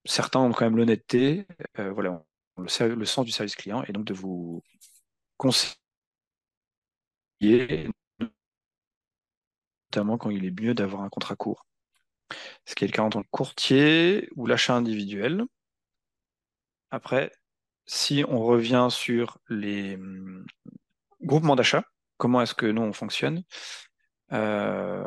Certains 0.06 0.40
ont 0.40 0.52
quand 0.52 0.66
même 0.66 0.78
l'honnêteté, 0.78 1.48
euh, 1.80 1.92
voilà, 1.92 2.24
le, 2.58 2.96
le, 2.96 3.06
sens 3.06 3.26
du 3.26 3.32
service 3.32 3.56
client, 3.56 3.84
et 3.88 3.94
donc 3.94 4.06
de 4.06 4.14
vous 4.14 4.62
conseiller, 5.38 5.78
notamment 9.92 10.18
quand 10.18 10.30
il 10.30 10.46
est 10.46 10.60
mieux 10.60 10.74
d'avoir 10.74 11.04
un 11.04 11.10
contrat 11.10 11.36
court. 11.36 11.66
Ce 12.66 12.76
qui 12.76 12.84
est 12.84 12.88
le 12.88 12.94
cas 12.94 13.04
en 13.04 13.10
tant 13.10 13.24
que 13.24 13.30
courtier 13.32 14.30
ou 14.36 14.46
l'achat 14.46 14.76
individuel. 14.76 15.46
Après, 16.92 17.32
si 17.92 18.24
on 18.30 18.40
revient 18.46 18.88
sur 18.90 19.38
les, 19.50 20.00
groupement 21.22 21.58
d'achat, 21.58 21.84
comment 22.16 22.42
est-ce 22.42 22.56
que 22.56 22.66
nous 22.66 22.82
on 22.82 22.94
fonctionne 22.94 23.44
euh, 24.32 25.06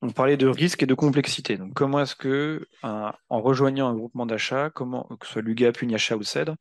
On 0.00 0.10
parlait 0.10 0.38
de 0.38 0.46
risque 0.46 0.82
et 0.82 0.86
de 0.86 0.94
complexité. 0.94 1.58
Donc, 1.58 1.74
comment 1.74 2.00
est-ce 2.00 2.16
que, 2.16 2.66
en 2.82 3.12
rejoignant 3.42 3.88
un 3.90 3.94
groupement 3.94 4.24
d'achat, 4.24 4.70
que 4.70 4.82
ce 5.26 5.32
soit 5.32 5.42
l'UGAP, 5.42 5.82
UNIACHA 5.82 6.16
ou 6.16 6.22
CEDRE, 6.22 6.56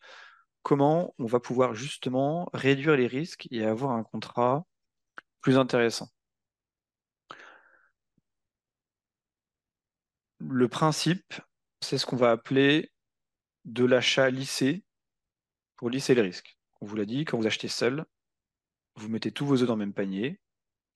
comment 0.61 1.15
on 1.19 1.25
va 1.25 1.39
pouvoir 1.39 1.73
justement 1.73 2.49
réduire 2.53 2.97
les 2.97 3.07
risques 3.07 3.47
et 3.49 3.63
avoir 3.65 3.91
un 3.93 4.03
contrat 4.03 4.65
plus 5.41 5.57
intéressant? 5.57 6.09
Le 10.39 10.67
principe, 10.67 11.33
c'est 11.81 11.97
ce 11.97 12.05
qu'on 12.05 12.17
va 12.17 12.31
appeler 12.31 12.91
de 13.63 13.85
l'achat 13.85 14.29
lissé 14.29 14.83
pour 15.81 15.89
lisser 15.89 16.13
les 16.13 16.21
risques. 16.21 16.59
On 16.79 16.85
vous 16.85 16.95
l'a 16.95 17.05
dit, 17.05 17.25
quand 17.25 17.39
vous 17.39 17.47
achetez 17.47 17.67
seul, 17.67 18.05
vous 18.97 19.09
mettez 19.09 19.31
tous 19.31 19.47
vos 19.47 19.63
œufs 19.63 19.67
dans 19.67 19.73
le 19.73 19.79
même 19.79 19.95
panier, 19.95 20.39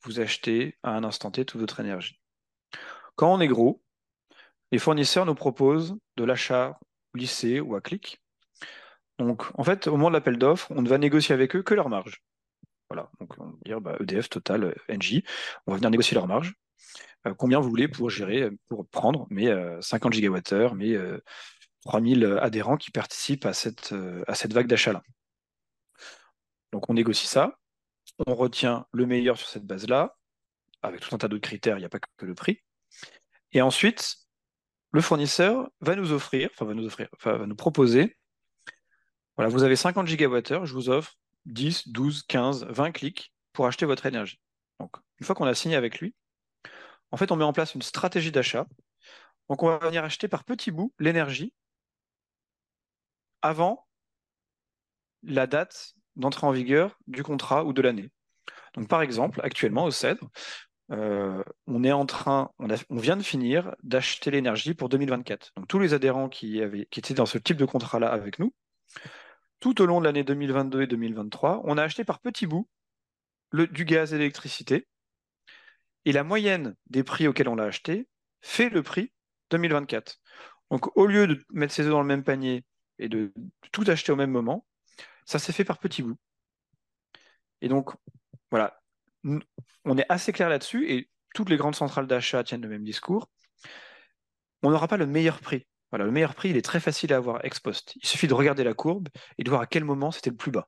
vous 0.04 0.20
achetez 0.20 0.78
à 0.84 0.92
un 0.92 1.04
instant 1.04 1.32
T 1.32 1.44
toute 1.44 1.60
votre 1.60 1.80
énergie. 1.80 2.20
Quand 3.16 3.34
on 3.34 3.42
est 3.42 3.48
gros, 3.48 3.82
les 4.72 4.78
fournisseurs 4.78 5.26
nous 5.26 5.34
proposent 5.34 5.98
de 6.18 6.24
l'achat 6.24 6.80
lycée 7.16 7.60
ou 7.60 7.76
à 7.76 7.82
clic. 7.82 8.22
Donc, 9.18 9.46
en 9.58 9.64
fait, 9.64 9.88
au 9.88 9.94
moment 9.94 10.10
de 10.10 10.14
l'appel 10.14 10.38
d'offres, 10.38 10.68
on 10.70 10.84
ne 10.84 10.90
va 10.90 11.00
négocier 11.00 11.34
avec 11.34 11.56
eux 11.56 11.64
que 11.64 11.74
leur 11.74 11.90
marge. 11.90 12.22
Voilà, 12.92 13.10
donc 13.20 13.34
on 13.40 13.46
va 13.46 13.54
dire 13.66 13.82
bah, 13.82 13.98
EDF, 14.00 14.30
Total, 14.30 14.76
NJ, 14.88 15.24
on 15.66 15.72
va 15.72 15.78
venir 15.78 15.90
négocier 15.90 16.14
leur 16.14 16.28
marge. 16.28 16.54
Euh, 17.26 17.34
combien 17.34 17.60
vous 17.60 17.70
voulez 17.70 17.88
pour 17.88 18.12
gérer, 18.12 18.52
pour 18.68 18.88
prendre 18.88 19.26
mes 19.32 19.48
50 19.82 20.12
euh, 20.12 20.16
gigawattheures, 20.16 20.76
mes 20.76 20.96
3000 21.86 22.24
euh, 22.24 22.44
adhérents 22.44 22.78
qui 22.78 22.92
participent 22.92 23.46
à 23.46 23.54
cette, 23.54 23.94
à 24.28 24.36
cette 24.36 24.54
vague 24.54 24.68
d'achat-là. 24.68 25.02
Donc 26.72 26.90
on 26.90 26.94
négocie 26.94 27.28
ça, 27.28 27.58
on 28.28 28.36
retient 28.36 28.86
le 28.92 29.06
meilleur 29.06 29.38
sur 29.38 29.48
cette 29.48 29.66
base-là, 29.66 30.18
avec 30.82 31.02
tout 31.02 31.14
un 31.16 31.18
tas 31.18 31.28
d'autres 31.28 31.48
critères, 31.48 31.78
il 31.78 31.82
n'y 31.82 31.86
a 31.86 31.90
pas 31.90 32.00
que 32.00 32.26
le 32.26 32.36
prix. 32.36 32.60
Et 33.54 33.62
ensuite, 33.62 34.18
le 34.92 35.02
fournisseur 35.02 35.70
va 35.82 35.96
nous 35.96 36.12
offrir, 36.12 36.50
enfin 36.54 36.66
va 36.66 36.74
nous 36.74 36.86
offrir, 36.86 37.08
va 37.24 37.46
nous 37.46 37.56
proposer, 37.56 38.18
voilà, 39.38 39.50
vous 39.50 39.64
avez 39.64 39.76
50 39.76 40.08
gigawattheures, 40.08 40.66
je 40.66 40.74
vous 40.74 40.90
offre 40.90 41.18
10, 41.46 41.90
12, 41.90 42.24
15, 42.24 42.66
20 42.70 42.92
clics 42.92 43.34
pour 43.54 43.68
acheter 43.68 43.86
votre 43.86 44.06
énergie. 44.06 44.40
Donc, 44.80 44.96
une 45.20 45.26
fois 45.26 45.36
qu'on 45.36 45.46
a 45.46 45.54
signé 45.54 45.76
avec 45.76 46.00
lui, 46.00 46.16
en 47.12 47.18
fait, 47.18 47.32
on 47.32 47.36
met 47.36 47.44
en 47.44 47.54
place 47.54 47.76
une 47.76 47.82
stratégie 47.82 48.32
d'achat. 48.32 48.66
Donc, 49.50 49.62
on 49.64 49.68
va 49.68 49.78
venir 49.78 50.04
acheter 50.04 50.28
par 50.28 50.44
petits 50.44 50.72
bouts 50.72 50.94
l'énergie 51.00 51.54
avant 53.46 53.88
la 55.22 55.46
date 55.46 55.94
d'entrée 56.16 56.48
en 56.48 56.52
vigueur 56.52 56.98
du 57.08 57.22
contrat 57.22 57.64
ou 57.64 57.74
de 57.74 57.82
l'année. 57.82 58.10
Donc, 58.74 58.88
par 58.88 59.02
exemple, 59.04 59.40
actuellement 59.44 59.86
au 59.86 59.92
CEDRE, 59.92 60.28
euh, 60.92 61.44
on 61.68 61.84
est 61.84 61.92
en 61.92 62.06
train, 62.06 62.52
on, 62.60 62.98
vient 62.98 63.18
de 63.18 63.24
finir 63.24 63.76
d'acheter 63.84 64.32
l'énergie 64.32 64.74
pour 64.74 64.90
2024. 64.90 65.52
Donc, 65.56 65.68
tous 65.68 65.80
les 65.80 65.94
adhérents 65.94 66.28
qui, 66.28 66.62
qui 66.90 67.00
étaient 67.00 67.14
dans 67.14 67.28
ce 67.28 67.38
type 67.38 67.58
de 67.58 67.66
contrat-là 67.66 68.08
avec 68.08 68.40
nous, 68.40 68.52
tout 69.60 69.80
au 69.80 69.86
long 69.86 70.00
de 70.00 70.06
l'année 70.06 70.24
2022 70.24 70.82
et 70.82 70.88
2023, 70.88 71.62
on 71.66 71.78
a 71.78 71.84
acheté 71.84 72.04
par 72.04 72.20
petits 72.20 72.48
bouts 72.48 72.68
le, 73.52 73.68
du 73.68 73.86
gaz 73.86 74.14
et 74.14 74.18
l'électricité. 74.18 74.88
et 76.06 76.12
la 76.12 76.24
moyenne 76.24 76.76
des 76.88 77.04
prix 77.04 77.28
auxquels 77.28 77.50
on 77.50 77.56
l'a 77.56 77.66
acheté 77.66 78.08
fait 78.42 78.70
le 78.70 78.84
prix 78.84 79.12
2024. 79.52 80.20
Donc 80.72 80.96
au 80.98 81.06
lieu 81.06 81.28
de 81.28 81.44
mettre 81.52 81.74
ses 81.74 81.84
œufs 81.84 81.92
dans 81.92 82.02
le 82.02 82.08
même 82.08 82.24
panier 82.24 82.64
et 83.00 83.10
de 83.10 83.34
tout 83.72 83.84
acheter 83.88 84.12
au 84.12 84.16
même 84.16 84.32
moment, 84.32 84.66
ça 85.26 85.40
s'est 85.40 85.54
fait 85.54 85.66
par 85.66 85.80
petits 85.80 86.04
bouts. 86.04 86.18
Et 87.62 87.68
donc, 87.68 87.92
voilà, 88.52 88.82
on 89.24 89.98
est 89.98 90.06
assez 90.10 90.32
clair 90.32 90.50
là-dessus 90.50 90.90
et 90.92 91.10
toutes 91.34 91.50
les 91.50 91.58
grandes 91.58 91.76
centrales 91.76 92.08
d'achat 92.08 92.44
tiennent 92.44 92.62
le 92.62 92.70
même 92.70 92.84
discours. 92.84 93.30
On 94.64 94.72
n'aura 94.72 94.88
pas 94.88 94.98
le 94.98 95.06
meilleur 95.06 95.40
prix. 95.40 95.68
Voilà, 95.92 96.06
le 96.06 96.12
meilleur 96.12 96.36
prix, 96.36 96.50
il 96.50 96.58
est 96.58 96.66
très 96.66 96.80
facile 96.80 97.14
à 97.14 97.18
avoir 97.18 97.44
ex 97.46 97.60
post. 97.60 97.96
Il 97.98 98.08
suffit 98.08 98.28
de 98.28 98.34
regarder 98.34 98.64
la 98.64 98.74
courbe 98.74 99.10
et 99.38 99.44
de 99.44 99.50
voir 99.50 99.62
à 99.62 99.68
quel 99.68 99.84
moment 99.84 100.12
c'était 100.12 100.30
le 100.30 100.36
plus 100.36 100.52
bas. 100.52 100.68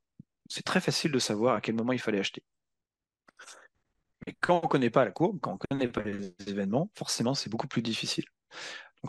C'est 0.49 0.63
très 0.63 0.79
facile 0.79 1.11
de 1.11 1.19
savoir 1.19 1.55
à 1.55 1.61
quel 1.61 1.75
moment 1.75 1.93
il 1.93 1.99
fallait 1.99 2.19
acheter. 2.19 2.43
Mais 4.25 4.35
quand 4.39 4.59
on 4.59 4.63
ne 4.63 4.67
connaît 4.67 4.89
pas 4.89 5.05
la 5.05 5.11
courbe, 5.11 5.39
quand 5.41 5.51
on 5.51 5.53
ne 5.53 5.59
connaît 5.59 5.91
pas 5.91 6.03
les 6.03 6.33
événements, 6.47 6.91
forcément, 6.95 7.33
c'est 7.33 7.49
beaucoup 7.49 7.67
plus 7.67 7.81
difficile. 7.81 8.25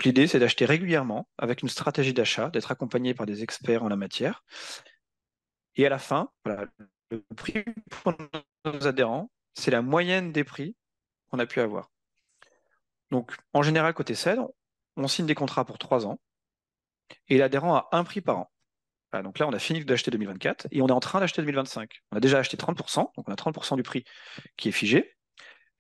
L'idée, 0.05 0.27
c'est 0.27 0.39
d'acheter 0.39 0.65
régulièrement 0.65 1.29
avec 1.39 1.63
une 1.63 1.69
stratégie 1.69 2.13
d'achat, 2.13 2.51
d'être 2.51 2.71
accompagné 2.71 3.15
par 3.15 3.27
des 3.27 3.43
experts 3.43 3.83
en 3.83 3.89
la 3.89 3.97
matière. 3.97 4.45
Et 5.77 5.87
à 5.87 5.89
la 5.89 5.99
fin, 5.99 6.31
le 7.11 7.23
prix 7.37 7.65
pour 7.91 8.15
nos 8.65 8.87
adhérents, 8.87 9.31
c'est 9.55 9.71
la 9.71 9.83
moyenne 9.83 10.33
des 10.33 10.45
prix 10.45 10.77
qu'on 11.31 11.39
a 11.39 11.47
pu 11.47 11.61
avoir. 11.61 11.91
Donc, 13.11 13.37
en 13.53 13.63
général, 13.63 13.95
côté 13.95 14.15
CED, 14.15 14.39
on 14.97 15.09
signe 15.09 15.27
des 15.27 15.35
contrats 15.35 15.65
pour 15.65 15.79
trois 15.79 16.07
ans 16.07 16.21
et 17.29 17.39
l'adhérent 17.39 17.75
a 17.75 17.89
un 17.93 18.05
prix 18.05 18.21
par 18.21 18.39
an. 18.39 18.51
donc 19.23 19.39
là, 19.39 19.49
on 19.49 19.53
a 19.53 19.59
fini 19.59 19.85
d'acheter 19.85 20.11
2024 20.11 20.69
et 20.71 20.83
on 20.83 20.89
est 20.89 20.93
en 20.93 21.01
train 21.01 21.21
d'acheter 21.21 21.41
2025. 21.43 22.03
On 22.13 22.17
a 22.17 22.21
déjà 22.21 22.39
acheté 22.39 22.57
30%, 22.57 23.13
donc 23.17 23.29
on 23.29 23.33
a 23.33 23.37
30% 23.37 23.77
du 23.77 23.83
prix 23.83 24.05
qui 24.57 24.69
est 24.69 24.73
figé, 24.73 25.17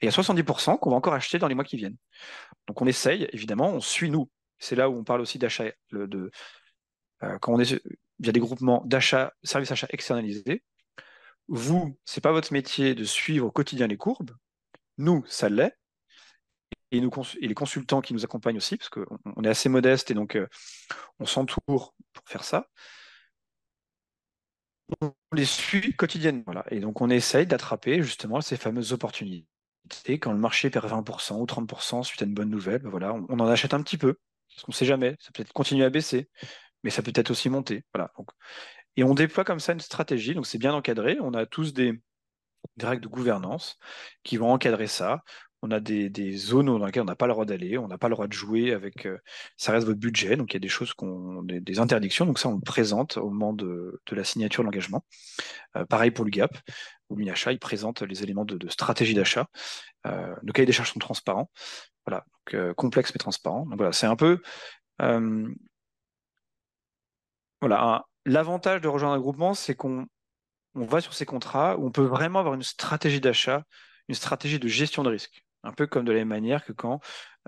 et 0.00 0.06
il 0.06 0.06
y 0.06 0.08
a 0.08 0.12
70% 0.12 0.78
qu'on 0.78 0.90
va 0.90 0.96
encore 0.96 1.14
acheter 1.14 1.38
dans 1.38 1.48
les 1.48 1.54
mois 1.54 1.64
qui 1.64 1.76
viennent. 1.76 1.96
Donc 2.66 2.80
on 2.80 2.86
essaye, 2.86 3.28
évidemment, 3.32 3.68
on 3.68 3.80
suit 3.80 4.10
nous. 4.10 4.30
C'est 4.58 4.76
là 4.76 4.88
où 4.88 4.96
on 4.96 5.04
parle 5.04 5.20
aussi 5.20 5.38
d'achat, 5.38 5.64
de, 5.92 6.30
euh, 7.22 7.38
quand 7.40 7.52
on 7.52 7.60
est 7.60 7.82
via 8.20 8.32
des 8.32 8.40
groupements 8.40 8.82
d'achat, 8.86 9.32
services 9.42 9.72
achats 9.72 9.88
externalisés. 9.90 10.62
Vous, 11.48 11.96
c'est 12.04 12.20
pas 12.20 12.32
votre 12.32 12.52
métier 12.52 12.94
de 12.94 13.04
suivre 13.04 13.46
au 13.46 13.50
quotidien 13.50 13.86
les 13.86 13.96
courbes. 13.96 14.32
Nous, 14.98 15.24
ça 15.26 15.48
l'est 15.48 15.76
et, 16.90 17.00
les 17.00 17.54
consultants 17.54 18.00
qui 18.00 18.14
nous 18.14 18.24
accompagnent 18.24 18.56
aussi, 18.56 18.76
parce 18.76 18.88
qu'on 18.88 19.42
est 19.44 19.48
assez 19.48 19.68
modeste 19.68 20.10
et 20.10 20.14
donc 20.14 20.36
euh, 20.36 20.46
on 21.18 21.26
s'entoure 21.26 21.94
pour 22.12 22.24
faire 22.26 22.44
ça. 22.44 22.68
On 25.00 25.12
les 25.32 25.44
suit 25.44 25.94
quotidiennement. 25.94 26.54
Et 26.70 26.80
donc 26.80 27.00
on 27.00 27.10
essaye 27.10 27.46
d'attraper 27.46 28.02
justement 28.02 28.40
ces 28.40 28.56
fameuses 28.56 28.92
opportunités. 28.92 29.46
Quand 30.20 30.32
le 30.32 30.38
marché 30.38 30.70
perd 30.70 30.86
20% 30.86 31.40
ou 31.40 31.46
30% 31.46 32.02
suite 32.04 32.22
à 32.22 32.24
une 32.24 32.34
bonne 32.34 32.50
nouvelle, 32.50 32.82
ben 32.82 32.90
voilà, 32.90 33.14
on, 33.14 33.40
en 33.40 33.46
achète 33.46 33.74
un 33.74 33.82
petit 33.82 33.98
peu, 33.98 34.18
parce 34.48 34.64
qu'on 34.64 34.72
ne 34.72 34.76
sait 34.76 34.86
jamais, 34.86 35.16
ça 35.20 35.30
peut 35.32 35.42
être 35.42 35.52
continuer 35.52 35.84
à 35.84 35.90
baisser, 35.90 36.28
mais 36.82 36.90
ça 36.90 37.02
peut 37.02 37.12
être 37.14 37.30
aussi 37.30 37.48
monter. 37.48 37.84
Voilà. 37.94 38.12
et 38.96 39.04
on 39.04 39.14
déploie 39.14 39.44
comme 39.44 39.60
ça 39.60 39.72
une 39.72 39.80
stratégie, 39.80 40.34
donc 40.34 40.46
c'est 40.46 40.58
bien 40.58 40.74
encadré. 40.74 41.18
On 41.20 41.34
a 41.34 41.46
tous 41.46 41.72
des, 41.72 41.92
des 42.76 42.86
règles 42.86 43.02
de 43.02 43.08
gouvernance 43.08 43.78
qui 44.22 44.36
vont 44.36 44.50
encadrer 44.52 44.86
ça 44.86 45.22
on 45.62 45.70
a 45.70 45.80
des, 45.80 46.36
zones 46.36 46.66
dans 46.66 46.84
lesquelles 46.84 47.02
on 47.02 47.06
n'a 47.06 47.16
pas 47.16 47.26
le 47.26 47.32
droit 47.32 47.44
d'aller, 47.44 47.78
on 47.78 47.88
n'a 47.88 47.98
pas 47.98 48.08
le 48.08 48.14
droit 48.14 48.28
de 48.28 48.32
jouer 48.32 48.72
avec. 48.72 49.06
Euh, 49.06 49.18
ça 49.56 49.72
reste 49.72 49.86
votre 49.86 49.98
budget, 49.98 50.36
donc 50.36 50.52
il 50.52 50.56
y 50.56 50.58
a 50.58 50.60
des 50.60 50.68
choses 50.68 50.92
qu'on, 50.94 51.42
des, 51.42 51.78
interdictions. 51.80 52.26
Donc 52.26 52.38
ça, 52.38 52.48
on 52.48 52.54
le 52.54 52.60
présente 52.60 53.16
au 53.16 53.30
moment 53.30 53.52
de, 53.52 54.00
la 54.10 54.24
signature 54.24 54.62
de 54.62 54.66
l'engagement. 54.66 55.04
Euh, 55.76 55.84
pareil 55.84 56.10
pour 56.10 56.24
l'UGAP 56.24 56.56
ou 57.08 57.16
l'UNIACHA, 57.16 57.52
ils 57.52 57.58
présentent 57.58 58.02
les 58.02 58.22
éléments 58.22 58.44
de, 58.44 58.68
stratégie 58.68 59.14
d'achat. 59.14 59.48
Euh, 60.06 60.34
nos 60.42 60.52
cahiers 60.52 60.66
des 60.66 60.72
charges 60.72 60.92
sont 60.92 61.00
transparents, 61.00 61.50
voilà, 62.06 62.24
donc, 62.52 62.74
complexes 62.74 63.12
mais 63.14 63.18
transparents. 63.18 63.66
Donc 63.66 63.76
voilà, 63.76 63.92
c'est 63.92 64.06
un 64.06 64.16
peu. 64.16 64.40
voilà, 67.60 68.04
l'avantage 68.24 68.80
de 68.80 68.88
rejoindre 68.88 69.14
un 69.14 69.20
groupement, 69.20 69.54
c'est 69.54 69.74
qu'on 69.74 70.06
on 70.74 70.84
va 70.84 71.00
sur 71.00 71.14
ces 71.14 71.26
contrats 71.26 71.76
où 71.76 71.86
on 71.86 71.90
peut 71.90 72.04
vraiment 72.04 72.38
avoir 72.38 72.54
une 72.54 72.62
stratégie 72.62 73.20
d'achat, 73.20 73.64
une 74.08 74.14
stratégie 74.14 74.60
de 74.60 74.68
gestion 74.68 75.02
de 75.02 75.10
risque. 75.10 75.42
Un 75.68 75.72
peu 75.72 75.86
comme 75.86 76.06
de 76.06 76.12
la 76.12 76.20
même 76.20 76.28
manière 76.28 76.64
que 76.64 76.72
quand 76.72 77.00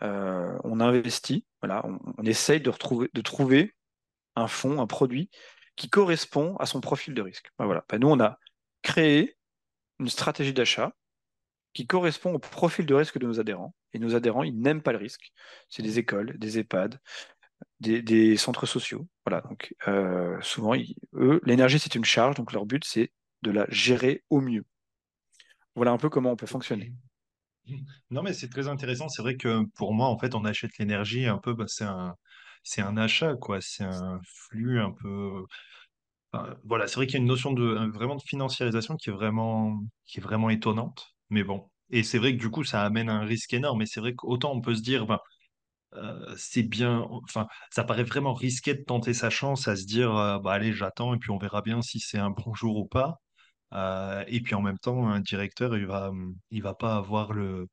euh, 0.02 0.58
on 0.64 0.78
investit, 0.78 1.46
voilà, 1.62 1.82
on, 2.18 2.24
essaye 2.24 2.60
de, 2.60 2.68
retrouver, 2.68 3.08
de 3.14 3.20
trouver 3.22 3.74
un 4.36 4.46
fonds, 4.46 4.80
un 4.82 4.86
produit 4.86 5.30
qui 5.74 5.88
correspond 5.88 6.54
à 6.56 6.66
son 6.66 6.82
profil 6.82 7.14
de 7.14 7.22
risque. 7.22 7.50
Ben 7.58 7.64
voilà. 7.64 7.82
Ben 7.88 7.98
nous, 7.98 8.08
on 8.08 8.20
a 8.20 8.38
créé 8.82 9.38
une 9.98 10.10
stratégie 10.10 10.52
d'achat 10.52 10.92
qui 11.72 11.86
correspond 11.86 12.34
au 12.34 12.38
profil 12.38 12.84
de 12.84 12.94
risque 12.94 13.18
de 13.18 13.26
nos 13.26 13.40
adhérents. 13.40 13.74
Et 13.94 13.98
nos 13.98 14.14
adhérents, 14.14 14.42
ils 14.42 14.58
n'aiment 14.60 14.82
pas 14.82 14.92
le 14.92 14.98
risque. 14.98 15.32
C'est 15.70 15.82
des 15.82 15.98
écoles, 15.98 16.38
des 16.38 16.58
EHPAD, 16.58 17.00
des, 17.80 18.36
centres 18.36 18.66
sociaux. 18.66 19.08
Voilà. 19.24 19.40
Donc, 19.48 19.74
euh, 19.88 20.38
souvent, 20.42 20.74
eux, 21.14 21.40
l'énergie, 21.44 21.78
c'est 21.78 21.94
une 21.94 22.04
charge. 22.04 22.36
Donc, 22.36 22.52
leur 22.52 22.66
but, 22.66 22.84
c'est 22.84 23.12
de 23.40 23.50
la 23.50 23.64
gérer 23.70 24.24
au 24.28 24.42
mieux. 24.42 24.66
Voilà 25.74 25.92
un 25.92 25.98
peu 25.98 26.10
comment 26.10 26.32
on 26.32 26.36
peut 26.36 26.46
fonctionner. 26.46 26.92
Non, 28.10 28.22
mais 28.22 28.32
c'est 28.32 28.48
très 28.48 28.68
intéressant. 28.68 29.08
C'est 29.08 29.22
vrai 29.22 29.36
que 29.36 29.64
pour 29.76 29.94
moi, 29.94 30.08
en 30.08 30.18
fait, 30.18 30.34
on 30.34 30.44
achète 30.44 30.76
l'énergie 30.78 31.26
un 31.26 31.38
peu, 31.38 31.54
bah, 31.54 31.64
c'est 31.68 31.84
un, 31.84 32.14
un 32.78 32.96
achat, 32.96 33.36
quoi. 33.36 33.60
C'est 33.60 33.84
un 33.84 34.20
flux 34.24 34.80
un 34.80 34.92
peu. 34.92 35.44
voilà, 36.64 36.86
c'est 36.86 36.96
vrai 36.96 37.06
qu'il 37.06 37.14
y 37.14 37.16
a 37.18 37.20
une 37.20 37.26
notion 37.28 37.52
de 37.52 37.90
vraiment 37.92 38.16
de 38.16 38.22
financiarisation 38.22 38.96
qui 38.96 39.10
est 39.10 39.12
vraiment, 39.12 39.82
qui 40.06 40.18
est 40.18 40.22
vraiment 40.22 40.50
étonnante. 40.50 41.14
Mais 41.30 41.42
bon. 41.44 41.70
Et 41.90 42.02
c'est 42.04 42.18
vrai 42.18 42.32
que 42.36 42.40
du 42.40 42.50
coup, 42.50 42.62
ça 42.64 42.82
amène 42.84 43.08
un 43.08 43.20
risque 43.24 43.52
énorme. 43.52 43.82
Et 43.82 43.86
c'est 43.86 44.00
vrai 44.00 44.14
qu'autant 44.14 44.52
on 44.52 44.60
peut 44.60 44.74
se 44.74 44.82
dire, 44.82 45.06
ben, 45.06 45.18
euh, 45.94 46.34
c'est 46.38 46.62
bien, 46.64 47.06
enfin, 47.10 47.48
ça 47.70 47.84
paraît 47.84 48.04
vraiment 48.04 48.34
risqué 48.34 48.74
de 48.74 48.82
tenter 48.84 49.14
sa 49.14 49.30
chance 49.30 49.68
à 49.68 49.76
se 49.76 49.86
dire, 49.86 50.16
euh, 50.16 50.38
bah 50.40 50.52
allez, 50.54 50.72
j'attends 50.72 51.14
et 51.14 51.18
puis 51.18 51.30
on 51.30 51.38
verra 51.38 51.62
bien 51.62 51.82
si 51.82 52.00
c'est 52.00 52.18
un 52.18 52.30
bon 52.30 52.54
jour 52.54 52.76
ou 52.78 52.86
pas. 52.86 53.20
Euh, 53.72 54.24
et 54.26 54.40
puis 54.40 54.54
en 54.54 54.62
même 54.62 54.78
temps, 54.78 55.08
un 55.08 55.20
directeur, 55.20 55.76
il 55.76 55.86
va, 55.86 56.12
il 56.50 56.62
va 56.62 56.74
pas 56.74 56.96
avoir 56.96 57.32
le, 57.32 57.68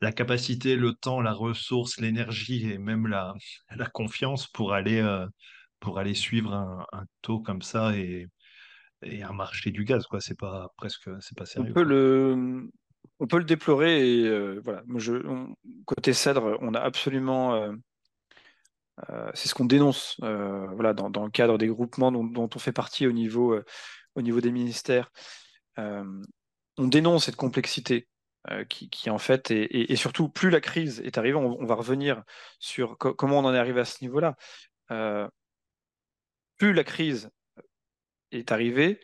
la 0.00 0.12
capacité, 0.12 0.76
le 0.76 0.94
temps, 0.94 1.20
la 1.20 1.32
ressource, 1.32 2.00
l'énergie 2.00 2.70
et 2.70 2.78
même 2.78 3.06
la, 3.06 3.34
la 3.76 3.86
confiance 3.86 4.46
pour 4.48 4.72
aller, 4.72 5.00
euh, 5.00 5.26
pour 5.80 5.98
aller 5.98 6.14
suivre 6.14 6.52
un, 6.52 7.04
taux 7.22 7.40
comme 7.40 7.62
ça 7.62 7.96
et, 7.96 8.26
et 9.02 9.22
un 9.22 9.32
marché 9.32 9.70
du 9.70 9.84
gaz, 9.84 10.06
quoi. 10.06 10.20
C'est 10.20 10.38
pas 10.38 10.68
presque, 10.76 11.08
c'est 11.20 11.36
pas 11.36 11.46
sérieux. 11.46 11.70
On 11.70 11.74
peut 11.74 11.84
le, 11.84 12.68
on 13.20 13.26
peut 13.26 13.38
le 13.38 13.44
déplorer 13.44 14.18
et 14.18 14.26
euh, 14.26 14.60
voilà. 14.64 14.82
Je, 14.96 15.12
côté 15.84 16.12
Cèdre, 16.12 16.58
on 16.60 16.74
a 16.74 16.80
absolument 16.80 17.72
c'est 19.32 19.46
ce 19.46 19.54
qu'on 19.54 19.64
dénonce 19.64 20.16
voilà, 20.18 20.92
dans, 20.92 21.08
dans, 21.08 21.24
le 21.24 21.30
cadre 21.30 21.56
des 21.56 21.68
groupements 21.68 22.10
dont, 22.10 22.24
dont, 22.24 22.50
on 22.52 22.58
fait 22.58 22.72
partie 22.72 23.06
au 23.06 23.12
niveau 23.12 23.56
au 24.14 24.22
niveau 24.22 24.40
des 24.40 24.50
ministères, 24.50 25.10
euh, 25.78 26.22
on 26.76 26.86
dénonce 26.86 27.26
cette 27.26 27.36
complexité 27.36 28.08
euh, 28.50 28.64
qui, 28.64 29.10
en 29.10 29.18
fait, 29.18 29.50
et, 29.50 29.94
surtout, 29.96 30.28
plus 30.28 30.50
la 30.50 30.60
crise 30.60 31.00
est 31.00 31.18
arrivée, 31.18 31.36
on, 31.36 31.64
va 31.66 31.74
revenir 31.74 32.22
sur 32.60 32.96
comment 32.96 33.40
on 33.40 33.44
en 33.44 33.54
est 33.54 33.58
arrivé 33.58 33.80
à 33.80 33.84
ce 33.84 34.02
niveau-là. 34.02 34.36
Euh, 34.90 35.28
plus 36.56 36.72
la 36.72 36.84
crise 36.84 37.30
est 38.30 38.52
arrivée, 38.52 39.00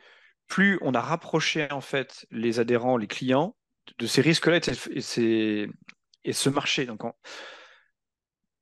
plus 0.46 0.78
on 0.82 0.94
a 0.94 1.00
rapproché 1.00 1.70
en 1.72 1.80
fait 1.80 2.26
les 2.30 2.59
adhérents, 2.61 2.96
les 2.96 3.07
clients 3.07 3.57
de 3.98 4.07
ces 4.07 4.22
risques-là 4.22 4.57
et, 4.57 6.32
ce 6.32 6.48
marché. 6.48 6.86
Donc, 6.86 7.02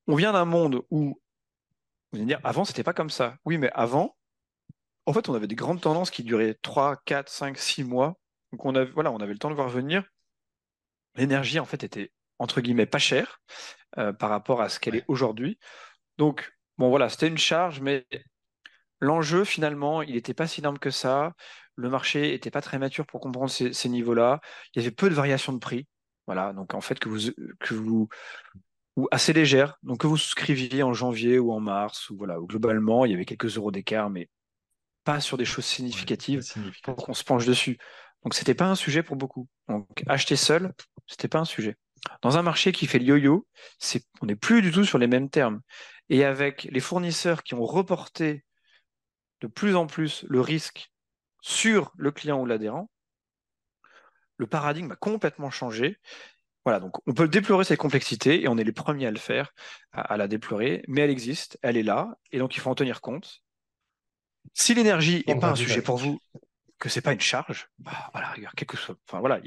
on, 0.07 0.17
vient 0.17 0.33
d'un 0.33 0.45
monde 0.45 0.83
où, 0.91 1.21
vous 2.13 2.19
allez 2.19 2.27
dire, 2.27 2.41
avant, 2.45 2.65
c'était 2.65 2.83
pas 2.83 2.95
comme 2.95 3.11
ça. 3.11 3.37
Oui, 3.45 3.59
mais 3.59 3.71
avant, 3.73 4.17
en 5.07 5.13
fait, 5.13 5.29
on 5.29 5.35
avait 5.35 5.47
des 5.47 5.55
grandes 5.55 5.81
tendances 5.81 6.11
qui 6.11 6.23
duraient 6.23 6.57
3, 6.63 6.97
4, 7.05 7.29
5, 7.29 7.59
6 7.59 7.85
mois. 7.85 8.19
Donc 8.53 8.65
on 8.65 8.75
avait, 8.75 8.91
voilà, 8.91 9.11
on 9.11 9.19
avait 9.19 9.33
le 9.33 9.39
temps 9.39 9.51
de 9.51 9.55
voir 9.55 9.69
venir. 9.69 10.05
L'énergie, 11.17 11.59
en 11.59 11.65
fait, 11.65 11.85
était 11.85 12.13
entre 12.39 12.61
guillemets 12.61 12.87
pas 12.87 12.99
chère 12.99 13.41
euh, 13.99 14.13
par 14.13 14.31
rapport 14.31 14.63
à 14.63 14.69
ce 14.69 14.81
qu'elle 14.81 14.97
est 14.97 15.05
aujourd'hui. 15.09 15.59
Donc, 16.19 16.53
bon, 16.79 16.89
voilà, 16.91 17.09
c'était 17.09 17.29
une 17.29 17.39
charge, 17.39 17.81
mais 17.81 18.07
l'enjeu, 19.01 19.45
finalement, 19.45 20.03
il 20.03 20.15
n'était 20.15 20.35
pas 20.35 20.47
si 20.47 20.61
énorme 20.61 20.79
que 20.79 20.91
ça. 20.91 21.35
Le 21.77 21.89
marché 21.89 22.33
n'était 22.33 22.51
pas 22.51 22.63
très 22.63 22.79
mature 22.79 23.07
pour 23.07 23.21
comprendre 23.21 23.51
ces, 23.51 23.89
niveaux-là. 23.89 24.41
Il 24.75 24.83
y 24.83 24.85
avait 24.85 24.95
peu 24.95 25.09
de 25.09 25.15
variations 25.15 25.53
de 25.53 25.59
prix. 25.59 25.87
Voilà, 26.27 26.53
donc 26.53 26.75
en 26.75 26.81
fait, 26.81 26.99
que 26.99 27.09
vous, 27.09 27.33
que 27.61 27.75
vous, 27.75 28.09
ou 28.97 29.09
assez 29.11 29.33
légère, 29.33 29.77
donc 29.83 30.01
que 30.01 30.07
vous 30.07 30.17
souscriviez 30.17 30.83
en 30.83 30.93
janvier 30.93 31.39
ou 31.39 31.53
en 31.53 31.61
mars, 31.61 32.11
ou 32.11 32.17
voilà, 32.17 32.37
globalement, 32.41 33.05
il 33.05 33.13
y 33.13 33.15
avait 33.15 33.25
quelques 33.25 33.57
euros 33.57 33.73
d'écart, 33.73 34.11
mais 34.11 34.29
pas 35.05 35.21
sur 35.21 35.37
des 35.37 35.45
choses 35.45 35.65
significatives 35.65 36.43
pour 36.83 36.97
qu'on 36.97 37.15
se 37.15 37.25
penche 37.25 37.47
dessus. 37.47 37.79
Donc 38.23 38.35
c'était 38.35 38.55
pas 38.55 38.67
un 38.67 38.75
sujet 38.75 39.03
pour 39.03 39.17
beaucoup. 39.17 39.49
Donc 39.69 39.87
acheter 40.07 40.37
seul, 40.37 40.73
c'était 41.07 41.29
pas 41.29 41.41
un 41.41 41.45
sujet. 41.45 41.77
Dans 42.21 42.37
un 42.37 42.43
marché 42.43 42.73
qui 42.73 42.87
fait 42.87 42.99
le 42.99 43.05
yo-yo, 43.05 43.47
c'est, 43.79 44.05
on 44.21 44.27
n'est 44.27 44.37
plus 44.37 44.63
du 44.63 44.71
tout 44.71 44.85
sur 44.85 44.99
les 44.99 45.07
mêmes 45.07 45.31
termes. 45.31 45.61
Et 46.09 46.25
avec 46.25 46.65
les 46.71 46.81
fournisseurs 46.81 47.43
qui 47.43 47.55
ont 47.55 47.65
reporté 47.65 48.45
de 49.41 49.47
plus 49.47 49.77
en 49.77 49.87
plus 49.87 50.25
le 50.29 50.41
risque 50.41 50.91
sur 51.41 51.93
le 51.97 52.13
client 52.13 52.41
ou 52.41 52.47
l'adhérent, 52.47 52.91
le 54.37 54.47
paradigme 54.47 54.93
a 54.93 54.97
complètement 54.97 55.51
changé. 55.51 55.99
Voilà, 56.65 56.79
donc 56.79 56.97
on 57.09 57.13
peut 57.13 57.29
déplorer 57.29 57.65
cette 57.65 57.79
complexité 57.79 58.43
et 58.43 58.49
on 58.49 58.57
est 58.57 58.65
les 58.65 58.73
premiers 58.73 59.07
à 59.07 59.11
le 59.11 59.19
faire, 59.19 59.53
à, 59.93 60.17
la 60.17 60.29
déplorer, 60.29 60.85
mais 60.87 61.01
elle 61.01 61.11
existe, 61.11 61.59
elle 61.63 61.77
est 61.77 61.83
là, 61.83 62.17
et 62.31 62.39
donc 62.39 62.57
il 62.57 62.61
faut 62.61 62.71
en 62.71 62.75
tenir 62.75 63.01
compte. 63.01 63.43
Si 64.55 64.75
l'énergie 64.75 65.25
n'est 65.27 65.39
pas 65.39 65.51
un 65.51 65.57
sujet 65.57 65.83
pour 65.83 65.97
vous, 65.97 66.19
que 66.79 66.89
c'est 66.89 67.01
pas 67.01 67.13
une 67.13 67.21
charge, 67.21 67.69
bah 67.79 68.11
voilà, 68.13 68.35
quelque 68.57 68.77
chose. 68.77 68.97
Enfin 69.09 69.21
voilà, 69.21 69.41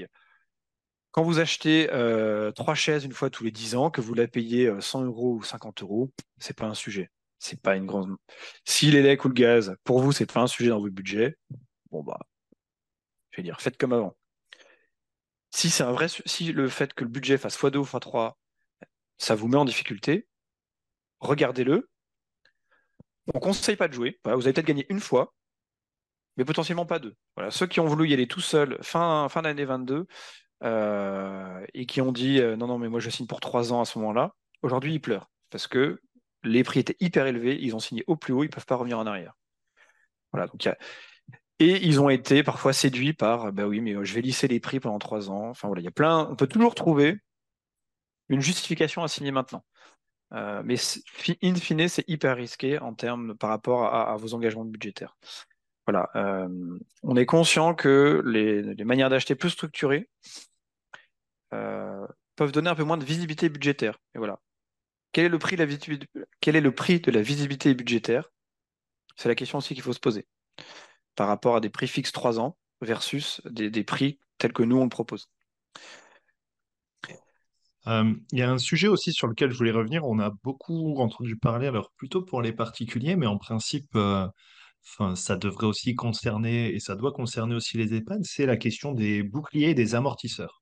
quand 1.12 1.24
vous 1.24 1.40
achetez 1.40 1.90
euh, 1.94 2.52
trois 2.52 2.76
chaises 2.76 3.06
une 3.06 3.14
fois 3.14 3.30
tous 3.30 3.44
les 3.44 3.52
10 3.52 3.76
ans, 3.76 3.90
que 3.90 4.02
vous 4.02 4.14
la 4.14 4.28
payez 4.28 4.70
100 4.82 5.02
euh, 5.02 5.06
euros 5.06 5.36
ou 5.36 5.44
50 5.44 5.82
euros, 5.82 6.12
c'est 6.40 6.58
pas 6.58 6.66
un 6.66 6.74
sujet. 6.74 7.10
C'est 7.40 7.62
pas 7.62 7.76
une 7.76 7.86
grande. 7.86 8.16
Si 8.66 8.92
l'élec 8.92 9.24
ou 9.24 9.30
le 9.30 9.34
gaz, 9.34 9.76
pour 9.84 10.02
vous, 10.02 10.12
c'est 10.12 10.32
pas 10.32 10.42
un 10.42 10.48
sujet 10.48 10.70
dans 10.70 10.80
votre 10.80 10.94
budget, 10.94 11.38
bon 11.92 12.04
bah, 12.04 12.20
je 13.32 13.38
vais 13.38 13.44
dire, 13.44 13.62
faites 13.62 13.78
comme 13.78 13.94
avant. 13.94 14.16
Si 15.52 15.70
c'est 15.70 15.84
un 15.84 15.92
vrai, 15.94 16.08
si 16.10 16.52
le 16.52 16.68
fait 16.68 16.94
que 16.94 17.04
le 17.04 17.10
budget 17.10 17.38
fasse 17.38 17.58
x2 17.58 17.78
ou 17.78 17.84
x3, 17.84 18.34
ça 19.18 19.36
vous 19.36 19.48
met 19.48 19.58
en 19.58 19.66
difficulté, 19.66 20.28
regardez-le. 21.20 21.90
On 23.34 23.40
conseille 23.40 23.76
pas 23.76 23.88
de 23.88 23.94
jouer. 23.94 24.20
vous 24.24 24.32
avez 24.32 24.54
peut-être 24.54 24.66
gagné 24.68 24.86
une 24.90 25.00
fois, 25.00 25.34
mais 26.38 26.46
potentiellement 26.46 26.86
pas 26.86 27.00
deux. 27.00 27.16
Voilà. 27.36 27.52
Ceux 27.52 27.68
qui 27.68 27.80
ont 27.80 27.88
voulu 27.88 28.10
y 28.10 28.14
aller 28.14 28.28
tout 28.28 28.42
seuls 28.42 28.78
fin, 28.82 29.28
fin 29.30 29.42
d'année 29.42 29.66
22 29.66 30.06
euh, 30.64 31.66
et 31.74 31.86
qui 31.86 32.02
ont 32.02 32.12
dit 32.12 32.40
euh, 32.40 32.56
non, 32.56 32.68
non, 32.68 32.78
mais 32.78 32.90
moi 32.90 33.00
je 33.00 33.10
signe 33.10 33.28
pour 33.28 33.40
trois 33.40 33.74
ans 33.74 33.82
à 33.82 33.86
ce 33.86 33.98
moment-là, 34.00 34.36
aujourd'hui 34.62 34.94
ils 34.94 35.02
pleurent 35.02 35.30
parce 35.50 35.68
que 35.68 36.02
les 36.44 36.64
prix 36.64 36.80
étaient 36.82 36.98
hyper 37.00 37.26
élevés, 37.28 37.58
ils 37.62 37.76
ont 37.76 37.80
signé 37.80 38.04
au 38.08 38.16
plus 38.16 38.34
haut, 38.34 38.44
ils 38.44 38.48
ne 38.48 38.52
peuvent 38.52 38.66
pas 38.66 38.76
revenir 38.76 39.00
en 39.00 39.08
arrière. 39.08 39.34
Et 41.60 41.86
ils 41.86 42.02
ont 42.02 42.10
été 42.10 42.44
parfois 42.44 42.74
séduits 42.74 43.14
par, 43.14 43.54
bah 43.54 43.66
oui, 43.66 43.80
mais 43.80 43.94
euh, 43.94 44.04
je 44.04 44.14
vais 44.14 44.22
lisser 44.22 44.48
les 44.48 44.60
prix 44.60 44.80
pendant 44.80 45.00
trois 45.00 45.30
ans. 45.30 45.50
Enfin 45.50 45.68
voilà, 45.68 45.82
il 45.82 45.86
y 45.86 45.88
a 45.88 45.92
plein. 45.92 46.28
On 46.30 46.36
peut 46.36 46.48
toujours 46.48 46.76
trouver 46.76 47.18
une 48.30 48.42
justification 48.42 49.04
à 49.04 49.08
signer 49.08 49.32
maintenant. 49.32 49.64
Euh, 50.34 50.62
mais 50.66 50.76
in 51.44 51.56
fine, 51.56 51.88
c'est 51.88 52.08
hyper 52.08 52.36
risqué 52.36 52.80
en 52.80 52.94
termes 52.94 53.36
par 53.38 53.50
rapport 53.50 53.86
à, 53.86 54.16
vos 54.18 54.34
engagements 54.34 54.66
budgétaires. 54.66 55.18
Voilà, 55.88 56.10
euh, 56.16 56.80
on 57.04 57.16
est 57.16 57.28
conscient 57.28 57.76
que 57.76 58.24
les, 58.26 58.84
manières 58.84 59.10
d'acheter 59.10 59.36
plus 59.36 59.52
structurées 59.52 60.10
peuvent 62.36 62.52
donner 62.52 62.70
un 62.70 62.76
peu 62.76 62.84
moins 62.84 62.98
de 62.98 63.06
visibilité 63.06 63.50
budgétaire. 63.50 63.98
Et 64.14 64.18
voilà. 64.18 64.40
Quel 65.12 65.26
est 65.26 65.30
le 65.30 65.40
prix 65.40 65.56
de 65.56 67.12
la, 67.12 67.22
visibilité 67.22 67.74
budgétaire? 67.74 68.30
C'est 69.16 69.30
la 69.30 69.36
question 69.36 69.60
aussi 69.60 69.74
qu'il 69.74 69.84
faut 69.84 69.94
se 69.94 70.00
poser 70.00 70.28
par 71.16 71.30
rapport 71.30 71.56
à 71.56 71.62
des 71.62 71.70
prix 71.70 71.88
fixes 71.88 72.12
3 72.12 72.40
ans 72.40 72.58
versus 72.82 73.42
des, 73.46 73.84
prix 73.86 74.20
tels 74.38 74.52
que 74.52 74.64
nous 74.64 74.78
on 74.78 74.84
le 74.84 74.90
propose. 74.90 75.30
Euh, 77.88 78.14
il 78.32 78.40
y 78.40 78.42
a 78.42 78.50
un 78.50 78.58
sujet 78.58 78.88
aussi 78.88 79.14
sur 79.14 79.28
lequel 79.28 79.52
je 79.52 79.58
voulais 79.58 79.72
revenir. 79.72 80.06
On 80.06 80.20
a 80.20 80.32
beaucoup 80.44 80.96
entendu 81.00 81.38
parler, 81.38 81.68
alors 81.68 81.92
plutôt 81.98 82.24
pour 82.24 82.42
les 82.42 82.54
particuliers, 82.54 83.16
mais 83.16 83.28
en 83.28 83.38
principe, 83.38 83.96
euh, 83.96 84.28
ça 85.16 85.36
devrait 85.36 85.68
aussi 85.68 85.96
concerner, 85.96 86.74
et 86.74 86.80
ça 86.80 86.96
doit 86.96 87.12
concerner 87.12 87.56
aussi 87.56 87.78
les 87.78 87.94
EHPAD, 87.94 88.24
c'est 88.24 88.46
la 88.46 88.58
question 88.58 88.92
des 88.92 89.24
boucliers 89.24 89.70
et 89.70 89.74
des 89.74 89.96
amortisseurs. 89.96 90.62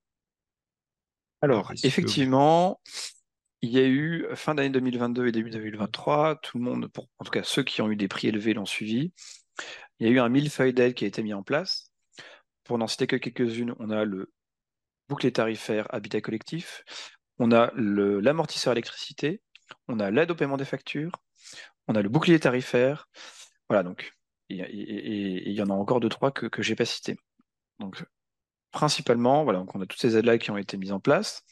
Alors, 1.41 1.73
effectivement, 1.83 2.79
il 3.61 3.69
y 3.69 3.79
a 3.79 3.85
eu 3.85 4.25
fin 4.35 4.55
d'année 4.55 4.69
2022 4.69 5.27
et 5.27 5.31
début 5.31 5.49
2023, 5.49 6.37
tout 6.37 6.57
le 6.57 6.63
monde, 6.63 6.89
en 7.19 7.25
tout 7.25 7.31
cas 7.31 7.43
ceux 7.43 7.63
qui 7.63 7.81
ont 7.81 7.89
eu 7.91 7.97
des 7.97 8.07
prix 8.07 8.27
élevés 8.27 8.53
l'ont 8.53 8.65
suivi. 8.65 9.11
Il 9.99 10.07
y 10.07 10.09
a 10.09 10.13
eu 10.13 10.19
un 10.19 10.29
millefeuille 10.29 10.73
d'aide 10.73 10.93
qui 10.93 11.05
a 11.05 11.07
été 11.07 11.21
mis 11.21 11.33
en 11.33 11.43
place. 11.43 11.91
Pour 12.63 12.77
n'en 12.77 12.87
citer 12.87 13.07
que 13.07 13.17
quelques-unes, 13.17 13.75
on 13.79 13.89
a 13.89 14.05
le 14.05 14.31
bouclier 15.09 15.31
tarifaire 15.31 15.87
habitat 15.93 16.21
collectif, 16.21 16.83
on 17.39 17.51
a 17.51 17.71
l'amortisseur 17.75 18.73
électricité, 18.73 19.41
on 19.87 19.99
a 19.99 20.11
l'aide 20.11 20.31
au 20.31 20.35
paiement 20.35 20.57
des 20.57 20.65
factures, 20.65 21.11
on 21.87 21.95
a 21.95 22.01
le 22.01 22.09
bouclier 22.09 22.39
tarifaire. 22.39 23.09
Voilà, 23.69 23.83
donc, 23.83 24.13
et 24.49 25.49
il 25.49 25.53
y 25.53 25.61
en 25.61 25.69
a 25.69 25.73
encore 25.73 25.99
deux, 25.99 26.09
trois 26.09 26.31
que, 26.31 26.49
je 26.61 26.69
n'ai 26.69 26.75
pas 26.75 26.85
cités. 26.85 27.17
Donc, 27.79 28.03
principalement, 28.71 29.43
voilà, 29.43 29.59
donc 29.59 29.73
on 29.75 29.81
a 29.81 29.85
toutes 29.85 29.99
ces 29.99 30.17
aides-là 30.17 30.37
qui 30.37 30.51
ont 30.51 30.57
été 30.57 30.77
mises 30.77 30.91
en 30.91 30.99
place. 30.99 31.43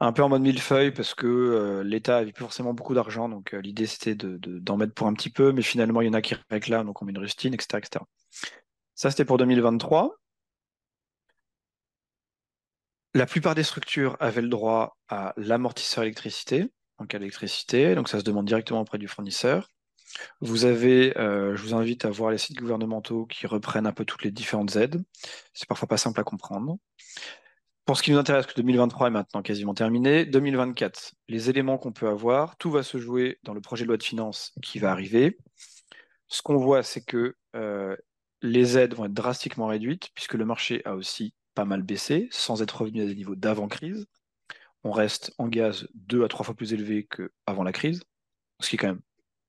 Un 0.00 0.12
peu 0.12 0.22
en 0.22 0.28
mode 0.28 0.42
millefeuille 0.42 0.92
parce 0.92 1.14
que 1.14 1.26
euh, 1.26 1.82
l'État 1.84 2.18
n'avait 2.18 2.32
plus 2.32 2.42
forcément 2.42 2.74
beaucoup 2.74 2.94
d'argent, 2.94 3.28
donc 3.28 3.54
euh, 3.54 3.60
l'idée 3.60 3.86
c'était 3.86 4.14
d'en 4.16 4.76
mettre 4.76 4.92
pour 4.92 5.06
un 5.06 5.14
petit 5.14 5.30
peu, 5.30 5.52
mais 5.52 5.62
finalement 5.62 6.00
il 6.02 6.06
y 6.06 6.10
en 6.10 6.12
a 6.12 6.22
qui 6.22 6.34
réclament, 6.50 6.86
donc 6.86 7.00
on 7.00 7.04
met 7.04 7.12
une 7.12 7.18
rustine, 7.18 7.54
etc. 7.54 7.78
etc. 7.78 8.04
Ça 8.94 9.10
c'était 9.10 9.24
pour 9.24 9.38
2023. 9.38 10.16
La 13.16 13.24
plupart 13.24 13.54
des 13.54 13.62
structures 13.62 14.14
avaient 14.20 14.42
le 14.42 14.50
droit 14.50 14.98
à 15.08 15.32
l'amortisseur 15.38 16.04
électricité, 16.04 16.70
en 16.98 17.06
cas 17.06 17.18
d'électricité, 17.18 17.94
donc 17.94 18.10
ça 18.10 18.18
se 18.18 18.24
demande 18.24 18.44
directement 18.44 18.82
auprès 18.82 18.98
du 18.98 19.08
fournisseur. 19.08 19.70
Vous 20.42 20.66
avez, 20.66 21.16
euh, 21.16 21.56
je 21.56 21.62
vous 21.62 21.72
invite 21.72 22.04
à 22.04 22.10
voir 22.10 22.30
les 22.30 22.36
sites 22.36 22.58
gouvernementaux 22.58 23.24
qui 23.24 23.46
reprennent 23.46 23.86
un 23.86 23.94
peu 23.94 24.04
toutes 24.04 24.22
les 24.22 24.30
différentes 24.30 24.76
aides. 24.76 25.02
C'est 25.54 25.66
parfois 25.66 25.88
pas 25.88 25.96
simple 25.96 26.20
à 26.20 26.24
comprendre. 26.24 26.76
Pour 27.86 27.96
ce 27.96 28.02
qui 28.02 28.12
nous 28.12 28.18
intéresse, 28.18 28.44
que 28.44 28.52
2023 28.54 29.06
est 29.06 29.10
maintenant 29.10 29.40
quasiment 29.40 29.72
terminé. 29.72 30.26
2024, 30.26 31.14
les 31.28 31.48
éléments 31.48 31.78
qu'on 31.78 31.92
peut 31.92 32.08
avoir, 32.08 32.58
tout 32.58 32.70
va 32.70 32.82
se 32.82 32.98
jouer 32.98 33.38
dans 33.44 33.54
le 33.54 33.62
projet 33.62 33.84
de 33.84 33.88
loi 33.88 33.96
de 33.96 34.02
finances 34.02 34.52
qui 34.62 34.78
va 34.78 34.90
arriver. 34.90 35.38
Ce 36.28 36.42
qu'on 36.42 36.58
voit, 36.58 36.82
c'est 36.82 37.02
que 37.02 37.34
euh, 37.54 37.96
les 38.42 38.76
aides 38.76 38.92
vont 38.92 39.06
être 39.06 39.14
drastiquement 39.14 39.68
réduites, 39.68 40.10
puisque 40.14 40.34
le 40.34 40.44
marché 40.44 40.82
a 40.84 40.96
aussi 40.96 41.32
pas 41.56 41.64
mal 41.64 41.82
baissé, 41.82 42.28
sans 42.30 42.62
être 42.62 42.82
revenu 42.82 43.02
à 43.02 43.06
des 43.06 43.16
niveaux 43.16 43.34
d'avant-crise. 43.34 44.06
On 44.84 44.92
reste 44.92 45.32
en 45.38 45.48
gaz 45.48 45.88
deux 45.94 46.22
à 46.22 46.28
trois 46.28 46.44
fois 46.44 46.54
plus 46.54 46.74
élevé 46.74 47.08
qu'avant 47.08 47.64
la 47.64 47.72
crise, 47.72 48.04
ce 48.60 48.68
qui 48.68 48.76
est 48.76 48.78
quand 48.78 48.88
même 48.88 49.00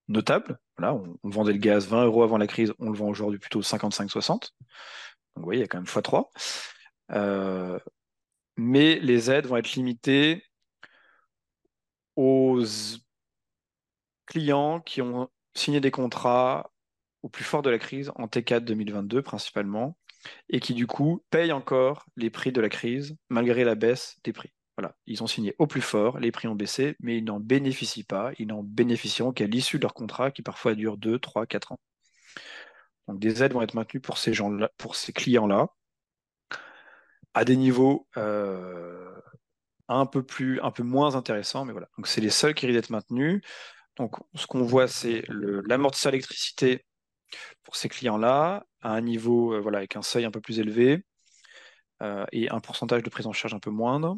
notable. 0.08 0.58
On, 0.82 1.18
vendait 1.24 1.54
le 1.54 1.60
gaz 1.60 1.88
20 1.88 2.06
euros 2.06 2.24
avant 2.24 2.38
la 2.38 2.48
crise, 2.48 2.74
on 2.80 2.90
le 2.90 2.98
vend 2.98 3.10
aujourd'hui 3.10 3.40
plutôt 3.40 3.62
55-60. 3.62 4.28
Donc 4.28 4.50
vous 5.36 5.44
voyez, 5.44 5.60
il 5.60 5.64
y 5.64 5.66
a 5.66 5.68
quand 5.68 5.80
même 5.80 5.86
x3. 5.86 6.30
Euh, 7.12 7.78
mais 8.56 9.00
les 9.00 9.30
aides 9.30 9.48
vont 9.48 9.58
être 9.58 9.74
limitées 9.74 10.44
aux 12.16 12.64
clients 14.26 14.80
qui 14.80 15.02
ont 15.02 15.30
signé 15.54 15.82
des 15.82 15.92
contrats 15.92 16.72
au 17.22 17.30
plus 17.30 17.44
fort 17.44 17.62
de 17.62 17.70
la 17.70 17.80
crise, 17.80 18.12
en 18.16 18.28
T4 18.28 18.62
2022 18.62 19.22
principalement, 19.22 19.98
et 20.50 20.60
qui 20.60 20.74
du 20.74 20.88
coup 20.88 21.24
payent 21.30 21.52
encore 21.52 22.06
les 22.16 22.30
prix 22.30 22.52
de 22.52 22.62
la 22.62 22.70
crise 22.70 23.16
malgré 23.30 23.64
la 23.64 23.76
baisse 23.76 24.18
des 24.24 24.34
prix. 24.34 24.52
Voilà, 24.78 24.96
ils 25.08 25.24
ont 25.24 25.28
signé 25.28 25.56
au 25.58 25.66
plus 25.66 25.82
fort, 25.82 26.20
les 26.20 26.32
prix 26.32 26.48
ont 26.48 26.56
baissé, 26.56 26.96
mais 27.00 27.18
ils 27.18 27.24
n'en 27.24 27.40
bénéficient 27.40 28.04
pas, 28.04 28.32
ils 28.38 28.48
n'en 28.48 28.62
bénéficieront 28.62 29.34
qu'à 29.34 29.48
l'issue 29.48 29.78
de 29.78 29.84
leur 29.84 29.96
contrat 29.96 30.30
qui 30.30 30.44
parfois 30.44 30.76
dure 30.76 30.98
2, 30.98 31.18
3, 31.18 31.48
4 31.48 31.72
ans. 31.72 31.80
Donc 33.08 33.20
des 33.20 33.44
aides 33.44 33.54
vont 33.54 33.62
être 33.62 33.74
maintenues 33.74 34.02
pour 34.02 34.18
ces 34.18 34.34
gens-là, 34.34 34.70
pour 34.78 34.96
ces 34.96 35.14
clients-là, 35.14 35.70
à 37.34 37.46
des 37.46 37.56
niveaux 37.56 38.08
euh, 38.18 39.12
un 39.88 40.06
peu 40.06 40.24
plus, 40.24 40.60
un 40.62 40.72
peu 40.72 40.84
moins 40.84 41.16
intéressants, 41.16 41.66
mais 41.66 41.72
voilà. 41.72 41.90
Donc 41.98 42.08
c'est 42.08 42.22
les 42.22 42.30
seuls 42.30 42.54
qui 42.54 42.66
risquent 42.66 42.78
d'être 42.78 42.90
maintenus. 42.90 43.42
Donc 43.98 44.16
ce 44.36 44.48
qu'on 44.48 44.64
voit, 44.64 44.88
c'est 44.88 45.24
l'amortisseur 45.30 46.14
électricité 46.14 46.86
pour 47.64 47.76
ces 47.76 47.90
clients-là, 47.90 48.66
à 48.82 48.92
un 48.92 49.02
niveau, 49.02 49.54
euh, 49.54 49.60
voilà, 49.60 49.80
avec 49.80 49.96
un 49.96 50.02
seuil 50.02 50.26
un 50.26 50.32
peu 50.32 50.42
plus 50.42 50.60
élevé 50.60 51.04
euh, 52.02 52.26
et 52.32 52.50
un 52.50 52.60
pourcentage 52.60 53.04
de 53.04 53.10
prise 53.10 53.28
en 53.28 53.34
charge 53.34 53.54
un 53.54 53.60
peu 53.60 53.72
moindre 53.72 54.18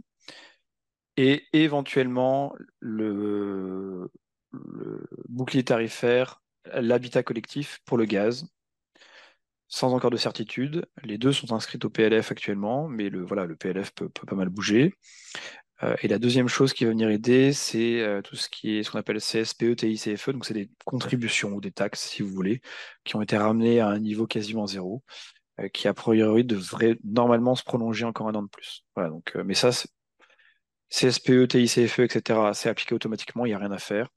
et 1.20 1.43
éventuellement 1.51 2.55
le, 2.80 4.10
bouclier 5.28 5.66
tarifaire, 5.66 6.41
l'habitat 6.74 7.24
collectif 7.24 7.80
pour 7.84 7.97
le 7.97 8.05
gaz, 8.05 8.47
sans 9.68 9.93
encore 9.93 10.12
de 10.12 10.18
certitude. 10.18 10.86
Les 11.03 11.18
deux 11.18 11.34
sont 11.34 11.51
inscrits 11.51 11.80
au 11.84 11.89
PLF 11.89 12.32
actuellement, 12.32 12.88
mais 12.88 13.10
le, 13.10 13.22
voilà, 13.26 13.45
le 13.45 13.57
PLF 13.57 13.91
peut, 13.91 14.07
pas 14.10 14.36
mal 14.36 14.47
bouger. 14.47 14.93
Euh, 15.84 15.95
et 16.01 16.07
la 16.07 16.19
deuxième 16.19 16.47
chose 16.47 16.73
qui 16.73 16.86
va 16.86 16.91
venir 16.91 17.09
aider, 17.09 17.53
c'est 17.53 18.01
euh, 18.01 18.21
tout 18.21 18.36
ce 18.36 18.49
qui 18.49 18.77
est 18.77 18.84
ce 18.84 18.91
qu'on 18.91 18.99
appelle 18.99 19.19
CSPE, 19.19 19.75
TICFE, 19.75 20.30
donc 20.32 20.45
c'est 20.45 20.53
des 20.53 20.69
contributions 20.86 21.53
ou 21.53 21.61
des 21.61 21.71
taxes, 21.71 22.01
si 22.01 22.21
vous 22.21 22.30
voulez, 22.30 22.61
qui 23.05 23.15
ont 23.15 23.21
été 23.21 23.38
ramenées 23.38 23.80
à 23.80 23.88
un 23.88 23.99
niveau 23.99 24.27
quasiment 24.27 24.67
zéro, 24.67 25.03
euh, 25.59 25.69
qui 25.69 25.88
a 25.88 25.93
priori 25.93 26.43
devrait 26.43 26.97
normalement 27.03 27.55
se 27.55 27.63
prolonger 27.63 28.05
encore 28.05 28.27
un 28.27 28.36
an 28.36 28.43
de 28.43 28.49
plus. 28.49 28.86
Voilà, 28.95 29.09
donc, 29.09 29.36
mais 29.45 29.53
ça, 29.53 29.71
CSPE, 30.89 31.47
TICFE, 31.47 31.99
etc., 31.99 32.39
c'est 32.53 32.69
appliqué 32.69 32.95
automatiquement, 32.95 33.45
il 33.45 33.49
n'y 33.49 33.55
a 33.55 33.59
rien 33.59 33.71
à 33.71 33.77
faire. 33.80 34.09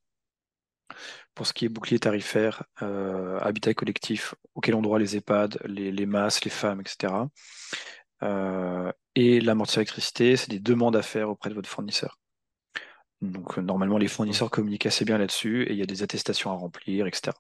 Pour 1.35 1.47
ce 1.47 1.53
qui 1.55 1.65
est 1.65 1.69
bouclier 1.69 1.99
tarifaire, 1.99 2.65
habitat 2.77 3.73
collectif, 3.73 4.35
auquel 4.55 4.75
ont 4.75 4.83
droit 4.83 4.99
les 4.99 5.17
EHPAD, 5.17 5.59
les, 5.65 6.07
masses, 6.07 6.45
les 6.45 6.51
femmes, 6.51 6.81
etc. 6.81 7.15
Euh, 8.23 8.93
et 9.15 9.41
l'amortisseur 9.41 9.81
électricité, 9.81 10.37
c'est 10.37 10.51
des 10.51 10.61
demandes 10.61 10.97
à 10.97 11.03
faire 11.03 11.29
auprès 11.29 11.51
de 11.51 11.55
votre 11.55 11.69
fournisseur. 11.69 12.19
Donc 13.21 13.59
euh, 13.59 13.63
normalement, 13.63 13.99
les 13.99 14.09
fournisseurs 14.09 14.51
communiquent 14.51 14.87
assez 14.87 15.05
bien 15.05 15.19
là-dessus 15.19 15.65
et 15.65 15.73
il 15.73 15.79
y 15.79 15.83
a 15.83 15.87
des 15.87 16.03
attestations 16.03 16.51
à 16.51 16.55
remplir, 16.55 17.07
etc. 17.07 17.37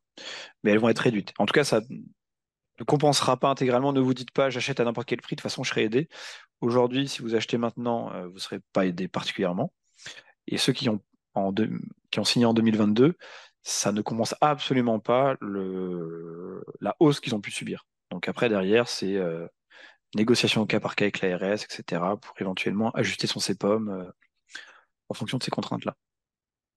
Mais 0.62 0.70
elles 0.72 0.78
vont 0.78 0.88
être 0.88 1.00
réduites. 1.00 1.32
En 1.38 1.46
tout 1.46 1.54
cas, 1.54 1.64
ça 1.64 1.80
ne 1.80 2.84
compensera 2.84 3.36
pas 3.36 3.48
intégralement. 3.48 3.92
Ne 3.92 4.00
vous 4.00 4.14
dites 4.14 4.30
pas 4.30 4.50
j'achète 4.50 4.80
à 4.80 4.84
n'importe 4.84 5.08
quel 5.08 5.20
prix, 5.20 5.36
de 5.36 5.40
toute 5.40 5.48
façon 5.50 5.62
je 5.62 5.70
serai 5.70 5.84
aidé 5.84 6.08
aujourd'hui, 6.60 7.08
si 7.08 7.22
vous 7.22 7.34
achetez 7.34 7.58
maintenant, 7.58 8.12
vous 8.28 8.34
ne 8.34 8.38
serez 8.38 8.60
pas 8.72 8.86
aidé 8.86 9.08
particulièrement. 9.08 9.72
Et 10.46 10.58
ceux 10.58 10.72
qui 10.72 10.88
ont, 10.88 11.00
en 11.34 11.52
qui 12.10 12.20
ont 12.20 12.24
signé 12.24 12.46
en 12.46 12.54
2022, 12.54 13.16
ça 13.62 13.92
ne 13.92 14.00
commence 14.00 14.34
absolument 14.40 15.00
pas 15.00 15.36
le, 15.40 16.64
la 16.80 16.96
hausse 17.00 17.20
qu'ils 17.20 17.34
ont 17.34 17.40
pu 17.40 17.50
subir. 17.50 17.86
Donc 18.10 18.28
après, 18.28 18.48
derrière, 18.48 18.88
c'est 18.88 19.18
négociation 20.14 20.62
au 20.62 20.66
cas 20.66 20.80
par 20.80 20.94
cas 20.94 21.04
avec 21.04 21.20
l'ARS, 21.20 21.64
etc., 21.64 22.02
pour 22.20 22.34
éventuellement 22.40 22.90
ajuster 22.90 23.26
son 23.26 23.40
CEPOM 23.40 23.88
euh, 23.88 24.04
en 25.08 25.14
fonction 25.14 25.38
de 25.38 25.42
ces 25.42 25.50
contraintes-là. 25.50 25.96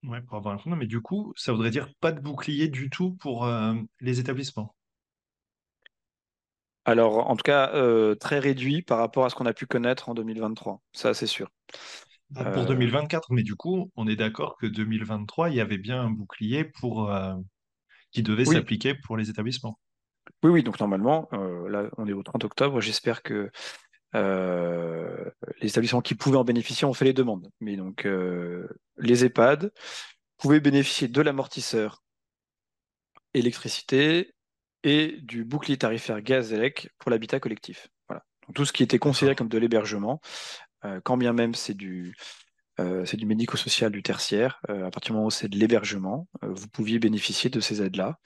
Ouais, 0.04 0.22
pour 0.22 0.38
avoir 0.38 0.56
un 0.56 0.76
mais 0.76 0.86
du 0.86 1.02
coup, 1.02 1.34
ça 1.36 1.52
voudrait 1.52 1.72
dire 1.72 1.90
pas 2.00 2.12
de 2.12 2.20
bouclier 2.20 2.68
du 2.68 2.90
tout 2.90 3.14
pour 3.16 3.46
euh, 3.46 3.74
les 4.02 4.20
établissements? 4.20 4.76
Alors, 6.86 7.30
en 7.30 7.36
tout 7.36 7.44
cas, 7.44 7.72
euh, 7.74 8.14
très 8.14 8.38
réduit 8.38 8.84
par 8.84 9.00
rapport 9.00 9.26
à 9.26 9.30
ce 9.32 9.36
qu'on 9.36 9.48
a 9.48 9.54
pu 9.54 9.66
connaître 9.66 10.10
en 10.10 10.14
2023, 10.14 10.82
ça 10.94 11.16
c'est 11.16 11.26
sûr. 11.26 11.50
Bah, 12.30 12.46
pour 12.52 12.66
2024, 12.66 13.32
mais 13.32 13.42
du 13.42 13.56
coup, 13.56 13.92
on 13.96 14.08
est 14.08 14.16
d'accord 14.16 14.56
que 14.58 14.68
2023, 14.68 15.50
il 15.50 15.56
y 15.56 15.62
avait 15.62 15.80
bien 15.80 16.02
un 16.02 16.12
bouclier 16.12 16.64
pour, 16.64 17.12
qui 18.12 18.22
devait 18.22 18.46
s'appliquer 18.46 18.94
pour 18.94 19.18
les 19.18 19.32
établissements. 19.32 19.80
Oui, 20.44 20.52
oui, 20.52 20.64
donc 20.64 20.80
normalement, 20.80 21.28
là, 21.82 21.90
on 21.98 22.08
est 22.08 22.14
au 22.14 22.24
30 22.24 22.44
octobre. 22.44 22.82
J'espère 22.82 23.24
que 23.24 23.50
euh, 24.16 25.30
les 25.62 25.70
établissements 25.70 26.02
qui 26.02 26.16
pouvaient 26.16 26.38
en 26.38 26.44
bénéficier 26.44 26.86
ont 26.86 26.94
fait 26.94 27.06
les 27.06 27.14
demandes. 27.14 27.50
Mais 27.60 27.76
donc, 27.76 28.06
euh, 28.06 28.68
les 28.98 29.26
EHPAD 29.26 29.72
pouvaient 30.38 30.60
bénéficier 30.60 31.08
de 31.08 31.22
l'amortisseur 31.22 32.04
électricité 33.34 34.34
et 34.84 35.18
du 35.22 35.44
bouclier 35.44 35.78
tarifaire 35.78 36.22
gaz 36.22 36.54
élec 36.54 36.90
pour 37.00 37.12
l'habitat 37.12 37.40
collectif. 37.40 37.90
Voilà. 38.08 38.24
Donc, 38.48 38.56
tout 38.56 38.66
ce 38.66 38.72
qui 38.72 38.84
était 38.84 39.00
considéré 39.00 39.36
comme 39.36 39.50
de 39.50 39.58
l'hébergement, 39.58 40.22
quand 41.04 41.18
bien 41.18 41.34
même 41.34 41.56
c'est 41.56 41.74
du, 41.74 42.16
c'est 42.78 43.18
du 43.18 43.26
médico-social 43.26 43.92
du 43.92 44.04
tertiaire, 44.04 44.62
à 44.70 44.92
partir 44.92 45.10
du 45.10 45.14
moment 45.14 45.26
où 45.26 45.32
c'est 45.32 45.48
de 45.48 45.58
l'hébergement, 45.58 46.28
vous 46.44 46.68
pouviez 46.68 47.00
bénéficier 47.00 47.50
de 47.50 47.60
ces 47.60 47.82
aides-là. 47.82 48.20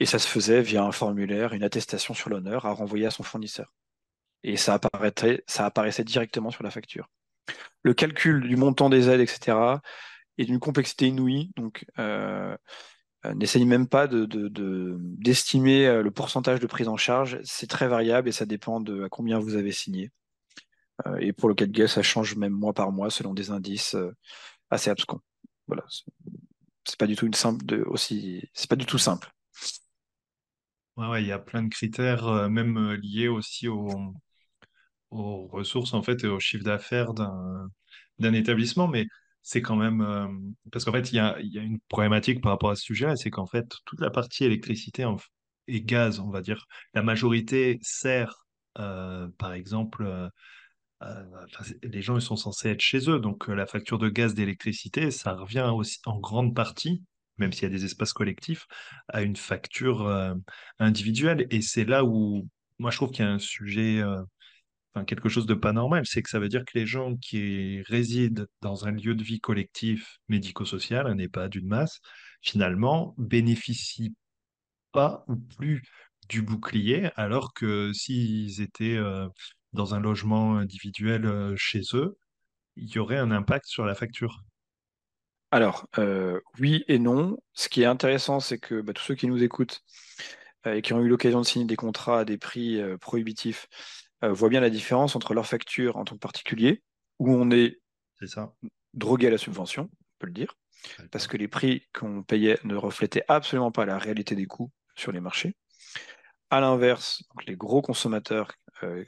Et 0.00 0.06
ça 0.06 0.18
se 0.18 0.26
faisait 0.26 0.62
via 0.62 0.82
un 0.82 0.92
formulaire, 0.92 1.52
une 1.52 1.62
attestation 1.62 2.14
sur 2.14 2.30
l'honneur 2.30 2.64
à 2.66 2.72
renvoyer 2.72 3.06
à 3.06 3.10
son 3.10 3.22
fournisseur. 3.22 3.72
Et 4.42 4.56
ça 4.56 4.74
apparaissait, 4.74 6.04
directement 6.04 6.50
sur 6.50 6.64
la 6.64 6.70
facture. 6.70 7.10
Le 7.82 7.92
calcul 7.92 8.40
du 8.48 8.56
montant 8.56 8.88
des 8.88 9.10
aides, 9.10 9.20
etc., 9.20 9.78
est 10.38 10.46
d'une 10.46 10.58
complexité 10.58 11.08
inouïe. 11.08 11.50
Donc, 11.56 11.84
euh, 11.98 12.56
euh 13.26 13.34
n'essaye 13.34 13.66
même 13.66 13.86
pas 13.86 14.06
d'estimer 14.08 15.84
de, 15.84 15.90
euh, 15.90 16.02
le 16.02 16.10
pourcentage 16.10 16.60
de 16.60 16.66
prise 16.66 16.88
en 16.88 16.96
charge. 16.96 17.38
C'est 17.44 17.68
très 17.68 17.86
variable 17.86 18.28
et 18.30 18.32
ça 18.32 18.46
dépend 18.46 18.80
de 18.80 19.04
à 19.04 19.08
combien 19.10 19.38
vous 19.38 19.56
avez 19.56 19.72
signé. 19.72 20.10
Et 21.20 21.32
pour 21.32 21.48
le 21.48 21.54
cas 21.54 21.66
de 21.66 21.86
ça 21.86 22.02
change 22.02 22.36
même 22.36 22.52
mois 22.52 22.74
par 22.74 22.92
mois 22.92 23.10
selon 23.10 23.32
des 23.32 23.50
indices 23.50 23.96
assez 24.70 24.90
abscons. 24.90 25.20
Voilà. 25.66 25.84
C'est 26.84 26.98
pas 26.98 27.06
du 27.06 27.16
tout 27.16 27.26
une 27.26 27.34
simple 27.34 27.82
aussi. 27.86 28.50
C'est 28.52 28.68
pas 28.68 28.76
du 28.76 28.84
tout 28.84 28.98
simple. 28.98 29.32
Ouais, 30.96 31.22
il 31.22 31.26
y 31.28 31.32
a 31.32 31.38
plein 31.38 31.62
de 31.62 31.68
critères, 31.68 32.26
euh, 32.28 32.48
même 32.48 32.76
euh, 32.76 32.96
liés 32.96 33.28
aussi 33.28 33.68
aux, 33.68 34.14
ressources 35.10 35.94
en 35.94 36.02
fait 36.02 36.24
et 36.24 36.28
au 36.28 36.38
chiffre 36.40 36.64
d'affaires 36.64 37.12
d'un 37.14 38.32
établissement, 38.32 38.86
mais 38.88 39.06
c'est 39.42 39.62
quand 39.62 39.76
même 39.76 40.02
euh, 40.02 40.28
parce 40.70 40.84
qu'en 40.84 40.92
fait 40.92 41.10
il 41.12 41.16
y 41.16 41.18
a, 41.18 41.38
une 41.40 41.80
problématique 41.88 42.40
par 42.42 42.52
rapport 42.52 42.70
à 42.70 42.76
ce 42.76 42.82
sujet, 42.82 43.16
c'est 43.16 43.30
qu'en 43.30 43.46
fait 43.46 43.66
toute 43.86 44.00
la 44.00 44.10
partie 44.10 44.44
électricité 44.44 45.04
et 45.68 45.82
gaz, 45.82 46.20
on 46.20 46.30
va 46.30 46.42
dire, 46.42 46.66
la 46.94 47.02
majorité 47.02 47.78
sert, 47.82 48.46
par 48.74 49.52
exemple, 49.54 50.30
les 51.82 52.02
gens 52.02 52.16
ils 52.16 52.22
sont 52.22 52.36
censés 52.36 52.70
être 52.70 52.80
chez 52.80 53.10
eux, 53.10 53.18
donc 53.20 53.48
la 53.48 53.66
facture 53.66 53.98
de 53.98 54.08
gaz, 54.08 54.34
d'électricité, 54.34 55.10
ça 55.10 55.34
revient 55.34 55.70
aussi 55.74 55.98
en 56.06 56.18
grande 56.18 56.54
partie 56.54 57.02
même 57.40 57.52
s'il 57.52 57.64
y 57.64 57.66
a 57.66 57.76
des 57.76 57.84
espaces 57.84 58.12
collectifs, 58.12 58.66
à 59.08 59.22
une 59.22 59.36
facture 59.36 60.06
euh, 60.06 60.34
individuelle. 60.78 61.46
Et 61.50 61.62
c'est 61.62 61.84
là 61.84 62.04
où 62.04 62.48
moi 62.78 62.90
je 62.90 62.96
trouve 62.96 63.10
qu'il 63.10 63.24
y 63.24 63.28
a 63.28 63.32
un 63.32 63.38
sujet, 63.38 64.00
euh, 64.00 64.22
enfin, 64.94 65.04
quelque 65.04 65.28
chose 65.28 65.46
de 65.46 65.54
pas 65.54 65.72
normal, 65.72 66.06
c'est 66.06 66.22
que 66.22 66.30
ça 66.30 66.38
veut 66.40 66.48
dire 66.48 66.64
que 66.64 66.78
les 66.78 66.86
gens 66.86 67.16
qui 67.16 67.82
résident 67.82 68.46
dans 68.62 68.86
un 68.86 68.92
lieu 68.92 69.14
de 69.14 69.22
vie 69.24 69.40
collectif 69.40 70.18
médico-social, 70.28 71.06
un 71.06 71.18
EHPAD 71.18 71.50
d'une 71.52 71.66
masse, 71.68 72.00
finalement 72.42 73.14
bénéficient 73.18 74.14
pas 74.92 75.24
ou 75.28 75.36
plus 75.36 75.82
du 76.28 76.42
bouclier, 76.42 77.10
alors 77.16 77.52
que 77.54 77.92
s'ils 77.92 78.60
étaient 78.60 78.96
euh, 78.96 79.28
dans 79.72 79.94
un 79.94 80.00
logement 80.00 80.56
individuel 80.58 81.54
chez 81.56 81.82
eux, 81.94 82.16
il 82.76 82.88
y 82.90 82.98
aurait 82.98 83.18
un 83.18 83.30
impact 83.30 83.66
sur 83.66 83.84
la 83.84 83.94
facture. 83.94 84.42
Alors, 85.50 85.88
euh, 85.98 86.40
oui 86.58 86.84
et 86.86 86.98
non. 86.98 87.38
Ce 87.54 87.68
qui 87.68 87.82
est 87.82 87.86
intéressant, 87.86 88.40
c'est 88.40 88.58
que 88.58 88.80
bah, 88.80 88.92
tous 88.92 89.02
ceux 89.02 89.14
qui 89.14 89.26
nous 89.26 89.42
écoutent 89.42 89.82
euh, 90.66 90.74
et 90.74 90.82
qui 90.82 90.92
ont 90.92 91.00
eu 91.00 91.08
l'occasion 91.08 91.40
de 91.40 91.46
signer 91.46 91.64
des 91.64 91.76
contrats 91.76 92.20
à 92.20 92.24
des 92.24 92.38
prix 92.38 92.80
euh, 92.80 92.96
prohibitifs 92.96 93.68
voient 94.22 94.50
bien 94.50 94.60
la 94.60 94.68
différence 94.68 95.16
entre 95.16 95.32
leur 95.32 95.46
facture 95.46 95.96
en 95.96 96.04
tant 96.04 96.14
que 96.14 96.20
particulier, 96.20 96.82
où 97.18 97.32
on 97.32 97.50
est, 97.50 97.80
ça. 98.26 98.52
drogué 98.92 99.28
à 99.28 99.30
la 99.30 99.38
subvention, 99.38 99.84
on 99.84 100.18
peut 100.18 100.26
le 100.26 100.34
dire, 100.34 100.58
parce 101.10 101.26
que 101.26 101.38
les 101.38 101.48
prix 101.48 101.88
qu'on 101.94 102.22
payait 102.22 102.58
ne 102.64 102.74
reflétaient 102.74 103.24
absolument 103.28 103.72
pas 103.72 103.86
la 103.86 103.96
réalité 103.96 104.34
des 104.34 104.44
coûts 104.44 104.70
sur 104.94 105.10
les 105.10 105.20
marchés. 105.20 105.56
À 106.50 106.60
l'inverse, 106.60 107.22
les 107.46 107.56
gros 107.56 107.80
consommateurs, 107.80 108.52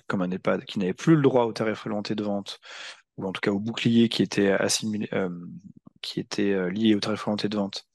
comme 0.07 0.23
un 0.23 0.31
EHPAD, 0.31 0.65
qui 0.65 0.79
n'avaient 0.79 0.95
plus 0.95 1.15
le 1.15 1.21
droit 1.21 1.45
au 1.45 1.53
tarif 1.53 1.83
réglementé 1.83 2.15
de 2.15 2.25
vente, 2.25 2.59
ou 3.19 3.27
en 3.27 3.33
tout 3.33 3.43
cas 3.43 3.51
au 3.51 3.61
bouclier 3.61 4.09
qui 4.09 4.23
était 4.23 4.53
assimilé, 4.53 5.11
qui 6.03 6.21
était 6.21 6.53
euh, 6.53 6.69
lié 6.69 6.95
au 6.95 7.01
tarif 7.01 7.25
volonté 7.25 7.49
de 7.49 7.57
vente 7.57 7.87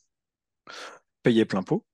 payaient 1.24 1.45
plein 1.45 1.64
pot. 1.64 1.86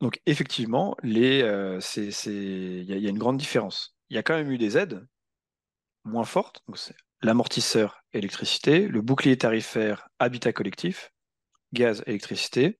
Donc 0.00 0.20
effectivement, 0.26 0.96
il 1.02 1.16
y, 1.18 1.42
a 1.42 3.08
une 3.08 3.18
grande 3.18 3.38
différence. 3.38 3.96
Il 4.10 4.16
y 4.16 4.18
a 4.18 4.22
quand 4.22 4.34
même 4.34 4.50
eu 4.50 4.58
des 4.58 4.76
aides 4.76 5.06
moins 6.04 6.24
fortes. 6.24 6.62
l'amortisseur 7.22 8.04
électricité, 8.12 8.86
le 8.86 9.00
bouclier 9.00 9.38
tarifaire 9.38 10.08
habitat 10.18 10.52
collectif, 10.52 11.10
gaz, 11.72 12.02
électricité, 12.06 12.78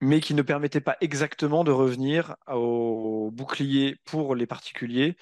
mais 0.00 0.20
qui 0.20 0.34
ne 0.34 0.42
permettaient 0.42 0.80
pas 0.80 0.96
exactement 1.00 1.64
de 1.64 1.70
revenir 1.70 2.36
au 2.46 3.30
bouclier 3.32 3.96
pour 4.04 4.34
les 4.34 4.46
particuliers 4.46 5.16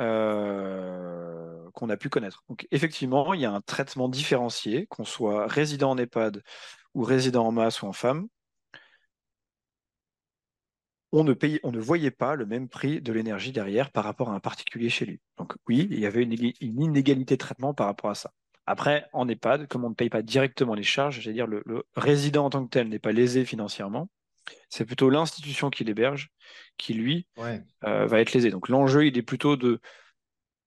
euh, 0.00 1.70
qu'on 1.72 1.90
a 1.90 1.96
pu 1.96 2.08
connaître. 2.08 2.44
Effectivement, 2.70 3.34
il 3.34 3.40
y 3.40 3.44
a 3.44 3.52
un 3.52 3.60
traitement 3.60 4.08
différencié, 4.08 4.86
qu'on 4.86 5.04
soit 5.04 5.46
résident 5.46 5.90
en 5.90 5.98
EHPAD 5.98 6.42
ou 6.94 7.02
résident 7.02 7.46
en 7.46 7.52
masse 7.52 7.82
ou 7.82 7.86
en 7.86 7.92
femme. 7.92 8.28
On 11.12 11.24
ne, 11.24 11.32
ne 11.32 11.80
voyait 11.80 12.10
pas 12.10 12.34
le 12.34 12.46
même 12.46 12.68
prix 12.68 13.00
de 13.00 13.12
l'énergie 13.12 13.52
derrière 13.52 13.90
par 13.90 14.04
rapport 14.04 14.30
à 14.30 14.34
un 14.34 14.40
particulier 14.40 14.90
chez 14.90 15.06
lui. 15.06 15.20
Donc 15.38 15.54
oui, 15.68 15.88
il 15.90 15.98
y 16.00 16.06
avait 16.06 16.22
une, 16.24 16.52
inégalité 16.60 17.36
de 17.36 17.38
traitement 17.38 17.74
par 17.74 17.86
rapport 17.86 18.10
à 18.10 18.14
ça. 18.14 18.32
Après, 18.66 19.06
en 19.12 19.28
EHPAD, 19.28 19.68
comme 19.68 19.84
on 19.84 19.90
ne 19.90 19.94
paye 19.94 20.10
pas 20.10 20.22
directement 20.22 20.74
les 20.74 20.82
charges, 20.82 21.16
cest 21.16 21.28
à 21.28 21.32
dire 21.32 21.46
le, 21.46 21.62
le 21.64 21.84
résident 21.94 22.46
en 22.46 22.50
tant 22.50 22.64
que 22.64 22.70
tel 22.70 22.88
n'est 22.88 22.98
pas 22.98 23.12
lésé 23.12 23.44
financièrement, 23.44 24.08
c'est 24.68 24.84
plutôt 24.84 25.10
l'institution 25.10 25.70
qui 25.70 25.84
l'héberge 25.84 26.30
qui, 26.76 26.94
lui, 26.94 27.26
euh, 27.38 28.06
va 28.06 28.20
être 28.20 28.32
lésé. 28.32 28.50
Donc 28.50 28.68
l'enjeu, 28.68 29.06
il 29.06 29.16
est 29.16 29.22
plutôt 29.22 29.56
de 29.56 29.80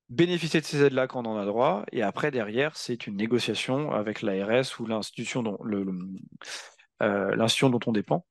bénéficier 0.10 0.60
de 0.60 0.66
ces 0.66 0.84
aides-là 0.84 1.08
quand 1.08 1.26
on 1.26 1.30
en 1.32 1.38
a 1.38 1.46
droit, 1.46 1.86
et 1.92 2.02
après, 2.02 2.32
derrière, 2.32 2.76
c'est 2.76 3.06
une 3.06 3.16
négociation 3.16 3.92
avec 3.92 4.22
l'ARS 4.22 4.80
ou 4.80 4.88
l'institution 4.88 5.44
dont, 5.44 5.58
le, 5.64 5.86
euh, 7.04 7.36
l'institution 7.36 7.70
dont 7.70 7.80
on 7.86 7.92
dépend, 7.92 8.26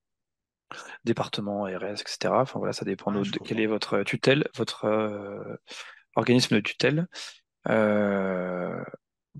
département, 1.04 1.66
ARS, 1.66 2.00
etc. 2.00 2.18
Enfin 2.32 2.58
voilà, 2.58 2.72
ça 2.72 2.84
dépend 2.84 3.12
de, 3.12 3.22
quelle 3.44 3.60
est 3.60 3.66
votre 3.66 4.02
tutelle, 4.02 4.48
votre 4.56 4.86
euh, 4.86 5.56
organisme 6.16 6.56
de 6.56 6.60
tutelle, 6.60 7.06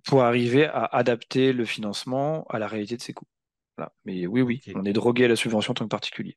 pour 0.05 0.23
arriver 0.23 0.67
à 0.67 0.85
adapter 0.85 1.53
le 1.53 1.65
financement 1.65 2.47
à 2.49 2.59
la 2.59 2.69
réalité 2.69 2.97
de 2.97 3.03
ses 3.03 3.15
coûts. 3.15 3.27
Mais 4.05 4.27
oui, 4.27 4.43
oui, 4.43 4.61
on 4.75 4.85
est 4.85 4.93
drogué 4.93 5.25
à 5.25 5.29
la 5.29 5.37
subvention 5.37 5.73
en 5.73 5.75
tant 5.75 5.85
que 5.85 5.91
particulier. 5.91 6.37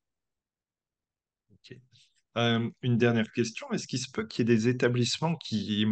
Euh, 2.37 2.69
une 2.81 2.97
dernière 2.97 3.29
question, 3.33 3.69
est-ce 3.71 3.87
qu'il 3.87 3.99
se 3.99 4.09
peut 4.09 4.25
qu'il 4.25 4.47
y 4.47 4.51
ait 4.51 4.55
des 4.55 4.69
établissements 4.69 5.35
qui, 5.35 5.85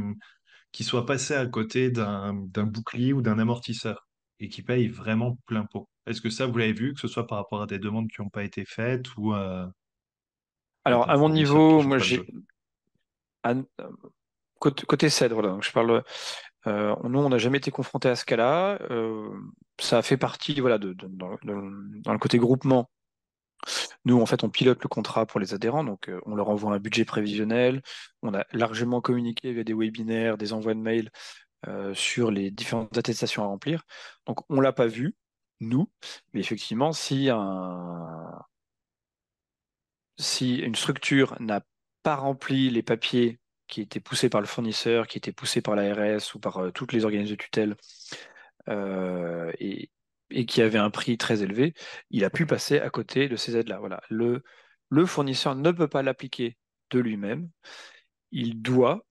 qui 0.72 0.84
soient 0.84 1.06
passés 1.06 1.34
à 1.34 1.46
côté 1.46 1.92
d'un 1.92 2.34
bouclier 2.64 3.14
ou 3.14 3.22
d'un 3.22 3.40
amortisseur 3.40 4.08
et 4.40 4.48
qui 4.48 4.62
payent 4.62 4.88
vraiment 4.88 5.38
plein 5.46 5.66
pot? 5.66 5.90
Est-ce 6.06 6.22
que 6.22 6.30
ça, 6.30 6.48
vous 6.48 6.58
l'avez 6.58 6.74
vu, 6.74 6.94
que 6.94 7.00
ce 7.00 7.08
soit 7.08 7.28
par 7.28 7.38
rapport 7.40 7.62
à 7.62 7.68
des 7.68 7.78
demandes 7.78 8.08
qui 8.08 8.22
n'ont 8.22 8.30
pas 8.30 8.44
été 8.44 8.64
faites 8.66 9.16
ou 9.18 9.34
euh, 9.34 9.68
Alors, 10.86 11.10
à 11.10 11.18
mon 11.18 11.30
niveau, 11.30 11.82
moi, 11.84 11.98
j'ai. 11.98 12.26
Euh, 13.46 13.64
côté, 14.60 15.10
cèdre, 15.10 15.42
là, 15.42 15.58
je 15.62 15.72
parle. 15.72 16.04
Nous, 16.66 17.20
on 17.20 17.30
n'a 17.30 17.38
jamais 17.38 17.58
été 17.58 17.72
confronté 17.72 18.10
à 18.10 18.16
ce 18.16 18.26
cas-là. 18.26 18.80
ça 19.80 20.00
a 20.00 20.02
fait 20.02 20.18
partie, 20.18 20.60
voilà, 20.60 20.78
de, 20.78 20.94
dans, 20.94 21.38
le 21.44 22.18
côté 22.18 22.38
groupement 22.38 22.90
Nous, 24.06 24.20
en 24.22 24.26
fait, 24.26 24.44
on 24.44 24.50
pilote 24.50 24.82
le 24.84 24.90
contrat 24.90 25.26
pour 25.26 25.40
les 25.40 25.54
adhérents, 25.54 25.84
donc 25.84 26.10
on 26.26 26.36
leur 26.36 26.50
envoie 26.50 26.74
un 26.74 26.80
budget 26.80 27.06
prévisionnel. 27.06 27.82
On 28.22 28.34
a 28.34 28.46
largement 28.52 29.02
communiqué 29.02 29.54
via 29.54 29.64
des 29.64 29.74
webinaires, 29.74 30.38
des 30.38 30.54
envois 30.54 30.74
de 30.74 30.80
mails 30.80 31.10
sur 31.94 32.32
les 32.32 32.52
différentes 32.52 32.98
attestations 32.98 33.44
à 33.44 33.48
remplir. 33.48 33.84
Donc, 34.26 34.40
on 34.50 34.62
l'a 34.62 34.74
pas 34.74 34.88
vu, 34.88 35.16
nous, 35.60 35.90
mais 36.34 36.40
effectivement, 36.40 36.92
si 36.94 37.30
une 40.18 40.76
structure 40.76 41.36
n'a 41.40 41.62
pas 42.04 42.16
rempli 42.16 42.70
les 42.70 42.84
papiers 42.84 43.40
qui 43.70 43.82
étaient 43.82 44.02
poussés 44.02 44.30
par 44.30 44.42
le 44.42 44.48
fournisseur, 44.48 45.08
qui 45.08 45.18
étaient 45.18 45.32
poussés 45.32 45.62
par 45.62 45.76
l'ARS 45.76 46.36
ou 46.36 46.40
par 46.40 46.74
toutes 46.74 46.92
les 46.92 47.06
organismes 47.06 47.32
de 47.32 47.42
tutelle, 47.42 47.76
et, 49.60 49.90
et 50.32 50.46
qui 50.46 50.62
avait 50.62 50.78
un 50.78 50.90
prix 50.90 51.18
très 51.18 51.42
élevé, 51.44 51.74
il 52.10 52.26
a 52.26 52.30
pu 52.30 52.46
passer 52.46 52.80
à 52.80 52.90
côté 52.90 53.30
de 53.30 53.36
ces 53.36 53.56
aides-là. 53.56 53.80
Voilà. 53.80 54.02
Le, 54.10 54.44
le 54.90 55.06
fournisseur 55.06 55.56
ne 55.56 55.72
peut 55.72 55.88
pas 55.88 56.04
l'appliquer 56.04 56.58
de 56.92 57.00
lui-même. 57.00 57.50
Il 58.32 58.62
doit 58.62 59.06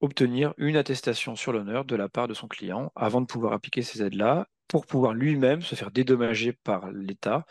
obtenir 0.00 0.54
une 0.58 0.76
attestation 0.76 1.36
sur 1.36 1.52
l'honneur 1.52 1.84
de 1.84 1.96
la 1.96 2.08
part 2.08 2.28
de 2.28 2.34
son 2.34 2.48
client 2.48 2.92
avant 2.94 3.20
de 3.20 3.26
pouvoir 3.26 3.52
appliquer 3.52 3.82
ces 3.82 4.02
aides-là, 4.02 4.48
pour 4.68 4.86
pouvoir 4.86 5.12
lui-même 5.14 5.62
se 5.62 5.74
faire 5.74 5.90
dédommager 5.90 6.52
par 6.52 6.90
l'État 6.90 7.46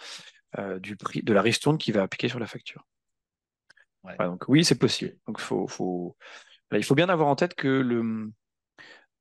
euh, 0.58 0.80
du 0.80 0.96
prix 0.96 1.24
de 1.24 1.34
la 1.34 1.42
ristourne 1.42 1.78
qu'il 1.78 1.94
va 1.94 2.02
appliquer 2.02 2.28
sur 2.28 2.40
la 2.40 2.48
facture. 2.48 2.86
donc 4.20 4.46
oui, 4.48 4.66
c'est 4.66 4.78
possible. 4.78 5.16
Donc 5.28 5.40
faut, 5.40 5.68
faut... 5.68 6.18
il 6.78 6.84
faut 6.84 6.96
bien 6.96 7.10
avoir 7.10 7.28
en 7.28 7.36
tête 7.36 7.56
que 7.56 7.68
le. 7.68 8.32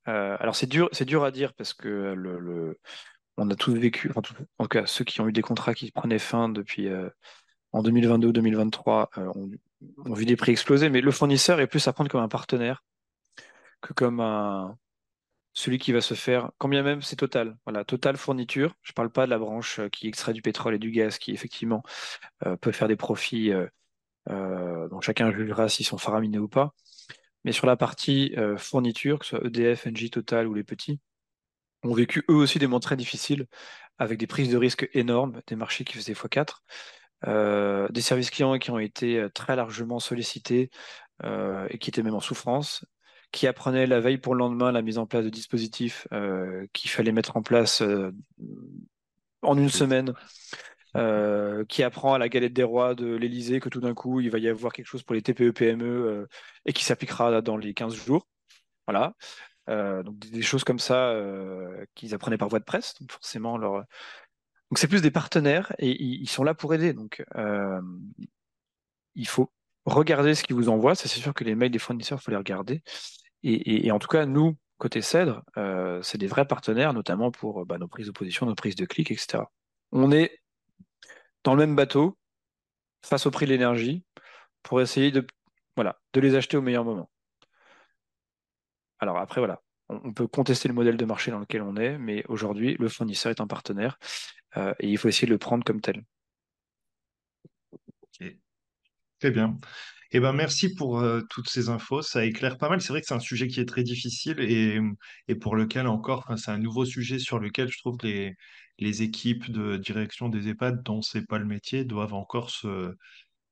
Euh, 0.08 0.36
alors 0.40 0.56
c'est 0.56 0.66
dur, 0.66 0.88
c'est 0.92 1.04
dur 1.04 1.24
à 1.24 1.30
dire 1.30 1.54
parce 1.54 1.74
que 1.74 1.88
le, 1.88 2.78
on 3.36 3.50
a 3.50 3.54
tous 3.54 3.74
vécu, 3.74 4.10
en 4.16 4.22
tout 4.22 4.34
cas 4.68 4.86
ceux 4.86 5.04
qui 5.04 5.20
ont 5.20 5.28
eu 5.28 5.32
des 5.32 5.42
contrats 5.42 5.74
qui 5.74 5.92
prenaient 5.92 6.18
fin 6.18 6.48
depuis 6.48 6.88
euh, 6.88 7.08
en 7.72 7.82
2022 7.82 8.28
ou 8.28 8.32
2023 8.32 9.10
euh, 9.18 9.32
ont, 10.04 10.14
vu 10.14 10.26
des 10.26 10.36
prix 10.36 10.52
exploser, 10.52 10.88
mais 10.90 11.00
le 11.00 11.10
fournisseur 11.12 11.60
est 11.60 11.66
plus 11.68 11.86
à 11.88 11.92
prendre 11.92 12.10
comme 12.10 12.22
un 12.22 12.28
partenaire 12.28 12.84
que 13.80 13.92
comme 13.92 14.20
un 14.20 14.76
celui 15.54 15.78
qui 15.78 15.92
va 15.92 16.00
se 16.00 16.14
faire, 16.14 16.50
quand 16.58 16.68
bien 16.68 16.82
même 16.82 17.02
c'est 17.02 17.16
Total. 17.16 17.58
Voilà, 17.64 17.84
Total 17.84 18.16
fourniture. 18.16 18.74
Je 18.82 18.92
ne 18.92 18.94
parle 18.94 19.10
pas 19.10 19.26
de 19.26 19.30
la 19.30 19.38
branche 19.38 19.80
qui 19.90 20.08
extrait 20.08 20.32
du 20.32 20.42
pétrole 20.42 20.74
et 20.74 20.78
du 20.78 20.90
gaz, 20.90 21.18
qui 21.18 21.32
effectivement 21.32 21.82
peut 22.62 22.72
faire 22.72 22.88
des 22.88 22.96
profits 22.96 23.52
dont 24.28 25.00
chacun 25.02 25.30
jugera 25.30 25.68
s'ils 25.68 25.86
sont 25.86 25.98
faraminés 25.98 26.38
ou 26.38 26.48
pas. 26.48 26.74
Mais 27.44 27.52
sur 27.52 27.66
la 27.66 27.76
partie 27.76 28.34
fourniture, 28.56 29.18
que 29.18 29.26
ce 29.26 29.36
soit 29.36 29.46
EDF, 29.46 29.86
Engie, 29.86 30.10
Total 30.10 30.46
ou 30.46 30.54
les 30.54 30.64
petits, 30.64 31.00
ont 31.82 31.94
vécu 31.94 32.24
eux 32.30 32.34
aussi 32.34 32.58
des 32.58 32.66
moments 32.66 32.80
très 32.80 32.96
difficiles, 32.96 33.46
avec 33.98 34.18
des 34.18 34.26
prises 34.26 34.50
de 34.50 34.56
risques 34.56 34.88
énormes, 34.94 35.40
des 35.46 35.56
marchés 35.56 35.84
qui 35.84 35.94
faisaient 35.94 36.12
x4, 36.12 36.62
euh, 37.28 37.88
des 37.88 38.00
services 38.00 38.30
clients 38.30 38.58
qui 38.58 38.70
ont 38.70 38.78
été 38.78 39.18
euh, 39.18 39.28
très 39.28 39.54
largement 39.54 40.00
sollicités 40.00 40.70
euh, 41.22 41.66
et 41.70 41.78
qui 41.78 41.90
étaient 41.90 42.02
même 42.02 42.14
en 42.14 42.20
souffrance, 42.20 42.84
qui 43.30 43.46
apprenaient 43.46 43.86
la 43.86 44.00
veille 44.00 44.18
pour 44.18 44.34
le 44.34 44.40
lendemain 44.40 44.72
la 44.72 44.82
mise 44.82 44.98
en 44.98 45.06
place 45.06 45.24
de 45.24 45.30
dispositifs 45.30 46.06
qu'il 46.72 46.90
fallait 46.90 47.12
mettre 47.12 47.36
en 47.36 47.42
place 47.42 47.82
en 49.40 49.56
une 49.56 49.70
semaine. 49.70 50.12
Qui 50.94 51.82
apprend 51.82 52.14
à 52.14 52.18
la 52.18 52.28
galette 52.28 52.52
des 52.52 52.62
rois 52.62 52.94
de 52.94 53.14
l'Elysée 53.14 53.60
que 53.60 53.68
tout 53.68 53.80
d'un 53.80 53.94
coup 53.94 54.20
il 54.20 54.30
va 54.30 54.38
y 54.38 54.48
avoir 54.48 54.72
quelque 54.72 54.86
chose 54.86 55.02
pour 55.02 55.14
les 55.14 55.22
TPE-PME 55.22 56.28
et 56.66 56.72
qui 56.72 56.84
s'appliquera 56.84 57.40
dans 57.40 57.56
les 57.56 57.74
15 57.74 57.94
jours. 57.94 58.26
Voilà. 58.86 59.14
Euh, 59.68 60.02
donc 60.02 60.18
des, 60.18 60.42
choses 60.42 60.64
comme 60.64 60.80
ça 60.80 61.10
euh, 61.10 61.84
qu'ils 61.94 62.14
apprenaient 62.14 62.38
par 62.38 62.48
voie 62.48 62.58
de 62.58 62.64
presse. 62.64 62.94
Donc 63.00 63.12
forcément, 63.12 63.58
donc 63.58 63.86
c'est 64.76 64.88
plus 64.88 65.02
des 65.02 65.10
partenaires 65.10 65.72
et 65.78 65.90
ils, 66.02 66.28
sont 66.28 66.44
là 66.44 66.54
pour 66.54 66.74
aider. 66.74 66.92
Donc 66.92 67.24
euh, 67.36 67.80
il 69.14 69.28
faut 69.28 69.52
regarder 69.84 70.34
ce 70.34 70.42
qu'ils 70.42 70.56
vous 70.56 70.68
envoient. 70.68 70.94
C'est 70.94 71.08
sûr 71.08 71.34
que 71.34 71.44
les 71.44 71.54
mails 71.54 71.70
des 71.70 71.78
fournisseurs, 71.78 72.18
il 72.20 72.24
faut 72.24 72.30
les 72.30 72.36
regarder. 72.36 72.82
Et, 73.44 73.90
en 73.90 73.98
tout 73.98 74.06
cas, 74.06 74.24
nous, 74.24 74.56
côté 74.78 75.02
Cèdre, 75.02 75.42
c'est 76.02 76.18
des 76.18 76.28
vrais 76.28 76.46
partenaires, 76.46 76.92
notamment 76.92 77.32
pour 77.32 77.66
bah, 77.66 77.76
nos 77.78 77.88
prises 77.88 78.06
de 78.06 78.12
position, 78.12 78.46
nos 78.46 78.54
prises 78.54 78.76
de 78.76 78.84
clics, 78.84 79.10
etc. 79.10 79.44
On 79.90 80.12
est 80.12 80.38
dans 81.44 81.54
le 81.54 81.66
même 81.66 81.76
bateau 81.76 82.18
face 83.04 83.26
au 83.26 83.30
prix 83.30 83.46
de 83.46 83.50
l'énergie 83.50 84.04
pour 84.62 84.80
essayer 84.80 85.10
de, 85.10 85.26
voilà, 85.76 86.00
de 86.12 86.20
les 86.20 86.34
acheter 86.34 86.56
au 86.56 86.62
meilleur 86.62 86.84
moment. 86.84 87.10
Alors 89.00 89.18
après, 89.18 89.40
voilà, 89.40 89.60
on, 89.88 90.12
peut 90.12 90.28
contester 90.28 90.68
le 90.68 90.74
modèle 90.74 90.96
de 90.96 91.04
marché 91.04 91.30
dans 91.30 91.40
lequel 91.40 91.62
on 91.62 91.76
est, 91.76 91.98
mais 91.98 92.24
aujourd'hui, 92.28 92.76
le 92.78 92.88
fournisseur 92.88 93.30
est 93.30 93.40
un 93.40 93.46
partenaire 93.46 93.98
euh, 94.56 94.74
et 94.78 94.88
il 94.88 94.98
faut 94.98 95.08
essayer 95.08 95.26
de 95.26 95.32
le 95.32 95.38
prendre 95.38 95.64
comme 95.64 95.80
tel. 95.80 96.04
Très 99.18 99.30
bien. 99.30 99.58
Eh 100.10 100.20
ben, 100.20 100.32
merci 100.32 100.74
pour 100.74 101.00
euh, 101.00 101.22
toutes 101.30 101.48
ces 101.48 101.68
infos. 101.68 102.02
Ça 102.02 102.24
éclaire 102.24 102.58
pas 102.58 102.68
mal. 102.68 102.80
C'est 102.80 102.88
vrai 102.88 103.00
que 103.00 103.06
c'est 103.06 103.14
un 103.14 103.20
sujet 103.20 103.48
qui 103.48 103.60
est 103.60 103.64
très 103.68 103.82
difficile 103.82 104.40
et, 104.40 104.78
et 105.28 105.34
pour 105.36 105.56
lequel 105.56 105.86
encore, 105.86 106.30
c'est 106.36 106.50
un 106.50 106.58
nouveau 106.58 106.84
sujet 106.84 107.18
sur 107.18 107.38
lequel 107.38 107.68
je 107.70 107.78
trouve 107.78 107.96
que 107.96 108.06
les, 108.06 108.36
les 108.82 109.02
équipes 109.02 109.50
de 109.50 109.76
direction 109.76 110.28
des 110.28 110.48
EHPAD, 110.48 110.82
dont 110.82 111.02
c'est 111.02 111.26
pas 111.26 111.38
le 111.38 111.44
métier, 111.44 111.84
doivent 111.84 112.14
encore 112.14 112.50
se, 112.50 112.66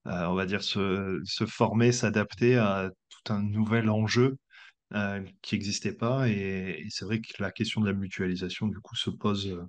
euh, 0.06 0.24
on 0.26 0.34
va 0.34 0.46
dire, 0.46 0.62
se, 0.62 1.20
se 1.24 1.46
former, 1.46 1.92
s'adapter 1.92 2.56
à 2.56 2.90
tout 3.08 3.32
un 3.32 3.42
nouvel 3.42 3.90
enjeu 3.90 4.38
euh, 4.94 5.22
qui 5.42 5.54
n'existait 5.54 5.92
pas. 5.92 6.28
Et, 6.28 6.86
c'est 6.88 7.04
vrai 7.04 7.20
que 7.20 7.42
la 7.42 7.50
question 7.50 7.80
de 7.80 7.86
la 7.86 7.92
mutualisation, 7.92 8.66
du 8.66 8.80
coup, 8.80 8.96
se 8.96 9.10
pose 9.10 9.48
euh, 9.48 9.62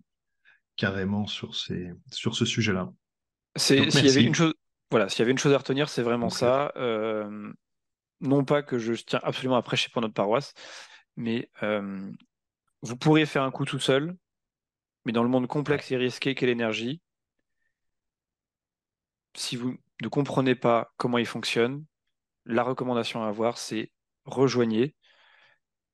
carrément 0.78 1.28
sur, 1.28 1.56
ces, 1.56 1.92
sur 2.12 2.36
ce 2.36 2.46
sujet-là. 2.46 2.90
S'il 3.58 3.78
y 3.78 4.10
avait 4.10 4.24
une 4.24 4.36
chose, 4.36 4.54
voilà, 4.90 5.10
s'il 5.10 5.20
y 5.20 5.22
avait 5.24 5.32
une 5.32 5.38
chose 5.38 5.54
à 5.54 5.58
retenir, 5.58 5.90
c'est 5.90 6.04
vraiment 6.04 6.30
ça. 6.30 6.72
Non 8.24 8.46
pas 8.46 8.62
que 8.62 8.78
je 8.78 8.94
tiens 8.94 9.20
absolument 9.24 9.56
à 9.56 9.64
prêcher 9.64 9.90
pour 9.92 10.02
notre 10.02 10.14
paroisse, 10.14 10.54
mais 11.18 11.50
vous 11.62 12.98
pourriez 12.98 13.26
faire 13.26 13.44
un 13.44 13.52
coup 13.52 13.66
tout 13.66 13.80
seul, 13.80 14.16
mais 15.06 15.12
dans 15.12 15.24
le 15.24 15.30
monde 15.30 15.48
complexe 15.48 15.92
et 15.92 15.98
risqué 15.98 16.36
qu'est 16.36 16.46
l'énergie, 16.46 17.02
si 19.36 19.56
vous 19.56 19.78
ne 20.02 20.08
comprenez 20.08 20.56
pas 20.56 20.94
comment 20.98 21.18
il 21.18 21.26
fonctionne, 21.26 21.86
la 22.46 22.64
recommandation 22.64 23.24
à 23.24 23.28
avoir, 23.28 23.58
c'est 23.58 23.92
rejoignez 24.26 24.96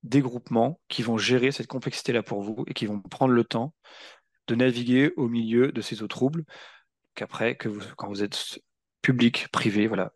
des 0.02 0.20
groupements 0.20 0.80
qui 0.88 1.02
vont 1.02 1.18
gérer 1.18 1.52
cette 1.52 1.66
complexité-là 1.66 2.22
pour 2.22 2.42
vous 2.42 2.64
et 2.66 2.74
qui 2.74 2.86
vont 2.86 3.00
prendre 3.00 3.32
le 3.32 3.44
temps 3.44 3.74
de 4.46 4.54
naviguer 4.54 5.12
au 5.16 5.28
milieu 5.28 5.72
de 5.72 5.80
ces 5.80 6.02
eaux 6.02 6.08
troubles. 6.08 6.44
Qu'après, 7.14 7.56
que 7.56 7.68
vous, 7.68 7.80
quand 7.96 8.08
vous 8.08 8.22
êtes 8.22 8.60
public, 9.02 9.48
privé, 9.48 9.86
voilà, 9.86 10.12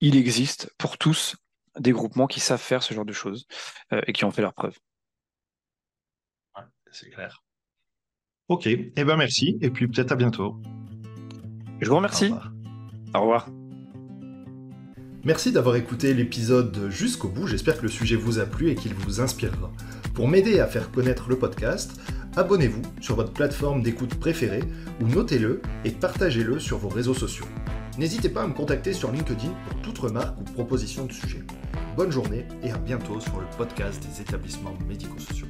il 0.00 0.16
existe 0.16 0.72
pour 0.78 0.98
tous 0.98 1.36
des 1.78 1.92
groupements 1.92 2.26
qui 2.26 2.40
savent 2.40 2.60
faire 2.60 2.82
ce 2.82 2.94
genre 2.94 3.04
de 3.04 3.12
choses 3.12 3.46
euh, 3.92 4.00
et 4.06 4.12
qui 4.12 4.24
ont 4.24 4.30
fait 4.30 4.42
leur 4.42 4.54
preuve. 4.54 4.78
c'est 6.92 7.10
clair. 7.10 7.45
Ok, 8.48 8.68
et 8.68 8.92
eh 8.96 9.04
ben 9.04 9.16
merci, 9.16 9.58
et 9.60 9.70
puis 9.70 9.88
peut-être 9.88 10.12
à 10.12 10.14
bientôt. 10.14 10.60
Je 11.80 11.88
vous 11.88 11.96
remercie. 11.96 12.32
Au 13.12 13.20
revoir. 13.20 13.48
Merci 15.24 15.50
d'avoir 15.50 15.74
écouté 15.74 16.14
l'épisode 16.14 16.88
jusqu'au 16.88 17.26
bout, 17.26 17.48
j'espère 17.48 17.78
que 17.78 17.82
le 17.82 17.88
sujet 17.88 18.14
vous 18.14 18.38
a 18.38 18.46
plu 18.46 18.70
et 18.70 18.76
qu'il 18.76 18.94
vous 18.94 19.20
inspirera. 19.20 19.72
Pour 20.14 20.28
m'aider 20.28 20.60
à 20.60 20.68
faire 20.68 20.92
connaître 20.92 21.28
le 21.28 21.36
podcast, 21.36 22.00
abonnez-vous 22.36 22.82
sur 23.00 23.16
votre 23.16 23.32
plateforme 23.32 23.82
d'écoute 23.82 24.14
préférée 24.14 24.62
ou 25.00 25.08
notez-le 25.08 25.60
et 25.84 25.90
partagez-le 25.90 26.60
sur 26.60 26.78
vos 26.78 26.88
réseaux 26.88 27.14
sociaux. 27.14 27.46
N'hésitez 27.98 28.28
pas 28.28 28.44
à 28.44 28.46
me 28.46 28.54
contacter 28.54 28.92
sur 28.92 29.10
LinkedIn 29.10 29.52
pour 29.68 29.80
toute 29.80 29.98
remarque 29.98 30.40
ou 30.40 30.44
proposition 30.44 31.06
de 31.06 31.12
sujet. 31.12 31.42
Bonne 31.96 32.12
journée 32.12 32.46
et 32.62 32.70
à 32.70 32.78
bientôt 32.78 33.18
sur 33.18 33.40
le 33.40 33.46
podcast 33.58 34.06
des 34.06 34.20
établissements 34.20 34.74
médico-sociaux. 34.86 35.48